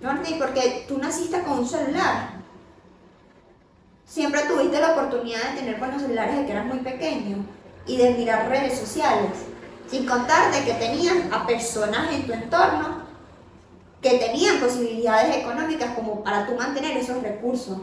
Norte, 0.00 0.36
porque 0.38 0.84
tú 0.88 0.98
naciste 0.98 1.42
con 1.42 1.58
un 1.58 1.66
celular. 1.66 2.40
Siempre 4.06 4.42
tuviste 4.42 4.80
la 4.80 4.92
oportunidad 4.92 5.50
de 5.50 5.60
tener 5.60 5.78
buenos 5.78 6.02
celulares 6.02 6.34
desde 6.34 6.46
que 6.46 6.52
eras 6.52 6.66
muy 6.66 6.78
pequeño 6.78 7.44
y 7.86 7.96
de 7.96 8.14
mirar 8.14 8.48
redes 8.48 8.78
sociales. 8.78 9.30
Sin 9.88 10.06
contar 10.06 10.52
de 10.52 10.64
que 10.64 10.74
tenías 10.74 11.16
a 11.32 11.46
personas 11.46 12.12
en 12.12 12.26
tu 12.26 12.32
entorno 12.32 13.00
que 14.00 14.18
tenían 14.18 14.60
posibilidades 14.60 15.36
económicas 15.36 15.94
como 15.94 16.22
para 16.22 16.46
tú 16.46 16.54
mantener 16.54 16.96
esos 16.96 17.22
recursos. 17.22 17.78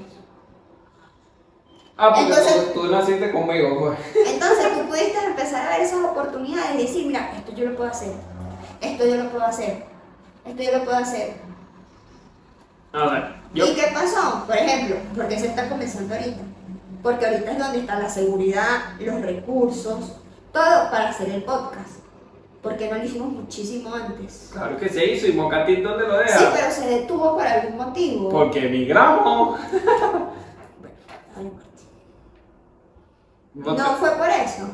Ah, 1.97 2.13
porque 2.13 2.29
Entonces- 2.29 2.73
tú, 2.73 2.81
tú 2.81 2.91
naciste 2.91 3.31
conmigo, 3.31 3.79
pues. 3.79 3.99
Entonces 4.27 4.65
tú 4.77 4.87
pudiste 4.87 5.17
empezar 5.25 5.65
a 5.67 5.69
ver 5.71 5.81
esas 5.81 6.03
oportunidades 6.03 6.75
y 6.75 6.77
decir, 6.83 7.07
mira, 7.07 7.31
esto 7.35 7.51
yo 7.53 7.65
lo 7.69 7.75
puedo 7.75 7.89
hacer, 7.89 8.11
esto 8.81 9.05
yo 9.05 9.15
lo 9.15 9.29
puedo 9.31 9.45
hacer, 9.45 9.83
esto 10.45 10.63
yo 10.63 10.71
lo 10.77 10.83
puedo 10.83 10.97
hacer. 10.97 11.35
A 12.93 13.05
ver, 13.09 13.35
yo. 13.53 13.65
¿Y 13.65 13.73
qué 13.75 13.87
pasó? 13.93 14.43
Por 14.45 14.55
ejemplo, 14.55 14.95
¿por 15.15 15.27
qué 15.27 15.39
se 15.39 15.47
está 15.47 15.67
comenzando 15.69 16.13
ahorita? 16.13 16.41
Porque 17.01 17.25
ahorita 17.25 17.51
es 17.51 17.59
donde 17.59 17.79
está 17.79 17.99
la 17.99 18.09
seguridad, 18.09 18.67
los 18.99 19.21
recursos, 19.21 20.13
todo 20.51 20.91
para 20.91 21.09
hacer 21.09 21.29
el 21.29 21.43
podcast. 21.43 21.97
Porque 22.61 22.89
no 22.89 22.97
lo 22.97 23.03
hicimos 23.03 23.29
muchísimo 23.31 23.93
antes. 23.93 24.49
Claro 24.51 24.77
que 24.77 24.89
se 24.89 25.05
hizo 25.05 25.27
y 25.27 25.33
Mocatín, 25.33 25.83
¿dónde 25.83 26.07
lo 26.07 26.17
deja? 26.17 26.37
Sí, 26.37 26.45
pero 26.53 26.71
se 26.71 26.87
detuvo 26.89 27.35
por 27.35 27.45
algún 27.47 27.77
motivo. 27.77 28.29
Porque 28.29 28.67
emigramos. 28.67 29.59
Ay, 31.37 31.51
No 33.57 33.97
fue 33.97 34.11
por 34.11 34.29
eso. 34.29 34.69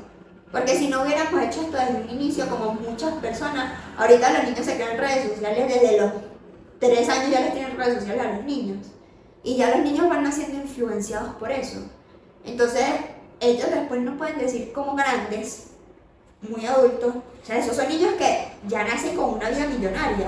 Porque 0.52 0.78
si 0.78 0.88
no 0.88 1.02
hubiéramos 1.02 1.42
hecho 1.42 1.62
esto 1.62 1.78
desde 1.78 2.02
un 2.02 2.10
inicio, 2.10 2.48
como 2.48 2.74
muchas 2.74 3.14
personas, 3.16 3.74
ahorita 3.98 4.34
los 4.34 4.44
niños 4.44 4.66
se 4.66 4.76
crean 4.76 4.98
redes 4.98 5.30
sociales 5.30 5.68
desde 5.68 6.00
los 6.00 6.12
3 6.80 7.10
años 7.10 7.32
ya 7.32 7.40
les 7.40 7.54
tienen 7.54 7.78
redes 7.78 8.00
sociales 8.00 8.26
a 8.26 8.32
los 8.34 8.44
niños. 8.44 8.88
Y 9.42 9.58
ya 9.58 9.76
los 9.76 9.80
niños 9.80 10.08
van 10.10 10.32
siendo 10.32 10.62
influenciados 10.62 11.34
por 11.36 11.52
eso. 11.52 11.80
Entonces, 12.46 12.84
ellos 13.40 13.68
después 13.72 14.02
no 14.02 14.18
pueden 14.18 14.38
decir 14.38 14.72
como 14.74 14.96
grandes, 14.96 15.70
muy 16.42 16.66
adultos, 16.66 17.16
o 17.16 17.46
sea, 17.46 17.58
esos 17.58 17.76
son 17.76 17.88
niños 17.88 18.14
que 18.14 18.50
ya 18.68 18.84
nacen 18.84 19.16
con 19.16 19.36
una 19.36 19.50
vida 19.50 19.66
millonaria. 19.66 20.28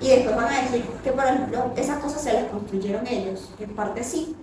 Y 0.00 0.08
después 0.08 0.34
van 0.34 0.52
a 0.52 0.62
decir 0.62 0.84
que, 1.04 1.12
por 1.12 1.24
ejemplo, 1.24 1.72
esas 1.76 1.98
cosas 2.00 2.20
se 2.20 2.32
las 2.32 2.44
construyeron 2.46 3.06
ellos. 3.06 3.52
En 3.58 3.74
parte 3.74 4.02
sí, 4.02 4.36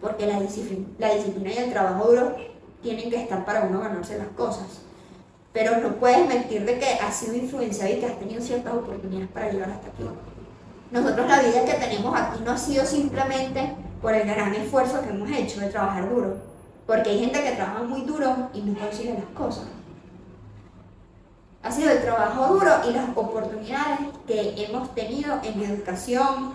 porque 0.00 0.26
la 0.26 0.40
disciplina, 0.40 0.86
la 0.98 1.14
disciplina 1.14 1.52
y 1.52 1.58
el 1.58 1.72
trabajo 1.72 2.08
duro 2.08 2.36
tienen 2.82 3.10
que 3.10 3.22
estar 3.22 3.44
para 3.44 3.62
uno 3.62 3.80
ganarse 3.80 4.18
las 4.18 4.28
cosas. 4.28 4.66
Pero 5.52 5.78
no 5.78 5.96
puedes 5.96 6.26
mentir 6.28 6.64
de 6.64 6.78
que 6.78 6.86
has 6.94 7.14
sido 7.14 7.34
influenciado 7.34 7.92
y 7.92 7.98
que 7.98 8.06
has 8.06 8.18
tenido 8.18 8.40
ciertas 8.40 8.74
oportunidades 8.74 9.28
para 9.30 9.50
llegar 9.50 9.70
hasta 9.70 9.88
aquí. 9.88 10.04
Nosotros 10.90 11.28
la 11.28 11.40
vida 11.40 11.64
que 11.64 11.74
tenemos 11.74 12.18
aquí 12.18 12.40
no 12.44 12.52
ha 12.52 12.58
sido 12.58 12.84
simplemente 12.84 13.74
por 14.00 14.14
el 14.14 14.26
gran 14.28 14.54
esfuerzo 14.54 15.00
que 15.02 15.10
hemos 15.10 15.30
hecho 15.30 15.60
de 15.60 15.68
trabajar 15.68 16.08
duro. 16.08 16.36
Porque 16.86 17.10
hay 17.10 17.20
gente 17.20 17.42
que 17.42 17.52
trabaja 17.52 17.82
muy 17.82 18.02
duro 18.02 18.50
y 18.54 18.62
no 18.62 18.78
consigue 18.78 19.14
las 19.14 19.24
cosas. 19.34 19.64
Ha 21.62 21.70
sido 21.70 21.90
el 21.90 22.00
trabajo 22.00 22.54
duro 22.54 22.70
y 22.88 22.92
las 22.92 23.08
oportunidades 23.14 24.00
que 24.26 24.64
hemos 24.64 24.94
tenido 24.94 25.38
en 25.42 25.60
educación 25.62 26.54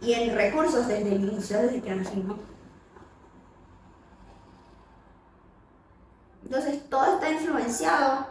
y 0.00 0.14
en 0.14 0.34
recursos 0.34 0.88
desde 0.88 1.12
el 1.12 1.22
inicio, 1.22 1.58
desde 1.58 1.82
que 1.82 1.94
nacimos. 1.94 2.38
Entonces, 6.54 6.86
toda 6.90 7.14
esta 7.14 7.30
influenciado 7.30 8.26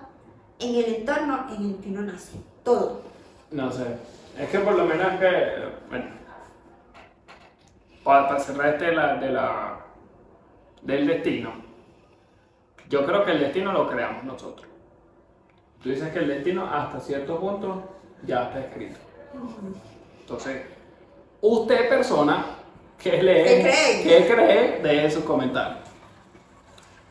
en 0.60 0.76
el 0.76 0.94
entorno 0.98 1.48
en 1.50 1.72
el 1.72 1.76
que 1.78 1.90
uno 1.90 2.02
nace. 2.04 2.38
Todo. 2.64 3.02
No 3.50 3.72
sé. 3.72 3.98
Es 4.38 4.48
que 4.50 4.60
por 4.60 4.76
lo 4.76 4.86
menos 4.86 5.20
que. 5.20 5.72
Bueno. 5.90 6.06
Para, 8.04 8.28
para 8.28 8.40
cerrar 8.40 8.74
este 8.76 8.86
de 8.86 8.92
la, 8.96 9.16
de 9.16 9.30
la- 9.32 9.80
del 10.84 11.08
destino. 11.08 11.52
Yo 12.90 13.08
creo 13.08 13.26
que 13.26 13.32
el 13.32 13.40
destino 13.40 13.74
lo 13.74 13.90
creamos 13.90 14.24
nosotros. 14.24 14.68
Tú 15.82 15.90
dices 15.90 16.14
que 16.14 16.20
el 16.20 16.28
destino 16.28 16.72
hasta 16.72 17.00
cierto 17.00 17.40
punto 17.40 17.90
ya 18.24 18.44
está 18.44 18.60
escrito. 18.60 19.00
Entonces, 20.20 20.62
usted 21.42 21.90
persona 21.90 22.46
que 23.00 23.20
lee, 23.24 23.44
¿Qué 23.46 23.62
cree? 23.64 24.04
que 24.04 24.32
cree, 24.32 24.80
deje 24.84 25.10
sus 25.10 25.24
comentarios. 25.24 25.80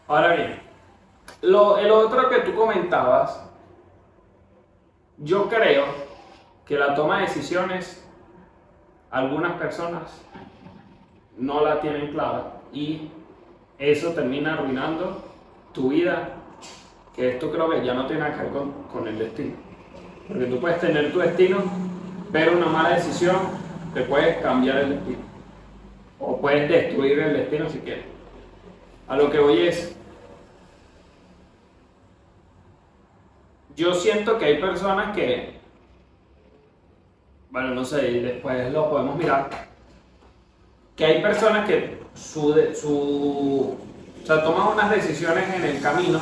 Ahora 0.06 0.34
bien, 0.36 0.69
lo, 1.43 1.78
el 1.78 1.91
otro 1.91 2.28
que 2.28 2.41
tú 2.41 2.55
comentabas, 2.55 3.43
yo 5.18 5.49
creo 5.49 5.84
que 6.66 6.78
la 6.78 6.95
toma 6.95 7.16
de 7.16 7.26
decisiones, 7.26 8.05
algunas 9.11 9.53
personas 9.53 10.22
no 11.36 11.64
la 11.64 11.80
tienen 11.80 12.12
clara 12.12 12.61
y 12.72 13.11
eso 13.78 14.11
termina 14.11 14.55
arruinando 14.55 15.22
tu 15.72 15.88
vida, 15.88 16.30
que 17.16 17.30
esto 17.30 17.51
creo 17.51 17.70
que 17.70 17.84
ya 17.84 17.95
no 17.95 18.07
tiene 18.07 18.22
nada 18.22 18.36
que 18.36 18.43
ver 18.43 18.53
con, 18.53 18.72
con 18.93 19.09
el 19.09 19.18
destino. 19.18 19.55
Porque 20.28 20.45
tú 20.45 20.61
puedes 20.61 20.80
tener 20.80 21.12
tu 21.12 21.18
destino, 21.18 21.59
pero 22.30 22.57
una 22.57 22.66
mala 22.66 22.91
decisión 22.91 23.36
te 23.95 24.03
puede 24.03 24.41
cambiar 24.41 24.78
el 24.78 24.91
destino. 24.91 25.18
O 26.18 26.41
puedes 26.41 26.68
destruir 26.68 27.18
el 27.18 27.32
destino 27.32 27.68
si 27.68 27.78
quieres. 27.80 28.05
A 29.09 29.16
lo 29.16 29.30
que 29.30 29.41
voy 29.41 29.66
es, 29.66 29.97
yo 33.76 33.94
siento 33.94 34.38
que 34.38 34.44
hay 34.46 34.60
personas 34.60 35.14
que, 35.14 35.58
bueno, 37.50 37.74
no 37.74 37.84
sé, 37.84 38.00
después 38.20 38.72
lo 38.72 38.90
podemos 38.90 39.16
mirar, 39.16 39.48
que 40.96 41.04
hay 41.04 41.22
personas 41.22 41.66
que 41.66 42.00
su, 42.14 42.54
su, 42.74 43.76
o 44.22 44.26
sea, 44.26 44.42
toman 44.42 44.68
unas 44.68 44.90
decisiones 44.90 45.54
en 45.54 45.64
el 45.64 45.80
camino 45.80 46.20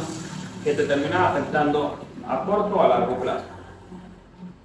que 0.63 0.75
te 0.75 0.85
terminan 0.85 1.23
afectando 1.23 1.99
a 2.27 2.45
corto 2.45 2.77
o 2.77 2.83
a 2.83 2.89
largo 2.89 3.17
plazo. 3.19 3.45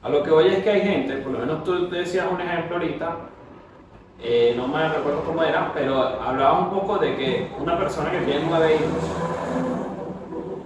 A 0.02 0.10
lo 0.10 0.22
que 0.22 0.32
voy 0.32 0.48
es 0.48 0.64
que 0.64 0.70
hay 0.70 0.82
gente, 0.82 1.16
por 1.18 1.32
lo 1.32 1.40
menos 1.40 1.64
tú 1.64 1.90
decías 1.90 2.28
un 2.30 2.42
ejemplo 2.42 2.76
ahorita, 2.76 3.18
eh, 4.22 4.54
no 4.56 4.68
me 4.68 4.88
recuerdo 4.88 5.24
cómo 5.24 5.44
era, 5.44 5.72
pero 5.74 6.02
hablaba 6.02 6.60
un 6.60 6.70
poco 6.70 6.98
de 6.98 7.16
que 7.16 7.52
una 7.60 7.78
persona 7.78 8.12
que 8.12 8.20
tiene 8.20 8.46
nueve 8.48 8.76
hijos, 8.76 9.04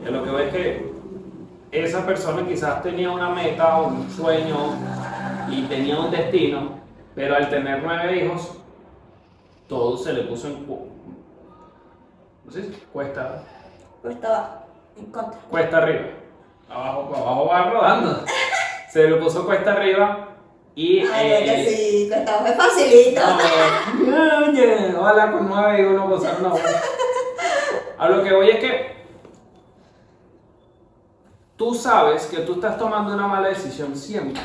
a 0.05 0.09
lo 0.09 0.23
que 0.23 0.29
voy 0.29 0.43
es 0.43 0.53
que 0.53 0.86
esa 1.71 2.05
persona 2.05 2.47
quizás 2.47 2.81
tenía 2.81 3.09
una 3.11 3.29
meta 3.29 3.77
o 3.79 3.87
un 3.87 4.09
sueño 4.09 4.55
y 5.49 5.63
tenía 5.63 5.99
un 5.99 6.11
destino, 6.11 6.79
pero 7.15 7.35
al 7.35 7.49
tener 7.49 7.81
nueve 7.83 8.17
hijos, 8.23 8.53
todo 9.67 9.97
se 9.97 10.13
le 10.13 10.23
puso 10.23 10.47
en 10.47 10.65
cu- 10.65 10.87
¿cómo 12.43 12.51
se 12.51 12.61
dice? 12.61 12.83
cuesta, 12.93 13.43
estaba 14.09 14.63
en 14.97 15.05
contra. 15.07 15.39
cuesta 15.49 15.77
arriba. 15.77 16.07
Abajo, 16.69 17.13
abajo 17.15 17.45
va 17.47 17.69
rodando. 17.69 18.25
Se 18.91 19.07
le 19.09 19.17
puso 19.17 19.45
cuesta 19.45 19.73
arriba 19.73 20.29
y. 20.75 20.99
Ay, 21.01 21.31
eh, 21.31 21.43
que 21.45 21.65
sí, 21.69 22.09
que 22.09 22.15
estaba 22.15 22.41
muy 22.41 22.51
facilito. 22.51 23.21
no, 24.05 24.47
oye, 24.47 24.95
hola 24.95 25.31
con 25.31 25.47
nueve 25.49 25.87
uno 25.87 26.07
gozar 26.09 26.35
una 26.39 26.49
buena. 26.49 26.69
A 27.97 28.09
lo 28.09 28.23
que 28.23 28.33
voy 28.33 28.49
es 28.49 28.59
que 28.59 28.96
tú 31.57 31.73
sabes 31.73 32.27
que 32.27 32.37
tú 32.37 32.53
estás 32.53 32.77
tomando 32.77 33.13
una 33.13 33.27
mala 33.27 33.49
decisión 33.49 33.95
siempre. 33.95 34.41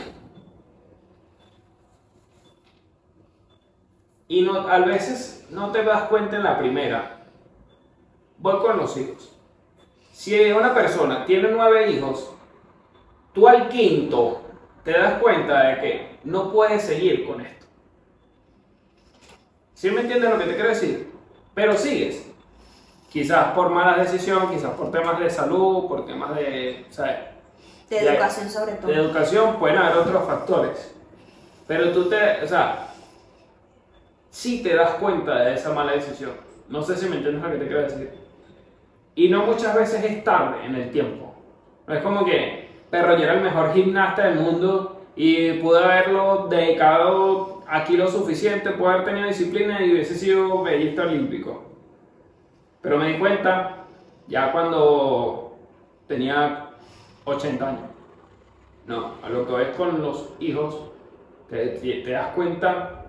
Y 4.26 4.42
no, 4.42 4.66
a 4.66 4.78
veces 4.78 5.46
no 5.50 5.70
te 5.70 5.84
das 5.84 6.04
cuenta 6.04 6.36
en 6.36 6.44
la 6.44 6.58
primera. 6.58 7.26
Voy 8.38 8.58
con 8.60 8.78
los 8.78 8.96
hijos. 8.96 9.36
Si 10.12 10.50
una 10.52 10.74
persona 10.74 11.24
tiene 11.26 11.50
nueve 11.50 11.90
hijos, 11.90 12.32
tú 13.34 13.46
al 13.46 13.68
quinto 13.68 14.40
te 14.84 14.92
das 14.92 15.20
cuenta 15.20 15.68
de 15.68 15.80
que 15.80 16.18
no 16.24 16.50
puedes 16.50 16.82
seguir 16.82 17.26
con 17.26 17.40
esto. 17.40 17.66
¿Sí 19.74 19.90
me 19.90 20.00
entiendes 20.00 20.30
lo 20.30 20.38
que 20.38 20.44
te 20.44 20.54
quiero 20.54 20.70
decir? 20.70 21.12
Pero 21.54 21.76
sigues. 21.76 22.31
Quizás 23.12 23.48
por 23.48 23.68
malas 23.68 24.10
decisiones, 24.10 24.50
quizás 24.50 24.70
por 24.70 24.90
temas 24.90 25.20
de 25.20 25.28
salud, 25.28 25.86
por 25.86 26.06
temas 26.06 26.34
de, 26.34 26.86
sea, 26.88 27.36
De 27.90 27.98
educación 27.98 28.48
sobre 28.48 28.72
todo. 28.72 28.90
de 28.90 28.96
educación, 28.96 29.56
pueden 29.58 29.76
haber 29.76 29.98
otros 29.98 30.24
factores. 30.24 30.94
Pero 31.66 31.90
tú 31.92 32.08
te, 32.08 32.42
o 32.42 32.46
sea, 32.46 32.88
sí 34.30 34.62
te 34.62 34.74
das 34.74 34.92
cuenta 34.92 35.44
de 35.44 35.54
esa 35.54 35.74
mala 35.74 35.92
decisión. 35.92 36.30
No 36.70 36.82
sé 36.82 36.96
si 36.96 37.06
me 37.06 37.16
entiendes 37.16 37.42
lo 37.42 37.50
que 37.50 37.58
te 37.58 37.66
quiero 37.66 37.82
decir. 37.82 38.10
Y 39.14 39.28
no 39.28 39.44
muchas 39.44 39.74
veces 39.74 40.02
es 40.02 40.24
tarde 40.24 40.64
en 40.64 40.74
el 40.74 40.90
tiempo. 40.90 41.34
No 41.86 41.94
es 41.94 42.02
como 42.02 42.24
que, 42.24 42.66
perro, 42.90 43.18
yo 43.18 43.24
era 43.24 43.34
el 43.34 43.42
mejor 43.42 43.74
gimnasta 43.74 44.24
del 44.24 44.40
mundo 44.40 45.02
y 45.16 45.52
pude 45.60 45.84
haberlo 45.84 46.46
dedicado 46.48 47.62
aquí 47.68 47.98
lo 47.98 48.08
suficiente, 48.08 48.70
pude 48.70 48.88
haber 48.88 49.04
tenido 49.04 49.28
disciplina 49.28 49.82
y 49.82 49.92
hubiese 49.92 50.14
sido 50.14 50.62
medallista 50.62 51.02
olímpico. 51.02 51.71
Pero 52.82 52.98
me 52.98 53.12
di 53.12 53.18
cuenta 53.18 53.84
ya 54.26 54.52
cuando 54.52 55.56
tenía 56.08 56.70
80 57.24 57.68
años. 57.68 57.82
No, 58.86 59.12
a 59.22 59.28
lo 59.28 59.46
que 59.46 59.52
ves 59.52 59.76
con 59.76 60.02
los 60.02 60.30
hijos, 60.40 60.90
te, 61.48 62.02
das 62.10 62.34
cuenta 62.34 63.04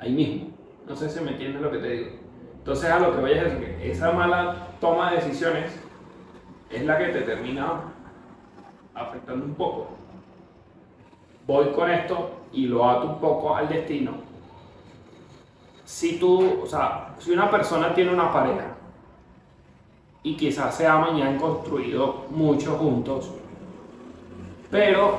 ahí 0.00 0.12
mismo. 0.12 0.50
No 0.88 0.96
sé 0.96 1.08
si 1.08 1.20
me 1.20 1.30
entiendes 1.30 1.62
lo 1.62 1.70
que 1.70 1.78
te 1.78 1.88
digo. 1.88 2.10
Entonces 2.58 2.90
a 2.90 2.98
lo 2.98 3.14
que 3.14 3.20
voy 3.20 3.32
es 3.32 3.54
que 3.54 3.90
esa 3.90 4.10
mala 4.12 4.68
toma 4.80 5.10
de 5.10 5.16
decisiones 5.16 5.72
es 6.70 6.84
la 6.84 6.98
que 6.98 7.06
te 7.06 7.22
termina 7.22 7.82
afectando 8.94 9.44
un 9.44 9.54
poco. 9.54 9.88
Voy 11.46 11.68
con 11.70 11.90
esto 11.90 12.30
y 12.52 12.66
lo 12.66 12.88
ato 12.88 13.06
un 13.06 13.20
poco 13.20 13.54
al 13.54 13.68
destino. 13.68 14.29
Si 15.90 16.20
tú, 16.20 16.60
o 16.62 16.66
sea, 16.66 17.16
si 17.18 17.32
una 17.32 17.50
persona 17.50 17.92
tiene 17.92 18.12
una 18.12 18.32
pareja 18.32 18.76
y 20.22 20.36
quizás 20.36 20.72
se 20.76 20.86
aman 20.86 21.16
y 21.18 21.22
han 21.22 21.36
construido 21.36 22.26
mucho 22.30 22.76
juntos, 22.76 23.32
pero 24.70 25.18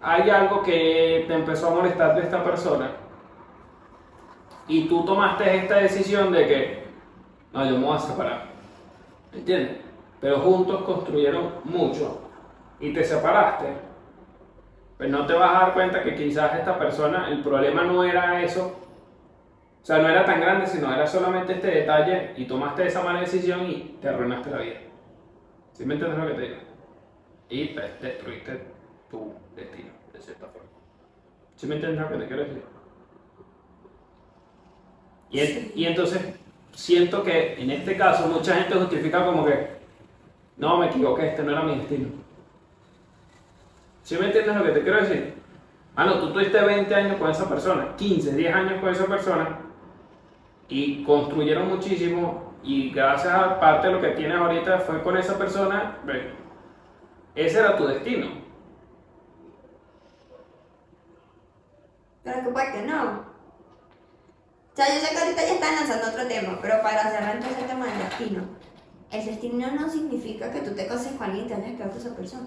hay 0.00 0.30
algo 0.30 0.62
que 0.62 1.24
te 1.26 1.34
empezó 1.34 1.66
a 1.66 1.74
molestar 1.74 2.14
de 2.14 2.22
esta 2.22 2.44
persona 2.44 2.92
y 4.68 4.84
tú 4.84 5.04
tomaste 5.04 5.56
esta 5.56 5.78
decisión 5.78 6.30
de 6.30 6.46
que, 6.46 6.84
no, 7.52 7.64
yo 7.64 7.78
me 7.78 7.86
voy 7.86 7.96
a 7.96 8.00
separar. 8.00 8.44
¿Entiendes? 9.32 9.78
Pero 10.20 10.38
juntos 10.38 10.82
construyeron 10.82 11.54
mucho 11.64 12.20
y 12.78 12.92
te 12.92 13.02
separaste. 13.02 13.74
Pues 14.96 15.10
no 15.10 15.26
te 15.26 15.32
vas 15.32 15.50
a 15.50 15.58
dar 15.64 15.74
cuenta 15.74 16.00
que 16.04 16.14
quizás 16.14 16.54
esta 16.54 16.78
persona, 16.78 17.28
el 17.28 17.42
problema 17.42 17.82
no 17.82 18.04
era 18.04 18.40
eso. 18.40 18.76
O 19.82 19.86
sea, 19.86 19.98
no 19.98 20.08
era 20.08 20.24
tan 20.24 20.40
grande, 20.40 20.66
sino 20.66 20.92
era 20.92 21.06
solamente 21.06 21.54
este 21.54 21.68
detalle 21.68 22.32
y 22.36 22.44
tomaste 22.44 22.86
esa 22.86 23.02
mala 23.02 23.20
decisión 23.20 23.66
y 23.66 23.96
te 24.00 24.08
arruinaste 24.08 24.50
la 24.50 24.58
vida. 24.58 24.80
¿Sí 25.72 25.86
me 25.86 25.94
entiendes 25.94 26.18
lo 26.18 26.26
que 26.26 26.34
te 26.34 26.42
digo? 26.42 26.56
Y 27.48 27.64
pues, 27.68 28.00
destruiste 28.02 28.60
tu 29.10 29.34
destino, 29.56 29.90
de 30.12 30.20
cierta 30.20 30.46
forma. 30.46 30.68
¿Sí 31.56 31.66
me 31.66 31.76
entiendes 31.76 32.02
lo 32.02 32.08
que 32.10 32.16
te 32.16 32.26
quiero 32.26 32.44
decir? 32.44 32.62
Y, 35.30 35.82
y 35.82 35.86
entonces 35.86 36.34
siento 36.72 37.22
que 37.22 37.54
en 37.60 37.70
este 37.70 37.96
caso 37.96 38.26
mucha 38.26 38.56
gente 38.56 38.74
justifica 38.74 39.24
como 39.24 39.46
que 39.46 39.80
no, 40.58 40.76
me 40.76 40.86
equivoqué, 40.86 41.28
este 41.28 41.42
no 41.42 41.52
era 41.52 41.62
mi 41.62 41.76
destino. 41.76 42.08
¿Sí 44.02 44.16
me 44.18 44.26
entiendes 44.26 44.56
lo 44.56 44.64
que 44.64 44.72
te 44.72 44.82
quiero 44.82 45.00
decir? 45.00 45.34
Ah, 45.96 46.04
no, 46.04 46.20
tú 46.20 46.32
tuviste 46.32 46.60
20 46.60 46.94
años 46.94 47.18
con 47.18 47.30
esa 47.30 47.48
persona, 47.48 47.96
15, 47.96 48.36
10 48.36 48.54
años 48.54 48.80
con 48.80 48.90
esa 48.90 49.06
persona 49.06 49.69
y 50.70 51.02
construyeron 51.04 51.68
muchísimo 51.68 52.54
y 52.62 52.90
gracias 52.92 53.34
a 53.34 53.58
parte 53.58 53.88
de 53.88 53.92
lo 53.94 54.00
que 54.00 54.10
tienes 54.10 54.38
ahorita 54.38 54.78
fue 54.78 55.02
con 55.02 55.16
esa 55.16 55.36
persona, 55.36 55.98
ese 57.34 57.58
era 57.58 57.76
tu 57.76 57.86
destino. 57.86 58.40
Pero 62.22 62.44
que 62.44 62.50
puede 62.50 62.72
que 62.72 62.82
no. 62.82 63.30
O 64.72 64.76
sea, 64.76 64.94
yo 64.94 65.00
sé 65.00 65.10
que 65.10 65.18
ahorita 65.18 65.42
ya 65.42 65.54
están 65.54 65.74
lanzando 65.74 66.08
otro 66.08 66.28
tema, 66.28 66.58
pero 66.62 66.80
para 66.82 67.10
cerrar 67.10 67.34
entonces 67.34 67.58
el 67.58 67.66
tema 67.66 67.86
del 67.86 67.98
destino. 67.98 68.42
El 69.10 69.26
destino 69.26 69.70
no 69.72 69.88
significa 69.88 70.52
que 70.52 70.60
tú 70.60 70.72
te 70.74 70.86
cases 70.86 71.12
con 71.12 71.24
alguien 71.24 71.46
y 71.46 71.48
tengas 71.48 71.64
que 71.64 71.76
quedar 71.76 71.90
con 71.90 71.98
esa 71.98 72.14
persona. 72.14 72.46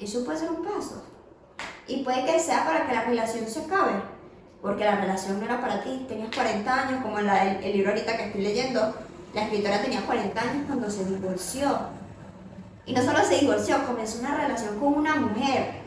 Eso 0.00 0.24
puede 0.24 0.38
ser 0.38 0.50
un 0.50 0.64
paso. 0.64 1.04
Y 1.86 2.02
puede 2.02 2.24
que 2.24 2.40
sea 2.40 2.64
para 2.64 2.86
que 2.86 2.94
la 2.94 3.04
relación 3.04 3.46
se 3.46 3.60
acabe. 3.60 4.13
Porque 4.64 4.82
la 4.86 4.96
relación 4.96 5.38
no 5.40 5.44
era 5.44 5.60
para 5.60 5.82
ti. 5.82 6.06
Tenías 6.08 6.34
40 6.34 6.74
años, 6.86 7.02
como 7.02 7.18
en 7.18 7.26
la- 7.26 7.44
el, 7.44 7.62
el 7.62 7.72
libro 7.76 7.90
ahorita 7.90 8.16
que 8.16 8.24
estoy 8.24 8.40
leyendo. 8.40 8.94
La 9.34 9.42
escritora 9.42 9.82
tenía 9.82 10.00
40 10.06 10.40
años 10.40 10.64
cuando 10.66 10.90
se 10.90 11.04
divorció. 11.04 11.78
Y 12.86 12.94
no 12.94 13.02
solo 13.02 13.18
se 13.24 13.40
divorció, 13.40 13.84
comenzó 13.86 14.20
una 14.20 14.34
relación 14.36 14.78
con 14.80 14.94
una 14.94 15.16
mujer. 15.16 15.82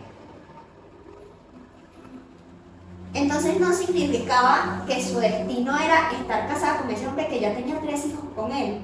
Entonces 3.15 3.59
no 3.59 3.73
significaba 3.73 4.84
que 4.86 5.01
su 5.03 5.19
destino 5.19 5.75
era 5.75 6.11
estar 6.11 6.47
casada 6.47 6.82
con 6.82 6.91
ese 6.91 7.07
hombre 7.07 7.28
que 7.28 7.39
ya 7.39 7.55
tenía 7.55 7.80
tres 7.82 8.05
hijos 8.05 8.25
con 8.36 8.51
él, 8.51 8.82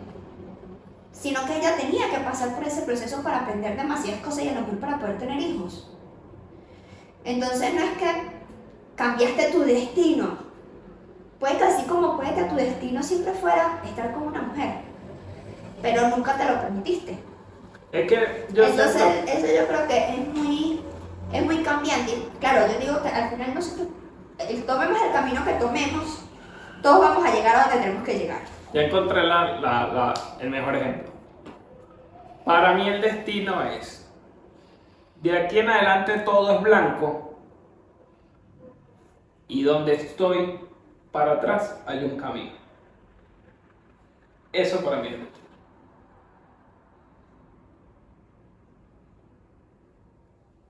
sino 1.11 1.45
que 1.45 1.59
ella 1.59 1.75
tenía 1.77 2.09
que 2.09 2.17
pasar 2.23 2.55
por 2.55 2.63
ese 2.63 2.81
proceso 2.81 3.21
para 3.21 3.41
aprender 3.41 3.77
demasiadas 3.77 4.21
cosas 4.21 4.45
y 4.45 4.49
a 4.49 4.53
lo 4.53 4.61
mejor 4.61 4.79
para 4.79 4.97
poder 4.97 5.19
tener 5.19 5.39
hijos. 5.39 5.87
Entonces 7.25 7.75
no 7.75 7.81
es 7.81 7.91
que 7.97 8.32
cambiaste 8.95 9.51
tu 9.51 9.59
destino, 9.61 10.37
puede 11.39 11.57
que 11.57 11.63
así 11.63 11.83
como 11.87 12.15
puede 12.17 12.33
que 12.35 12.43
tu 12.43 12.55
destino 12.55 13.01
siempre 13.03 13.33
fuera 13.33 13.79
estar 13.85 14.13
con 14.13 14.23
una 14.23 14.41
mujer, 14.41 14.75
pero 15.81 16.07
nunca 16.09 16.35
te 16.37 16.45
lo 16.45 16.59
permitiste. 16.61 17.17
Es 17.91 18.07
que 18.07 18.47
yo 18.53 18.63
Entonces 18.65 18.93
siento- 19.01 19.31
eso 19.31 19.61
yo 19.61 19.67
creo 19.67 19.87
que 19.87 19.97
es 19.97 20.27
muy, 20.33 20.81
es 21.31 21.45
muy 21.45 21.57
cambiante. 21.63 22.23
Claro, 22.39 22.65
yo 22.71 22.79
digo 22.79 23.01
que 23.03 23.09
al 23.09 23.29
final 23.29 23.53
nosotros 23.53 23.87
tomemos 24.65 24.99
el 25.01 25.11
camino 25.11 25.45
que 25.45 25.53
tomemos, 25.53 26.25
todos 26.81 26.99
vamos 27.01 27.25
a 27.25 27.33
llegar 27.33 27.55
a 27.55 27.63
donde 27.65 27.79
tenemos 27.79 28.03
que 28.03 28.17
llegar. 28.17 28.39
Ya 28.73 28.81
encontré 28.81 29.23
la- 29.23 29.59
la- 29.59 29.87
la- 29.87 30.13
el 30.39 30.49
mejor 30.49 30.75
ejemplo. 30.75 31.13
Para 32.45 32.73
mí 32.73 32.87
el 32.89 32.99
destino 33.01 33.61
es, 33.63 34.09
de 35.21 35.37
aquí 35.37 35.59
en 35.59 35.69
adelante 35.69 36.17
todo 36.19 36.55
es 36.55 36.61
blanco 36.63 37.32
y 39.47 39.63
donde 39.63 39.95
estoy 39.95 40.59
para 41.11 41.33
atrás 41.33 41.81
hay 41.85 42.03
un 42.03 42.17
camino. 42.17 42.51
Eso 44.51 44.83
para 44.83 45.01
mí 45.01 45.07
es. 45.07 45.33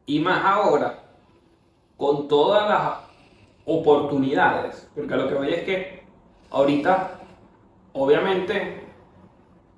Y 0.05 0.19
más 0.19 0.43
ahora, 0.43 0.99
con 1.97 2.27
todas 2.27 2.69
las 2.69 2.97
oportunidades, 3.65 4.89
porque 4.93 5.13
a 5.13 5.17
lo 5.17 5.29
que 5.29 5.35
voy 5.35 5.53
es 5.53 5.63
que 5.63 6.03
ahorita 6.51 7.19
obviamente 7.93 8.83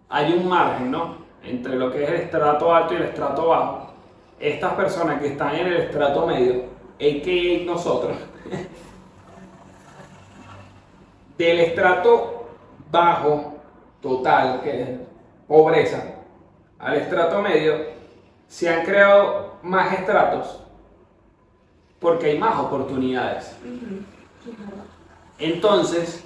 hay 0.10 0.34
un 0.34 0.50
margen, 0.50 0.91
¿no? 0.91 1.18
Entre 1.43 1.76
lo 1.76 1.91
que 1.91 2.04
es 2.04 2.10
el 2.10 2.16
estrato 2.16 2.74
alto 2.74 2.93
y 2.93 2.98
el 2.98 3.04
estrato 3.04 3.48
bajo. 3.48 3.93
Estas 4.39 4.74
personas 4.74 5.22
que 5.22 5.28
están 5.28 5.56
en 5.56 5.68
el 5.68 5.78
estrato 5.78 6.26
medio, 6.26 6.64
a.k.a. 6.96 7.66
nosotros, 7.66 8.18
del 11.38 11.60
estrato 11.60 12.48
bajo 12.92 13.56
total, 14.02 14.62
que 14.62 14.82
es 14.82 14.90
pobreza, 15.48 16.04
al 16.80 16.96
estrato 16.96 17.42
medio, 17.42 17.76
se 18.48 18.70
han 18.70 18.86
creado 18.86 19.56
más 19.64 19.94
estratos 19.94 20.62
porque 22.00 22.28
hay 22.28 22.38
más 22.38 22.60
oportunidades. 22.60 23.56
Entonces, 25.40 26.24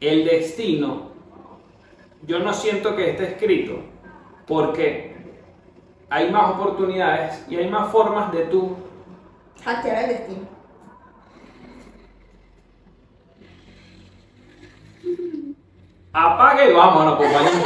el 0.00 0.24
destino, 0.24 1.10
yo 2.22 2.38
no 2.38 2.52
siento 2.52 2.94
que 2.94 3.10
esté 3.10 3.32
escrito, 3.32 3.80
porque 4.46 5.16
hay 6.08 6.30
más 6.30 6.52
oportunidades 6.52 7.44
y 7.48 7.56
hay 7.56 7.68
más 7.68 7.90
formas 7.90 8.30
de 8.32 8.42
tú 8.44 8.76
Hackear 9.64 10.04
el 10.04 10.08
destino. 10.10 10.55
Apaga 16.24 16.64
y 16.68 16.72
vámonos, 16.72 17.16
compañero. 17.16 17.58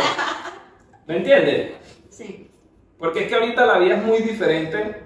¿Me 1.07 1.17
entiendes? 1.19 1.73
Sí. 2.11 2.51
Porque 2.99 3.21
es 3.25 3.29
que 3.29 3.35
ahorita 3.35 3.65
la 3.67 3.79
vida 3.79 3.97
es 3.97 4.05
muy 4.05 4.19
diferente. 4.19 5.03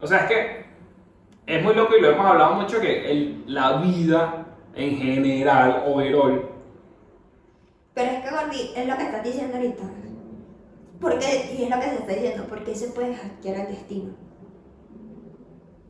O 0.00 0.06
sea, 0.06 0.20
es 0.20 0.26
que 0.26 0.64
es 1.46 1.62
muy 1.62 1.74
loco 1.74 1.94
y 1.96 2.00
lo 2.00 2.10
hemos 2.10 2.24
hablado 2.26 2.54
mucho 2.54 2.80
que 2.80 3.10
el- 3.10 3.44
la 3.46 3.76
vida 3.78 4.46
en 4.74 4.96
general, 4.96 5.84
overall, 5.86 6.48
Pero 7.92 8.12
es 8.12 8.22
que 8.24 8.30
Gordy, 8.30 8.70
es 8.76 8.86
lo 8.88 8.96
que 8.96 9.02
estás 9.02 9.24
diciendo 9.24 9.56
ahorita. 9.56 9.82
Porque, 11.00 11.54
y 11.58 11.64
es 11.64 11.70
lo 11.70 11.76
que 11.80 11.86
se 11.86 11.94
está 11.96 12.12
diciendo, 12.12 12.46
porque 12.48 12.74
se 12.74 12.88
puede 12.88 13.14
hackear 13.14 13.56
el 13.60 13.66
destino. 13.68 14.12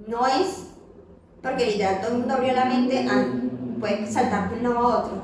No 0.09 0.27
es 0.27 0.73
porque 1.43 1.67
literal 1.67 2.01
todo 2.01 2.13
el 2.13 2.19
mundo 2.19 2.35
abrió 2.35 2.53
la 2.55 2.65
mente 2.65 3.07
a 3.09 3.27
puede 3.79 4.07
saltar 4.11 4.51
de 4.51 4.57
un 4.57 4.63
lado 4.63 4.79
a 4.89 4.99
otro. 4.99 5.23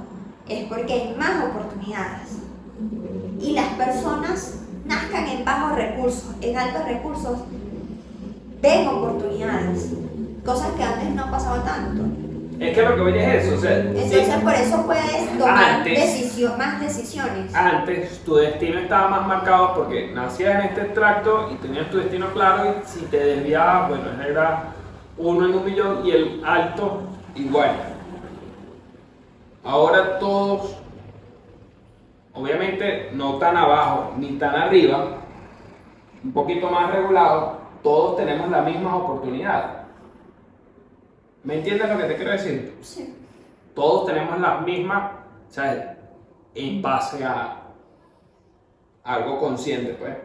Es 0.48 0.64
porque 0.66 0.92
hay 0.92 1.16
más 1.18 1.44
oportunidades. 1.44 2.38
Y 3.40 3.52
las 3.52 3.66
personas 3.74 4.60
nazcan 4.84 5.26
en 5.26 5.44
bajos 5.44 5.76
recursos, 5.76 6.34
en 6.40 6.56
altos 6.56 6.84
recursos, 6.84 7.38
ven 8.62 8.86
oportunidades. 8.88 9.92
Cosas 10.44 10.68
que 10.76 10.82
antes 10.84 11.10
no 11.10 11.30
pasaba 11.30 11.64
tanto. 11.64 12.04
es 12.60 12.74
que 12.74 12.82
lo 12.82 12.94
que 12.94 13.00
voy 13.02 13.18
es 13.18 13.44
eso. 13.44 13.56
O 13.56 13.60
sea, 13.60 13.78
Entonces 13.80 14.26
sí, 14.26 14.32
por 14.42 14.54
eso 14.54 14.86
puedes 14.86 15.38
tomar 15.38 15.64
Antes. 15.64 15.98
decisión, 15.98 16.56
más 16.56 16.80
decisiones. 16.80 17.52
antes 17.54 18.20
tu 18.24 18.36
destino 18.36 18.78
estaba 18.78 19.08
más 19.08 19.26
marcado 19.26 19.74
porque 19.74 20.12
nacías 20.14 20.60
en 20.60 20.70
este 20.70 20.82
tracto 20.94 21.50
y 21.52 21.56
tenías 21.56 21.90
tu 21.90 21.98
destino 21.98 22.28
claro 22.32 22.64
y 22.80 22.88
si 22.88 23.04
te 23.06 23.18
desviabas, 23.18 23.88
bueno, 23.88 24.04
era 24.22 24.72
uno 25.18 25.46
en 25.46 25.54
un 25.54 25.64
millón 25.64 26.06
y 26.06 26.10
el 26.12 26.42
alto 26.46 27.02
igual. 27.34 27.72
Ahora 29.66 30.20
todos, 30.20 30.76
obviamente 32.32 33.10
no 33.12 33.36
tan 33.38 33.56
abajo 33.56 34.14
ni 34.16 34.38
tan 34.38 34.54
arriba, 34.54 35.16
un 36.22 36.32
poquito 36.32 36.70
más 36.70 36.92
regulado, 36.92 37.58
todos 37.82 38.16
tenemos 38.16 38.48
las 38.48 38.64
mismas 38.64 38.94
oportunidades. 38.94 39.66
¿Me 41.42 41.56
entiendes 41.56 41.88
lo 41.88 41.98
que 41.98 42.04
te 42.04 42.14
quiero 42.16 42.30
decir? 42.30 42.76
Sí. 42.80 43.12
todos 43.74 44.06
tenemos 44.06 44.38
las 44.40 44.62
mismas, 44.62 45.12
¿sabes? 45.48 45.84
En 46.54 46.80
base 46.80 47.24
a 47.24 47.62
algo 49.04 49.38
consciente, 49.38 49.94
pues. 49.94 50.16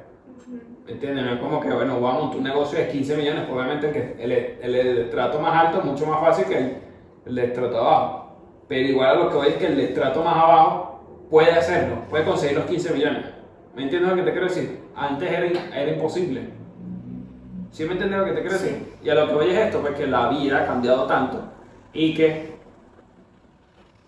¿Me 0.85 0.91
entiendes? 0.93 1.25
No 1.25 1.33
es 1.33 1.39
como 1.39 1.59
que, 1.59 1.71
bueno, 1.71 1.99
vamos 1.99 2.15
a 2.15 2.19
montar 2.19 2.37
un 2.37 2.43
negocio 2.43 2.77
de 2.77 2.89
15 2.89 3.17
millones, 3.17 3.45
pues 3.47 3.53
obviamente 3.59 4.15
el, 4.19 4.31
el, 4.31 4.75
el 4.75 4.97
estrato 4.99 5.39
más 5.39 5.65
alto 5.65 5.79
es 5.79 5.85
mucho 5.85 6.05
más 6.05 6.19
fácil 6.21 6.45
que 6.45 6.57
el, 6.57 6.77
el 7.25 7.35
de 7.35 7.45
estrato 7.45 7.77
abajo. 7.79 8.20
Pero 8.72 8.88
igual 8.88 9.09
a 9.09 9.15
lo 9.15 9.30
que 9.30 9.36
voy 9.36 9.47
es 9.49 9.55
que 9.55 9.67
el 9.67 9.78
estrato 9.82 10.24
más 10.24 10.34
abajo 10.34 11.26
puede 11.30 11.51
hacerlo, 11.51 12.05
puede 12.09 12.24
conseguir 12.24 12.55
los 12.55 12.67
15 12.67 12.93
millones. 12.93 13.26
¿Me 13.76 13.84
entiendes 13.84 14.11
lo 14.11 14.15
que 14.15 14.22
te 14.22 14.32
quiero 14.32 14.47
decir? 14.47 14.80
Antes 14.95 15.30
era, 15.30 15.45
era 15.76 15.91
imposible. 15.91 16.41
¿Sí 17.72 17.84
me 17.84 17.91
entiendes 17.91 18.19
lo 18.19 18.26
que 18.28 18.32
te 18.32 18.39
quiero 18.39 18.57
decir? 18.57 18.93
Y 19.03 19.09
a 19.09 19.15
lo 19.15 19.28
que 19.28 19.34
voy 19.34 19.49
es 19.49 19.57
esto, 19.57 19.82
pues 19.82 19.95
que 19.95 20.07
la 20.07 20.30
vida 20.30 20.61
ha 20.61 20.65
cambiado 20.65 21.05
tanto 21.05 21.43
y 21.91 22.13
que 22.13 22.55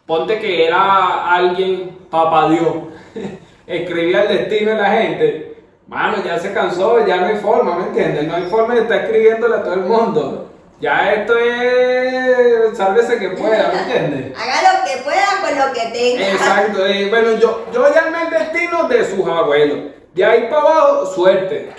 Ponte 0.05 0.39
que 0.39 0.66
era 0.66 1.36
alguien, 1.36 1.97
papá 2.09 2.47
Dios, 2.47 2.74
escribía 3.68 4.24
el 4.24 4.30
destino 4.30 4.72
de 4.72 4.78
la 4.78 4.91
gente. 4.91 5.57
Mano, 5.89 6.24
ya 6.24 6.39
se 6.39 6.53
cansó, 6.53 7.05
ya 7.05 7.18
no 7.18 7.26
hay 7.26 7.36
forma, 7.36 7.80
¿me 7.80 7.88
entiendes? 7.88 8.26
No 8.30 8.36
hay 8.36 8.43
forma 8.43 8.76
de 8.76 8.84
estar 8.84 9.03
escribiéndole 9.03 9.55
a 9.57 9.64
todo 9.64 9.74
el 9.74 9.82
mundo. 9.82 10.53
Ya 10.84 11.13
esto 11.13 11.38
es. 11.38 12.77
Sálvese 12.77 13.17
que 13.17 13.29
pueda, 13.29 13.71
¿me 13.71 13.79
entiendes? 13.79 14.38
Haga 14.41 14.79
lo 14.79 14.86
que 14.86 15.01
pueda 15.01 15.27
con 15.39 15.57
lo 15.57 15.73
que 15.73 15.97
tenga. 15.97 16.29
Exacto, 16.29 16.89
y 16.89 17.09
bueno, 17.09 17.39
yo, 17.39 17.65
yo 17.71 17.93
llamé 17.93 18.23
el 18.23 18.29
destino 18.29 18.89
de 18.89 19.05
sus 19.05 19.25
abuelos. 19.25 19.93
De 20.13 20.25
ahí 20.25 20.49
para 20.49 20.61
abajo, 20.61 21.05
suerte. 21.05 21.69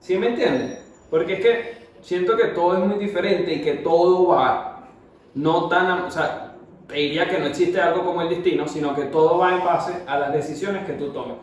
¿Sí 0.00 0.18
me 0.18 0.30
entiendes? 0.30 0.80
Porque 1.08 1.34
es 1.34 1.40
que 1.40 1.86
siento 2.02 2.36
que 2.36 2.46
todo 2.46 2.78
es 2.78 2.80
muy 2.80 2.98
diferente 2.98 3.52
y 3.52 3.62
que 3.62 3.74
todo 3.74 4.26
va 4.26 4.88
no 5.34 5.68
tan. 5.68 6.02
O 6.02 6.10
sea, 6.10 6.54
te 6.88 6.94
diría 6.94 7.28
que 7.28 7.38
no 7.38 7.46
existe 7.46 7.80
algo 7.80 8.04
como 8.04 8.22
el 8.22 8.28
destino, 8.30 8.66
sino 8.66 8.92
que 8.92 9.04
todo 9.04 9.38
va 9.38 9.52
en 9.52 9.64
base 9.64 10.02
a 10.08 10.18
las 10.18 10.32
decisiones 10.32 10.84
que 10.84 10.94
tú 10.94 11.12
tomes. 11.12 11.36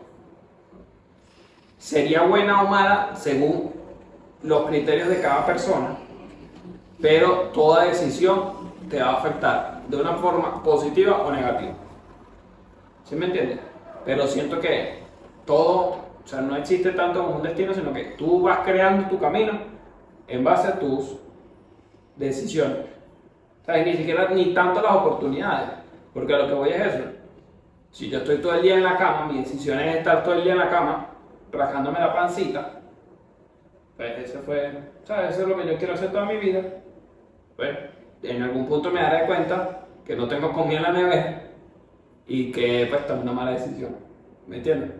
Sería 1.78 2.24
buena 2.24 2.62
o 2.62 2.68
mala 2.68 3.12
según 3.14 3.72
los 4.42 4.66
criterios 4.66 5.08
de 5.08 5.22
cada 5.22 5.46
persona, 5.46 5.96
pero 7.00 7.50
toda 7.52 7.84
decisión 7.84 8.70
te 8.88 9.00
va 9.00 9.10
a 9.10 9.16
afectar 9.18 9.82
de 9.88 9.96
una 9.96 10.14
forma 10.14 10.62
positiva 10.62 11.22
o 11.22 11.32
negativa. 11.32 11.72
¿Sí 13.04 13.16
me 13.16 13.26
entiendes? 13.26 13.58
Pero 14.04 14.26
siento 14.26 14.60
que 14.60 14.98
todo, 15.44 15.96
o 16.24 16.26
sea, 16.26 16.40
no 16.40 16.56
existe 16.56 16.92
tanto 16.92 17.24
como 17.24 17.36
un 17.36 17.42
destino, 17.42 17.72
sino 17.72 17.92
que 17.92 18.04
tú 18.18 18.42
vas 18.42 18.60
creando 18.60 19.08
tu 19.08 19.18
camino 19.18 19.52
en 20.26 20.44
base 20.44 20.68
a 20.68 20.78
tus 20.78 21.16
decisiones. 22.16 22.86
O 23.66 23.72
ni 23.72 23.94
siquiera 23.94 24.28
ni 24.30 24.54
tanto 24.54 24.80
las 24.80 24.92
oportunidades, 24.92 25.70
porque 26.14 26.32
lo 26.32 26.46
que 26.46 26.54
voy 26.54 26.70
es 26.70 26.94
eso. 26.94 27.04
Si 27.90 28.08
yo 28.08 28.18
estoy 28.18 28.38
todo 28.38 28.54
el 28.54 28.62
día 28.62 28.74
en 28.74 28.84
la 28.84 28.96
cama, 28.96 29.26
mi 29.26 29.38
decisión 29.38 29.78
es 29.80 29.96
estar 29.96 30.22
todo 30.22 30.34
el 30.34 30.44
día 30.44 30.52
en 30.52 30.58
la 30.58 30.70
cama, 30.70 31.06
rascándome 31.50 31.98
la 31.98 32.14
pancita, 32.14 32.80
pues 33.96 34.18
ese 34.18 34.38
fue, 34.38 34.70
¿sabes? 35.04 35.30
Eso 35.30 35.42
es 35.42 35.48
lo 35.48 35.56
que 35.56 35.66
yo 35.66 35.76
quiero 35.76 35.94
hacer 35.94 36.12
toda 36.12 36.24
mi 36.24 36.36
vida. 36.36 36.62
Pues 37.58 37.76
en 38.22 38.40
algún 38.40 38.68
punto 38.68 38.88
me 38.92 39.02
daré 39.02 39.26
cuenta 39.26 39.88
que 40.06 40.14
no 40.14 40.28
tengo 40.28 40.52
comida 40.52 40.76
en 40.76 40.82
la 40.84 40.92
nevera 40.92 41.50
y 42.24 42.52
que 42.52 42.86
pues 42.88 43.04
tome 43.04 43.22
una 43.22 43.32
mala 43.32 43.50
decisión. 43.50 43.96
¿Me 44.46 44.58
entiendes? 44.58 44.92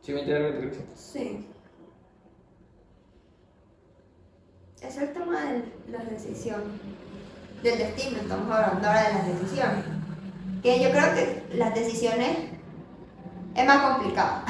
¿Sí 0.00 0.14
me 0.14 0.20
entiendes 0.20 0.54
lo 0.54 0.58
que 0.58 0.66
te 0.66 0.70
quiero? 0.70 0.92
Sí. 0.94 1.46
Es 4.80 4.96
el 4.96 5.12
tema 5.12 5.44
de 5.44 5.64
las 5.92 6.08
decisiones. 6.08 6.66
Del 7.62 7.78
destino, 7.78 8.16
estamos 8.22 8.50
hablando 8.50 8.88
ahora 8.88 9.08
de 9.08 9.12
las 9.12 9.26
decisiones. 9.26 9.84
Que 10.62 10.82
yo 10.82 10.90
creo 10.90 11.14
que 11.14 11.56
las 11.58 11.74
decisiones 11.74 12.38
es 13.54 13.66
más 13.66 13.92
complicado. 13.92 14.44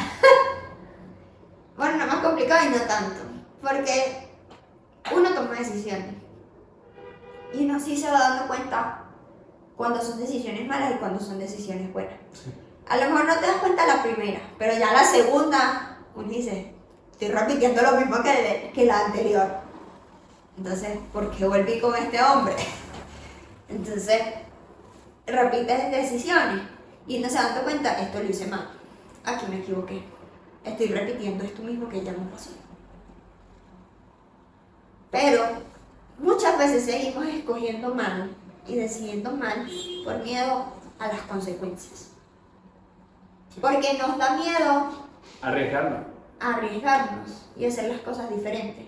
bueno, 1.77 1.97
no 1.97 2.07
más 2.07 2.25
complicado 2.25 2.69
y 2.69 2.71
no 2.71 2.85
tanto. 2.87 3.21
Porque 3.61 4.29
uno 5.13 5.35
toma 5.35 5.57
decisiones. 5.57 6.16
Y 7.57 7.65
uno 7.65 7.81
sí 7.81 7.97
se 7.97 8.11
va 8.11 8.19
dando 8.19 8.47
cuenta 8.49 9.05
cuando 9.77 10.03
son 10.03 10.19
decisiones 10.19 10.67
malas 10.67 10.95
y 10.95 10.99
cuando 10.99 11.21
son 11.21 11.39
decisiones 11.39 11.93
buenas. 11.93 12.15
A 12.89 12.97
lo 12.97 13.11
mejor 13.11 13.25
no 13.27 13.35
te 13.39 13.47
das 13.47 13.57
cuenta 13.57 13.87
la 13.87 14.03
primera, 14.03 14.41
pero 14.59 14.77
ya 14.77 14.93
la 14.93 15.05
segunda, 15.05 15.99
uno 16.15 16.29
dice, 16.29 16.73
estoy 17.13 17.29
repitiendo 17.29 17.83
lo 17.83 17.93
mismo 17.93 18.23
que, 18.23 18.71
que 18.75 18.85
la 18.85 19.07
anterior. 19.07 19.47
Entonces, 20.57 20.99
¿por 21.13 21.31
qué 21.31 21.47
volví 21.47 21.81
con 21.81 21.95
este 21.97 22.23
hombre? 22.23 22.55
Entonces, 23.69 24.23
repites 25.27 25.91
decisiones 25.91 26.63
y 27.07 27.19
no 27.19 27.29
se 27.29 27.35
dan 27.35 27.63
cuenta, 27.63 28.01
esto 28.01 28.23
lo 28.23 28.29
hice 28.29 28.47
mal, 28.47 28.71
aquí 29.25 29.47
me 29.49 29.59
equivoqué, 29.59 30.03
estoy 30.65 30.87
repitiendo 30.89 31.45
esto 31.45 31.63
mismo 31.63 31.89
que 31.89 32.03
ya 32.03 32.13
me 32.13 32.31
pasó. 32.31 32.51
Pero 35.11 35.45
muchas 36.19 36.59
veces 36.59 36.85
seguimos 36.85 37.27
escogiendo 37.27 37.95
mal 37.95 38.35
y 38.67 38.77
decidiendo 38.77 39.31
mal 39.33 39.67
por 40.05 40.23
miedo 40.25 40.65
a 40.99 41.09
las 41.09 41.21
consecuencias. 41.23 42.11
Porque 43.61 43.97
nos 43.99 44.19
da 44.19 44.37
miedo 44.37 45.07
Arriesgarnos. 45.43 46.03
arriesgarnos 46.41 47.47
y 47.57 47.67
hacer 47.67 47.91
las 47.91 48.01
cosas 48.01 48.29
diferentes. 48.31 48.87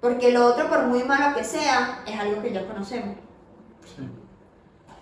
Porque 0.00 0.30
lo 0.32 0.46
otro, 0.46 0.68
por 0.68 0.84
muy 0.84 1.02
malo 1.04 1.34
que 1.34 1.42
sea, 1.44 2.02
es 2.06 2.18
algo 2.18 2.42
que 2.42 2.52
ya 2.52 2.66
conocemos. 2.66 3.16
Sí. 3.96 4.08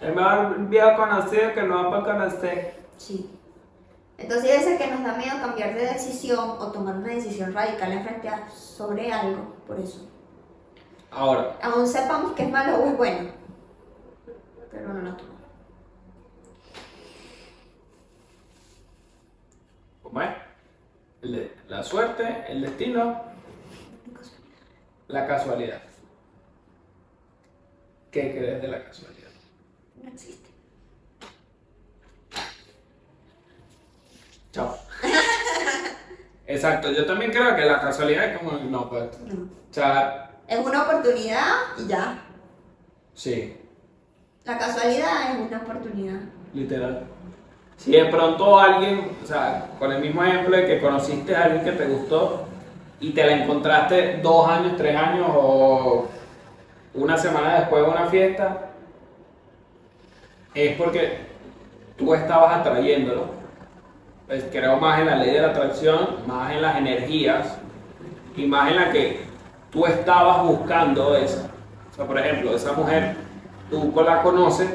Es 0.01 0.15
mejor 0.15 0.59
viejo 0.69 0.97
conocido 0.97 1.53
que 1.55 1.63
no 1.63 1.91
por 1.91 2.05
conocer. 2.05 2.85
Sí. 2.97 3.31
Entonces, 4.17 4.51
hay 4.51 4.59
veces 4.59 4.79
que 4.81 4.87
nos 4.87 5.03
da 5.03 5.15
miedo 5.17 5.41
cambiar 5.41 5.75
de 5.75 5.87
decisión 5.87 6.51
o 6.51 6.71
tomar 6.71 6.95
una 6.97 7.09
decisión 7.09 7.53
radical 7.53 7.91
en 7.93 8.05
frente 8.05 8.29
a 8.29 8.49
sobre 8.49 9.13
algo, 9.13 9.55
por 9.67 9.81
eso. 9.81 10.09
Ahora, 11.15 11.57
Aún 11.62 11.87
sepamos 11.87 12.33
que 12.33 12.43
es 12.45 12.51
malo 12.51 12.77
o 12.77 12.89
es 12.89 12.97
bueno, 12.97 13.31
pero 14.71 14.89
no 14.95 15.01
lo 15.01 15.17
tomamos. 15.17 15.35
¿cómo 20.03 20.21
es? 20.23 20.29
La 21.69 21.83
suerte, 21.83 22.45
el 22.49 22.62
destino, 22.62 23.23
la 25.09 25.27
casualidad. 25.27 25.81
¿Qué 28.11 28.33
crees 28.33 28.61
de 28.62 28.69
la 28.69 28.85
casualidad? 28.85 29.31
No 30.03 30.09
existe. 30.11 30.51
Chao. 34.53 34.77
Exacto, 36.47 36.91
yo 36.93 37.07
también 37.07 37.31
creo 37.31 37.57
que 37.57 37.65
la 37.65 37.81
casualidad 37.81 38.25
es 38.27 38.39
como, 38.39 38.53
no, 38.59 38.89
pues, 38.91 39.19
No. 39.21 39.45
o 39.45 39.73
sea, 39.75 40.31
Es 40.49 40.59
una 40.59 40.82
oportunidad 40.82 41.53
y 41.78 41.86
ya. 41.88 42.18
sí, 43.14 43.57
La 44.45 44.59
casualidad 44.59 45.30
es 45.32 45.47
una 45.49 45.59
oportunidad. 45.59 46.20
literal. 46.53 47.07
Si 47.76 47.90
de 47.92 48.05
pronto 48.05 48.59
alguien, 48.59 49.11
o 49.22 49.26
sea, 49.26 49.70
con 49.78 49.90
el 49.90 50.01
mismo 50.01 50.22
ejemplo 50.22 50.57
de 50.57 50.66
que 50.66 50.80
conociste 50.80 51.34
a 51.34 51.45
alguien 51.45 51.64
que 51.64 51.72
te 51.72 51.86
gustó 51.86 52.45
y 53.01 53.11
te 53.11 53.24
la 53.26 53.32
encontraste 53.42 54.20
dos 54.22 54.49
años, 54.49 54.74
tres 54.76 54.97
años 54.97 55.26
o 55.34 56.07
una 56.95 57.18
semana 57.18 57.59
después 57.61 57.82
de 57.84 57.90
una 57.90 58.07
fiesta, 58.07 58.70
es 60.55 60.76
porque 60.76 61.18
tú 61.97 62.14
estabas 62.14 62.61
atrayéndolo. 62.61 63.26
Pues 64.28 64.45
creo 64.53 64.76
más 64.76 65.01
en 65.01 65.07
la 65.07 65.16
ley 65.16 65.32
de 65.32 65.40
la 65.40 65.49
atracción, 65.49 66.18
más 66.28 66.53
en 66.53 66.62
las 66.62 66.76
energías 66.76 67.59
y 68.36 68.47
más 68.47 68.70
en 68.70 68.76
la 68.76 68.90
que 68.92 69.24
tú 69.75 69.85
estabas 69.85 70.45
buscando 70.45 71.14
esa. 71.16 71.51
O 71.91 71.95
sea, 71.95 72.07
por 72.07 72.18
ejemplo, 72.18 72.55
esa 72.55 72.72
mujer, 72.72 73.16
tú 73.68 73.93
la 74.03 74.22
conoces, 74.22 74.70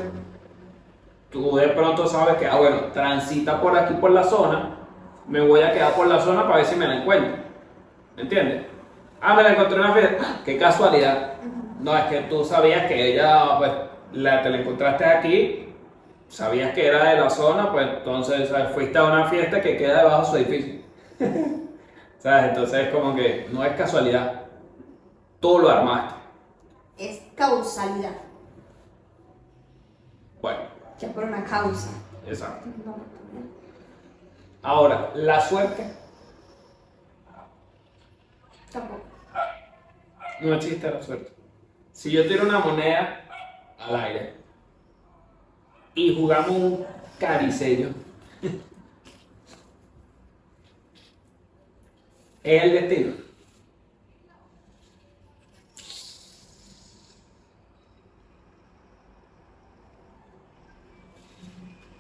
tú 1.32 1.56
de 1.56 1.70
pronto 1.70 2.06
sabes 2.06 2.36
que, 2.36 2.45
ah, 2.45 2.58
bueno, 2.58 2.78
transita 2.93 3.60
por 3.62 3.76
aquí 3.78 3.93
por 3.95 4.12
la 4.12 4.24
zona, 4.24 4.76
me 5.28 5.39
voy 5.39 5.62
a 5.62 5.72
quedar 5.72 5.93
por 5.93 6.08
la 6.08 6.20
zona 6.20 6.43
para 6.43 6.58
ver 6.58 6.66
si 6.66 6.76
me 6.76 6.88
la 6.88 6.97
encuentro. 6.97 7.34
¿Me 8.16 8.24
entiendes? 8.24 8.66
Ah, 9.22 9.34
me 9.34 9.43
la 9.43 9.54
encontré 9.54 9.76
en 9.76 9.86
una 9.86 9.93
fiesta. 9.93 10.18
¡Ah! 10.22 10.41
¡Qué 10.43 10.58
casualidad! 10.58 11.34
No, 11.80 11.95
es 11.95 12.04
que 12.06 12.22
tú 12.22 12.43
sabías 12.43 12.88
que 12.88 13.14
ella, 13.14 13.58
pues, 13.58 13.72
la, 14.12 14.41
te 14.41 14.50
la 14.50 14.58
encontraste 14.58 15.06
aquí, 15.06 15.74
sabías 16.28 16.74
que 16.74 16.88
era 16.88 17.06
de 17.06 17.22
la 17.22 17.30
zona, 17.30 17.72
pues 17.72 17.88
entonces 17.97 18.50
¿sabes? 18.50 18.70
fuiste 18.74 18.97
a 18.97 19.06
una 19.06 19.26
fiesta 19.26 19.62
que 19.62 19.78
queda 19.78 20.00
debajo 20.00 20.22
de 20.22 20.28
su 20.28 20.38
edificio. 20.38 20.82
¿Sabes? 22.18 22.50
Entonces 22.50 22.88
es 22.88 22.93
como 22.93 23.16
que 23.16 23.47
no 23.52 23.64
es 23.64 23.74
casualidad. 23.74 24.49
Tú 25.40 25.60
lo 25.60 25.70
armaste. 25.70 26.16
Es 26.98 27.22
causalidad, 27.36 28.16
Bueno, 30.42 30.60
que 31.00 31.08
por 31.08 31.24
una 31.24 31.44
causa. 31.46 31.90
exacto. 32.28 32.68
No, 32.86 32.98
Ahora, 34.62 35.12
la 35.16 35.40
suerte 35.40 35.96
tampoco. 38.72 39.02
No 40.42 40.54
existe 40.56 40.92
la 40.92 41.02
suerte. 41.02 41.32
Si 41.94 42.12
yo 42.12 42.28
tiro 42.28 42.44
una 42.46 42.60
moneda 42.60 43.26
al 43.80 43.96
aire 43.96 44.34
y 45.96 46.14
jugamos 46.16 46.50
un 46.52 46.86
caricello, 47.18 47.90
es 52.44 52.64
el 52.64 52.72
destino. 52.74 53.29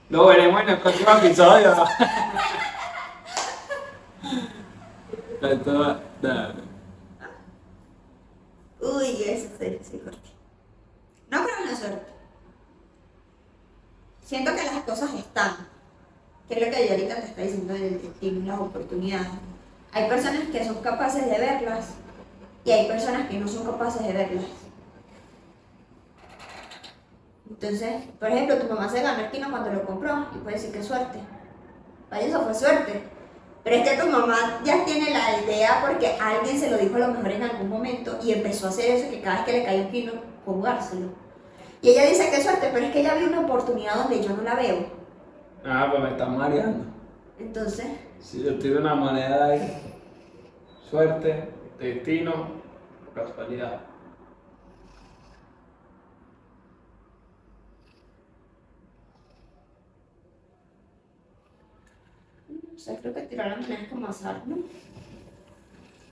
Lo 0.09 0.25
veremos 0.25 0.61
en 0.61 0.69
el 0.69 0.79
próximo 0.79 1.11
episodio. 1.11 1.75
Uy, 8.81 9.23
eso 9.23 9.47
sí, 9.59 9.79
sí, 9.83 9.99
corté. 9.99 10.29
No 11.29 11.43
creo 11.43 11.57
en 11.59 11.71
la 11.71 11.75
suerte. 11.77 12.11
Siento 14.25 14.51
que 14.55 14.63
las 14.63 14.83
cosas 14.83 15.13
están. 15.13 15.67
Que 16.47 16.55
es 16.55 16.65
lo 16.67 16.71
que 16.73 16.87
yo 16.87 16.91
ahorita 16.93 17.15
te 17.15 17.25
está 17.27 17.41
diciendo 17.41 17.73
del 17.73 18.01
destino 18.01 18.39
y 18.39 18.47
las 18.47 18.59
oportunidades. 18.59 19.29
Hay 19.91 20.09
personas 20.09 20.49
que 20.51 20.65
son 20.65 20.81
capaces 20.81 21.25
de 21.25 21.37
verlas 21.37 21.89
y 22.65 22.71
hay 22.71 22.87
personas 22.87 23.29
que 23.29 23.37
no 23.39 23.47
son 23.47 23.65
capaces 23.65 24.05
de 24.05 24.13
verlas. 24.13 24.45
Entonces, 27.49 28.03
por 28.19 28.29
ejemplo, 28.29 28.57
tu 28.57 28.67
mamá 28.67 28.87
se 28.89 29.01
ganó 29.01 29.23
el 29.23 29.31
kino 29.31 29.49
cuando 29.49 29.71
lo 29.71 29.83
compró 29.83 30.27
y 30.35 30.37
puede 30.39 30.55
decir 30.57 30.71
que 30.71 30.83
suerte. 30.83 31.19
Para 32.09 32.21
eso 32.21 32.41
fue 32.41 32.53
suerte. 32.53 33.03
Pero 33.63 33.75
es 33.75 33.89
que 33.89 33.97
tu 33.97 34.07
mamá 34.07 34.61
ya 34.63 34.85
tiene 34.85 35.11
la 35.11 35.41
idea 35.43 35.83
porque 35.85 36.15
alguien 36.19 36.57
se 36.57 36.69
lo 36.71 36.77
dijo 36.77 36.95
a 36.95 36.99
lo 36.99 37.07
mejor 37.09 37.31
en 37.31 37.43
algún 37.43 37.69
momento 37.69 38.17
y 38.23 38.31
empezó 38.31 38.67
a 38.67 38.69
hacer 38.69 38.91
eso 38.95 39.09
que 39.09 39.21
cada 39.21 39.37
vez 39.37 39.45
que 39.45 39.51
le 39.51 39.65
caía 39.65 39.81
un 39.81 39.91
kino, 39.91 40.13
jugárselo. 40.45 41.09
Y 41.81 41.89
ella 41.89 42.05
dice 42.05 42.29
que 42.29 42.41
suerte, 42.41 42.69
pero 42.73 42.85
es 42.85 42.91
que 42.91 43.01
ella 43.01 43.15
vio 43.15 43.27
una 43.27 43.41
oportunidad 43.41 43.95
donde 43.95 44.23
yo 44.23 44.35
no 44.35 44.43
la 44.43 44.55
veo. 44.55 44.85
Ah, 45.65 45.87
pues 45.89 46.03
me 46.03 46.09
está 46.11 46.25
mareando. 46.25 46.85
Entonces, 47.37 47.87
Si 48.19 48.43
yo 48.43 48.57
tiro 48.59 48.79
una 48.79 48.95
moneda 48.95 49.45
ahí, 49.45 49.95
suerte, 50.89 51.49
destino, 51.79 52.47
casualidad. 53.13 53.79
O 62.79 62.81
sea, 62.81 62.97
creo 62.97 63.13
que 63.13 63.21
tirar 63.23 63.47
la 63.49 63.55
moneda 63.57 63.81
es 63.81 63.89
como 63.89 64.07
azar, 64.07 64.41
¿no? 64.45 64.57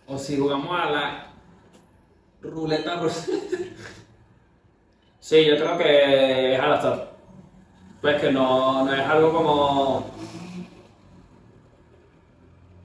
O 0.05 0.17
si 0.17 0.37
jugamos 0.37 0.69
a 0.77 0.89
la 0.89 1.27
ruleta 2.41 2.99
rusa. 2.99 3.31
sí, 5.21 5.45
yo 5.45 5.55
creo 5.55 5.77
que 5.77 6.55
es 6.55 6.59
al 6.59 6.73
azar. 6.73 7.13
Pues 8.01 8.19
que 8.21 8.33
no, 8.33 8.83
no 8.83 8.93
es 8.93 8.99
algo 8.99 9.31
como. 9.31 10.11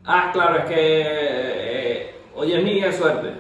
Ah, 0.05 0.31
claro, 0.33 0.59
es 0.59 0.65
que. 0.67 1.03
eh, 1.05 2.21
hoy 2.37 2.53
es 2.53 2.63
mi 2.63 2.93
suerte. 2.93 3.35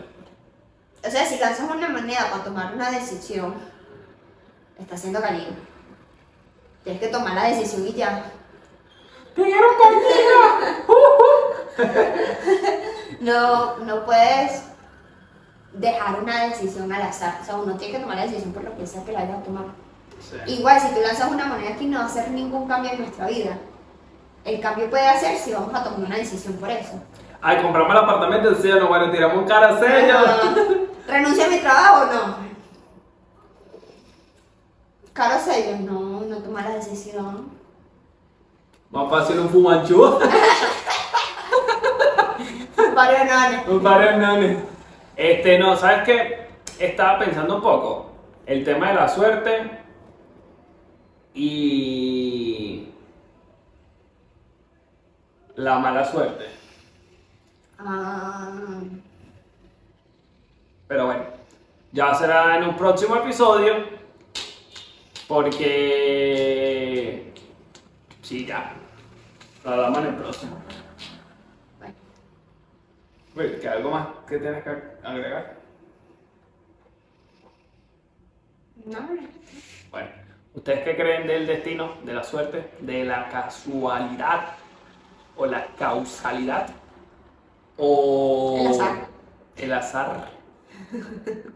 O 1.06 1.10
sea, 1.10 1.24
si 1.24 1.38
lanzas 1.38 1.70
una 1.70 1.88
moneda 1.88 2.30
para 2.32 2.42
tomar 2.42 2.74
una 2.74 2.90
decisión, 2.90 3.54
está 4.76 4.96
haciendo 4.96 5.20
cariño. 5.20 5.56
Tienes 6.82 7.00
que 7.00 7.08
tomar 7.08 7.34
la 7.34 7.44
decisión 7.44 7.86
y 7.86 7.92
ya. 7.92 8.32
¡Te 9.34 9.42
quiero 9.42 9.68
conmigo! 9.78 11.22
No, 13.20 13.76
no 13.78 14.04
puedes 14.04 14.64
dejar 15.72 16.20
una 16.20 16.46
decisión 16.46 16.92
al 16.92 17.02
azar. 17.02 17.38
O 17.40 17.44
sea, 17.44 17.54
uno 17.54 17.76
tiene 17.76 17.94
que 17.94 18.00
tomar 18.00 18.16
la 18.16 18.26
decisión 18.26 18.52
por 18.52 18.64
lo 18.64 18.76
que 18.76 18.86
sea 18.86 19.04
que 19.04 19.12
la 19.12 19.20
vayas 19.20 19.38
a 19.38 19.42
tomar. 19.42 19.66
Sí. 20.20 20.36
Igual, 20.54 20.80
si 20.80 20.88
tú 20.88 21.00
lanzas 21.00 21.30
una 21.30 21.46
moneda 21.46 21.70
aquí, 21.70 21.86
no 21.86 21.98
va 21.98 22.04
a 22.04 22.08
hacer 22.08 22.30
ningún 22.32 22.66
cambio 22.66 22.90
en 22.90 22.98
nuestra 22.98 23.28
vida. 23.28 23.58
El 24.44 24.60
cambio 24.60 24.90
puede 24.90 25.06
hacer 25.06 25.38
si 25.38 25.52
vamos 25.52 25.72
a 25.72 25.84
tomar 25.84 26.00
una 26.00 26.16
decisión 26.16 26.54
por 26.54 26.68
eso. 26.70 27.00
Ay, 27.40 27.62
compramos 27.62 27.92
el 27.92 28.02
apartamento 28.02 28.48
en 28.50 28.56
sello, 28.62 28.88
bueno, 28.88 29.10
tiramos 29.10 29.38
un 29.38 29.44
cara 29.46 29.78
sello. 29.78 30.14
Ah, 30.16 30.54
¿Renuncia 31.06 31.46
a 31.46 31.48
mi 31.48 31.58
trabajo 31.58 32.02
o 32.02 32.06
no? 32.12 32.36
Caro 35.12 35.38
sello, 35.38 35.76
no, 35.78 36.22
no 36.22 36.38
toma 36.38 36.62
la 36.62 36.70
decisión. 36.70 37.61
Más 38.92 39.10
fácil 39.10 39.40
un 39.40 39.48
fumanchú. 39.48 40.18
Varios 42.94 43.24
nones. 43.24 43.66
un 43.68 43.82
par 43.82 44.18
nanes. 44.18 44.58
Este, 45.16 45.58
no, 45.58 45.74
¿sabes 45.76 46.02
qué? 46.04 46.46
Estaba 46.78 47.18
pensando 47.18 47.56
un 47.56 47.62
poco. 47.62 48.12
El 48.44 48.62
tema 48.64 48.88
de 48.88 48.94
la 48.94 49.08
suerte 49.08 49.70
y 51.32 52.90
la 55.54 55.78
mala 55.78 56.04
suerte. 56.04 56.44
Ah, 57.78 58.50
Pero 60.86 61.06
bueno, 61.06 61.24
ya 61.92 62.14
será 62.14 62.58
en 62.58 62.64
un 62.64 62.76
próximo 62.76 63.16
episodio. 63.16 64.02
Porque. 65.28 65.72
Sí, 68.20 68.44
ya. 68.44 68.81
Lo 69.64 69.70
hablamos 69.70 69.98
en 69.98 70.06
el 70.06 70.14
próximo. 70.16 70.56
bueno. 73.34 73.60
¿que 73.60 73.68
algo 73.68 73.90
más 73.90 74.08
que 74.28 74.38
tienes 74.38 74.64
que 74.64 74.70
agregar? 75.02 75.56
No, 78.84 78.98
Bueno, 79.90 80.08
¿ustedes 80.54 80.84
qué 80.84 80.96
creen 80.96 81.26
del 81.28 81.46
destino, 81.46 81.94
de 82.04 82.12
la 82.12 82.24
suerte, 82.24 82.70
de 82.80 83.04
la 83.04 83.28
casualidad 83.28 84.54
o 85.36 85.46
la 85.46 85.66
causalidad? 85.78 86.68
O 87.76 88.58
El 88.60 88.66
azar. 88.66 89.06
el 89.56 89.72
azar? 89.72 90.30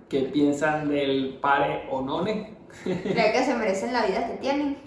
¿Qué 0.08 0.20
piensan 0.22 0.88
del 0.88 1.38
pare 1.40 1.88
o 1.90 2.00
none? 2.00 2.56
creo 2.84 3.32
que 3.32 3.44
se 3.44 3.54
merecen 3.54 3.92
la 3.92 4.06
vida 4.06 4.26
que 4.28 4.36
tienen. 4.36 4.78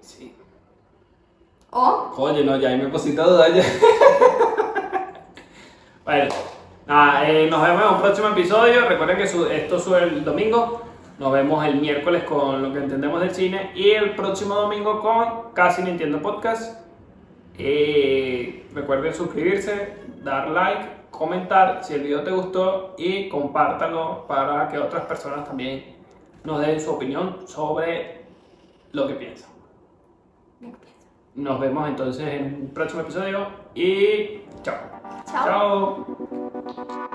Sí. 0.00 0.34
O 1.70 2.12
Oye, 2.16 2.44
no, 2.44 2.56
ya 2.56 2.70
ahí 2.70 2.78
me 2.78 2.88
pusiste 2.88 3.20
a 3.20 3.24
dudar 3.24 3.52
ya. 3.52 3.62
Bueno, 6.04 6.34
nada, 6.86 7.28
eh, 7.28 7.46
nos 7.50 7.62
vemos 7.62 7.82
en 7.82 7.88
un 7.94 8.00
próximo 8.00 8.28
episodio. 8.28 8.88
Recuerden 8.88 9.18
que 9.18 9.26
su- 9.26 9.46
esto 9.46 9.78
sube 9.78 10.02
el 10.04 10.24
domingo. 10.24 10.82
Nos 11.18 11.32
vemos 11.32 11.64
el 11.66 11.76
miércoles 11.80 12.24
con 12.24 12.62
lo 12.62 12.72
que 12.72 12.78
entendemos 12.78 13.20
del 13.20 13.34
cine. 13.34 13.72
Y 13.74 13.90
el 13.90 14.14
próximo 14.14 14.54
domingo 14.54 15.00
con 15.00 15.52
Casi 15.52 15.82
Nintendo 15.82 16.22
Podcast. 16.22 16.80
Eh, 17.58 18.66
recuerden 18.72 19.12
suscribirse, 19.12 19.96
dar 20.22 20.48
like, 20.48 20.86
comentar 21.10 21.84
si 21.84 21.94
el 21.94 22.02
video 22.04 22.22
te 22.22 22.30
gustó 22.30 22.94
y 22.96 23.28
compártalo 23.28 24.24
para 24.28 24.68
que 24.68 24.78
otras 24.78 25.04
personas 25.06 25.44
también 25.44 25.96
nos 26.44 26.60
den 26.60 26.80
su 26.80 26.92
opinión 26.92 27.46
sobre 27.46 28.22
lo 28.92 29.06
que 29.08 29.14
piensan. 29.14 29.50
Nos 31.38 31.60
vemos 31.60 31.88
entonces 31.88 32.26
en 32.26 32.62
un 32.62 32.68
próximo 32.74 33.02
episodio 33.02 33.46
y 33.72 34.40
chao. 34.62 34.74
Chao. 35.24 35.44
Chao. 35.44 37.08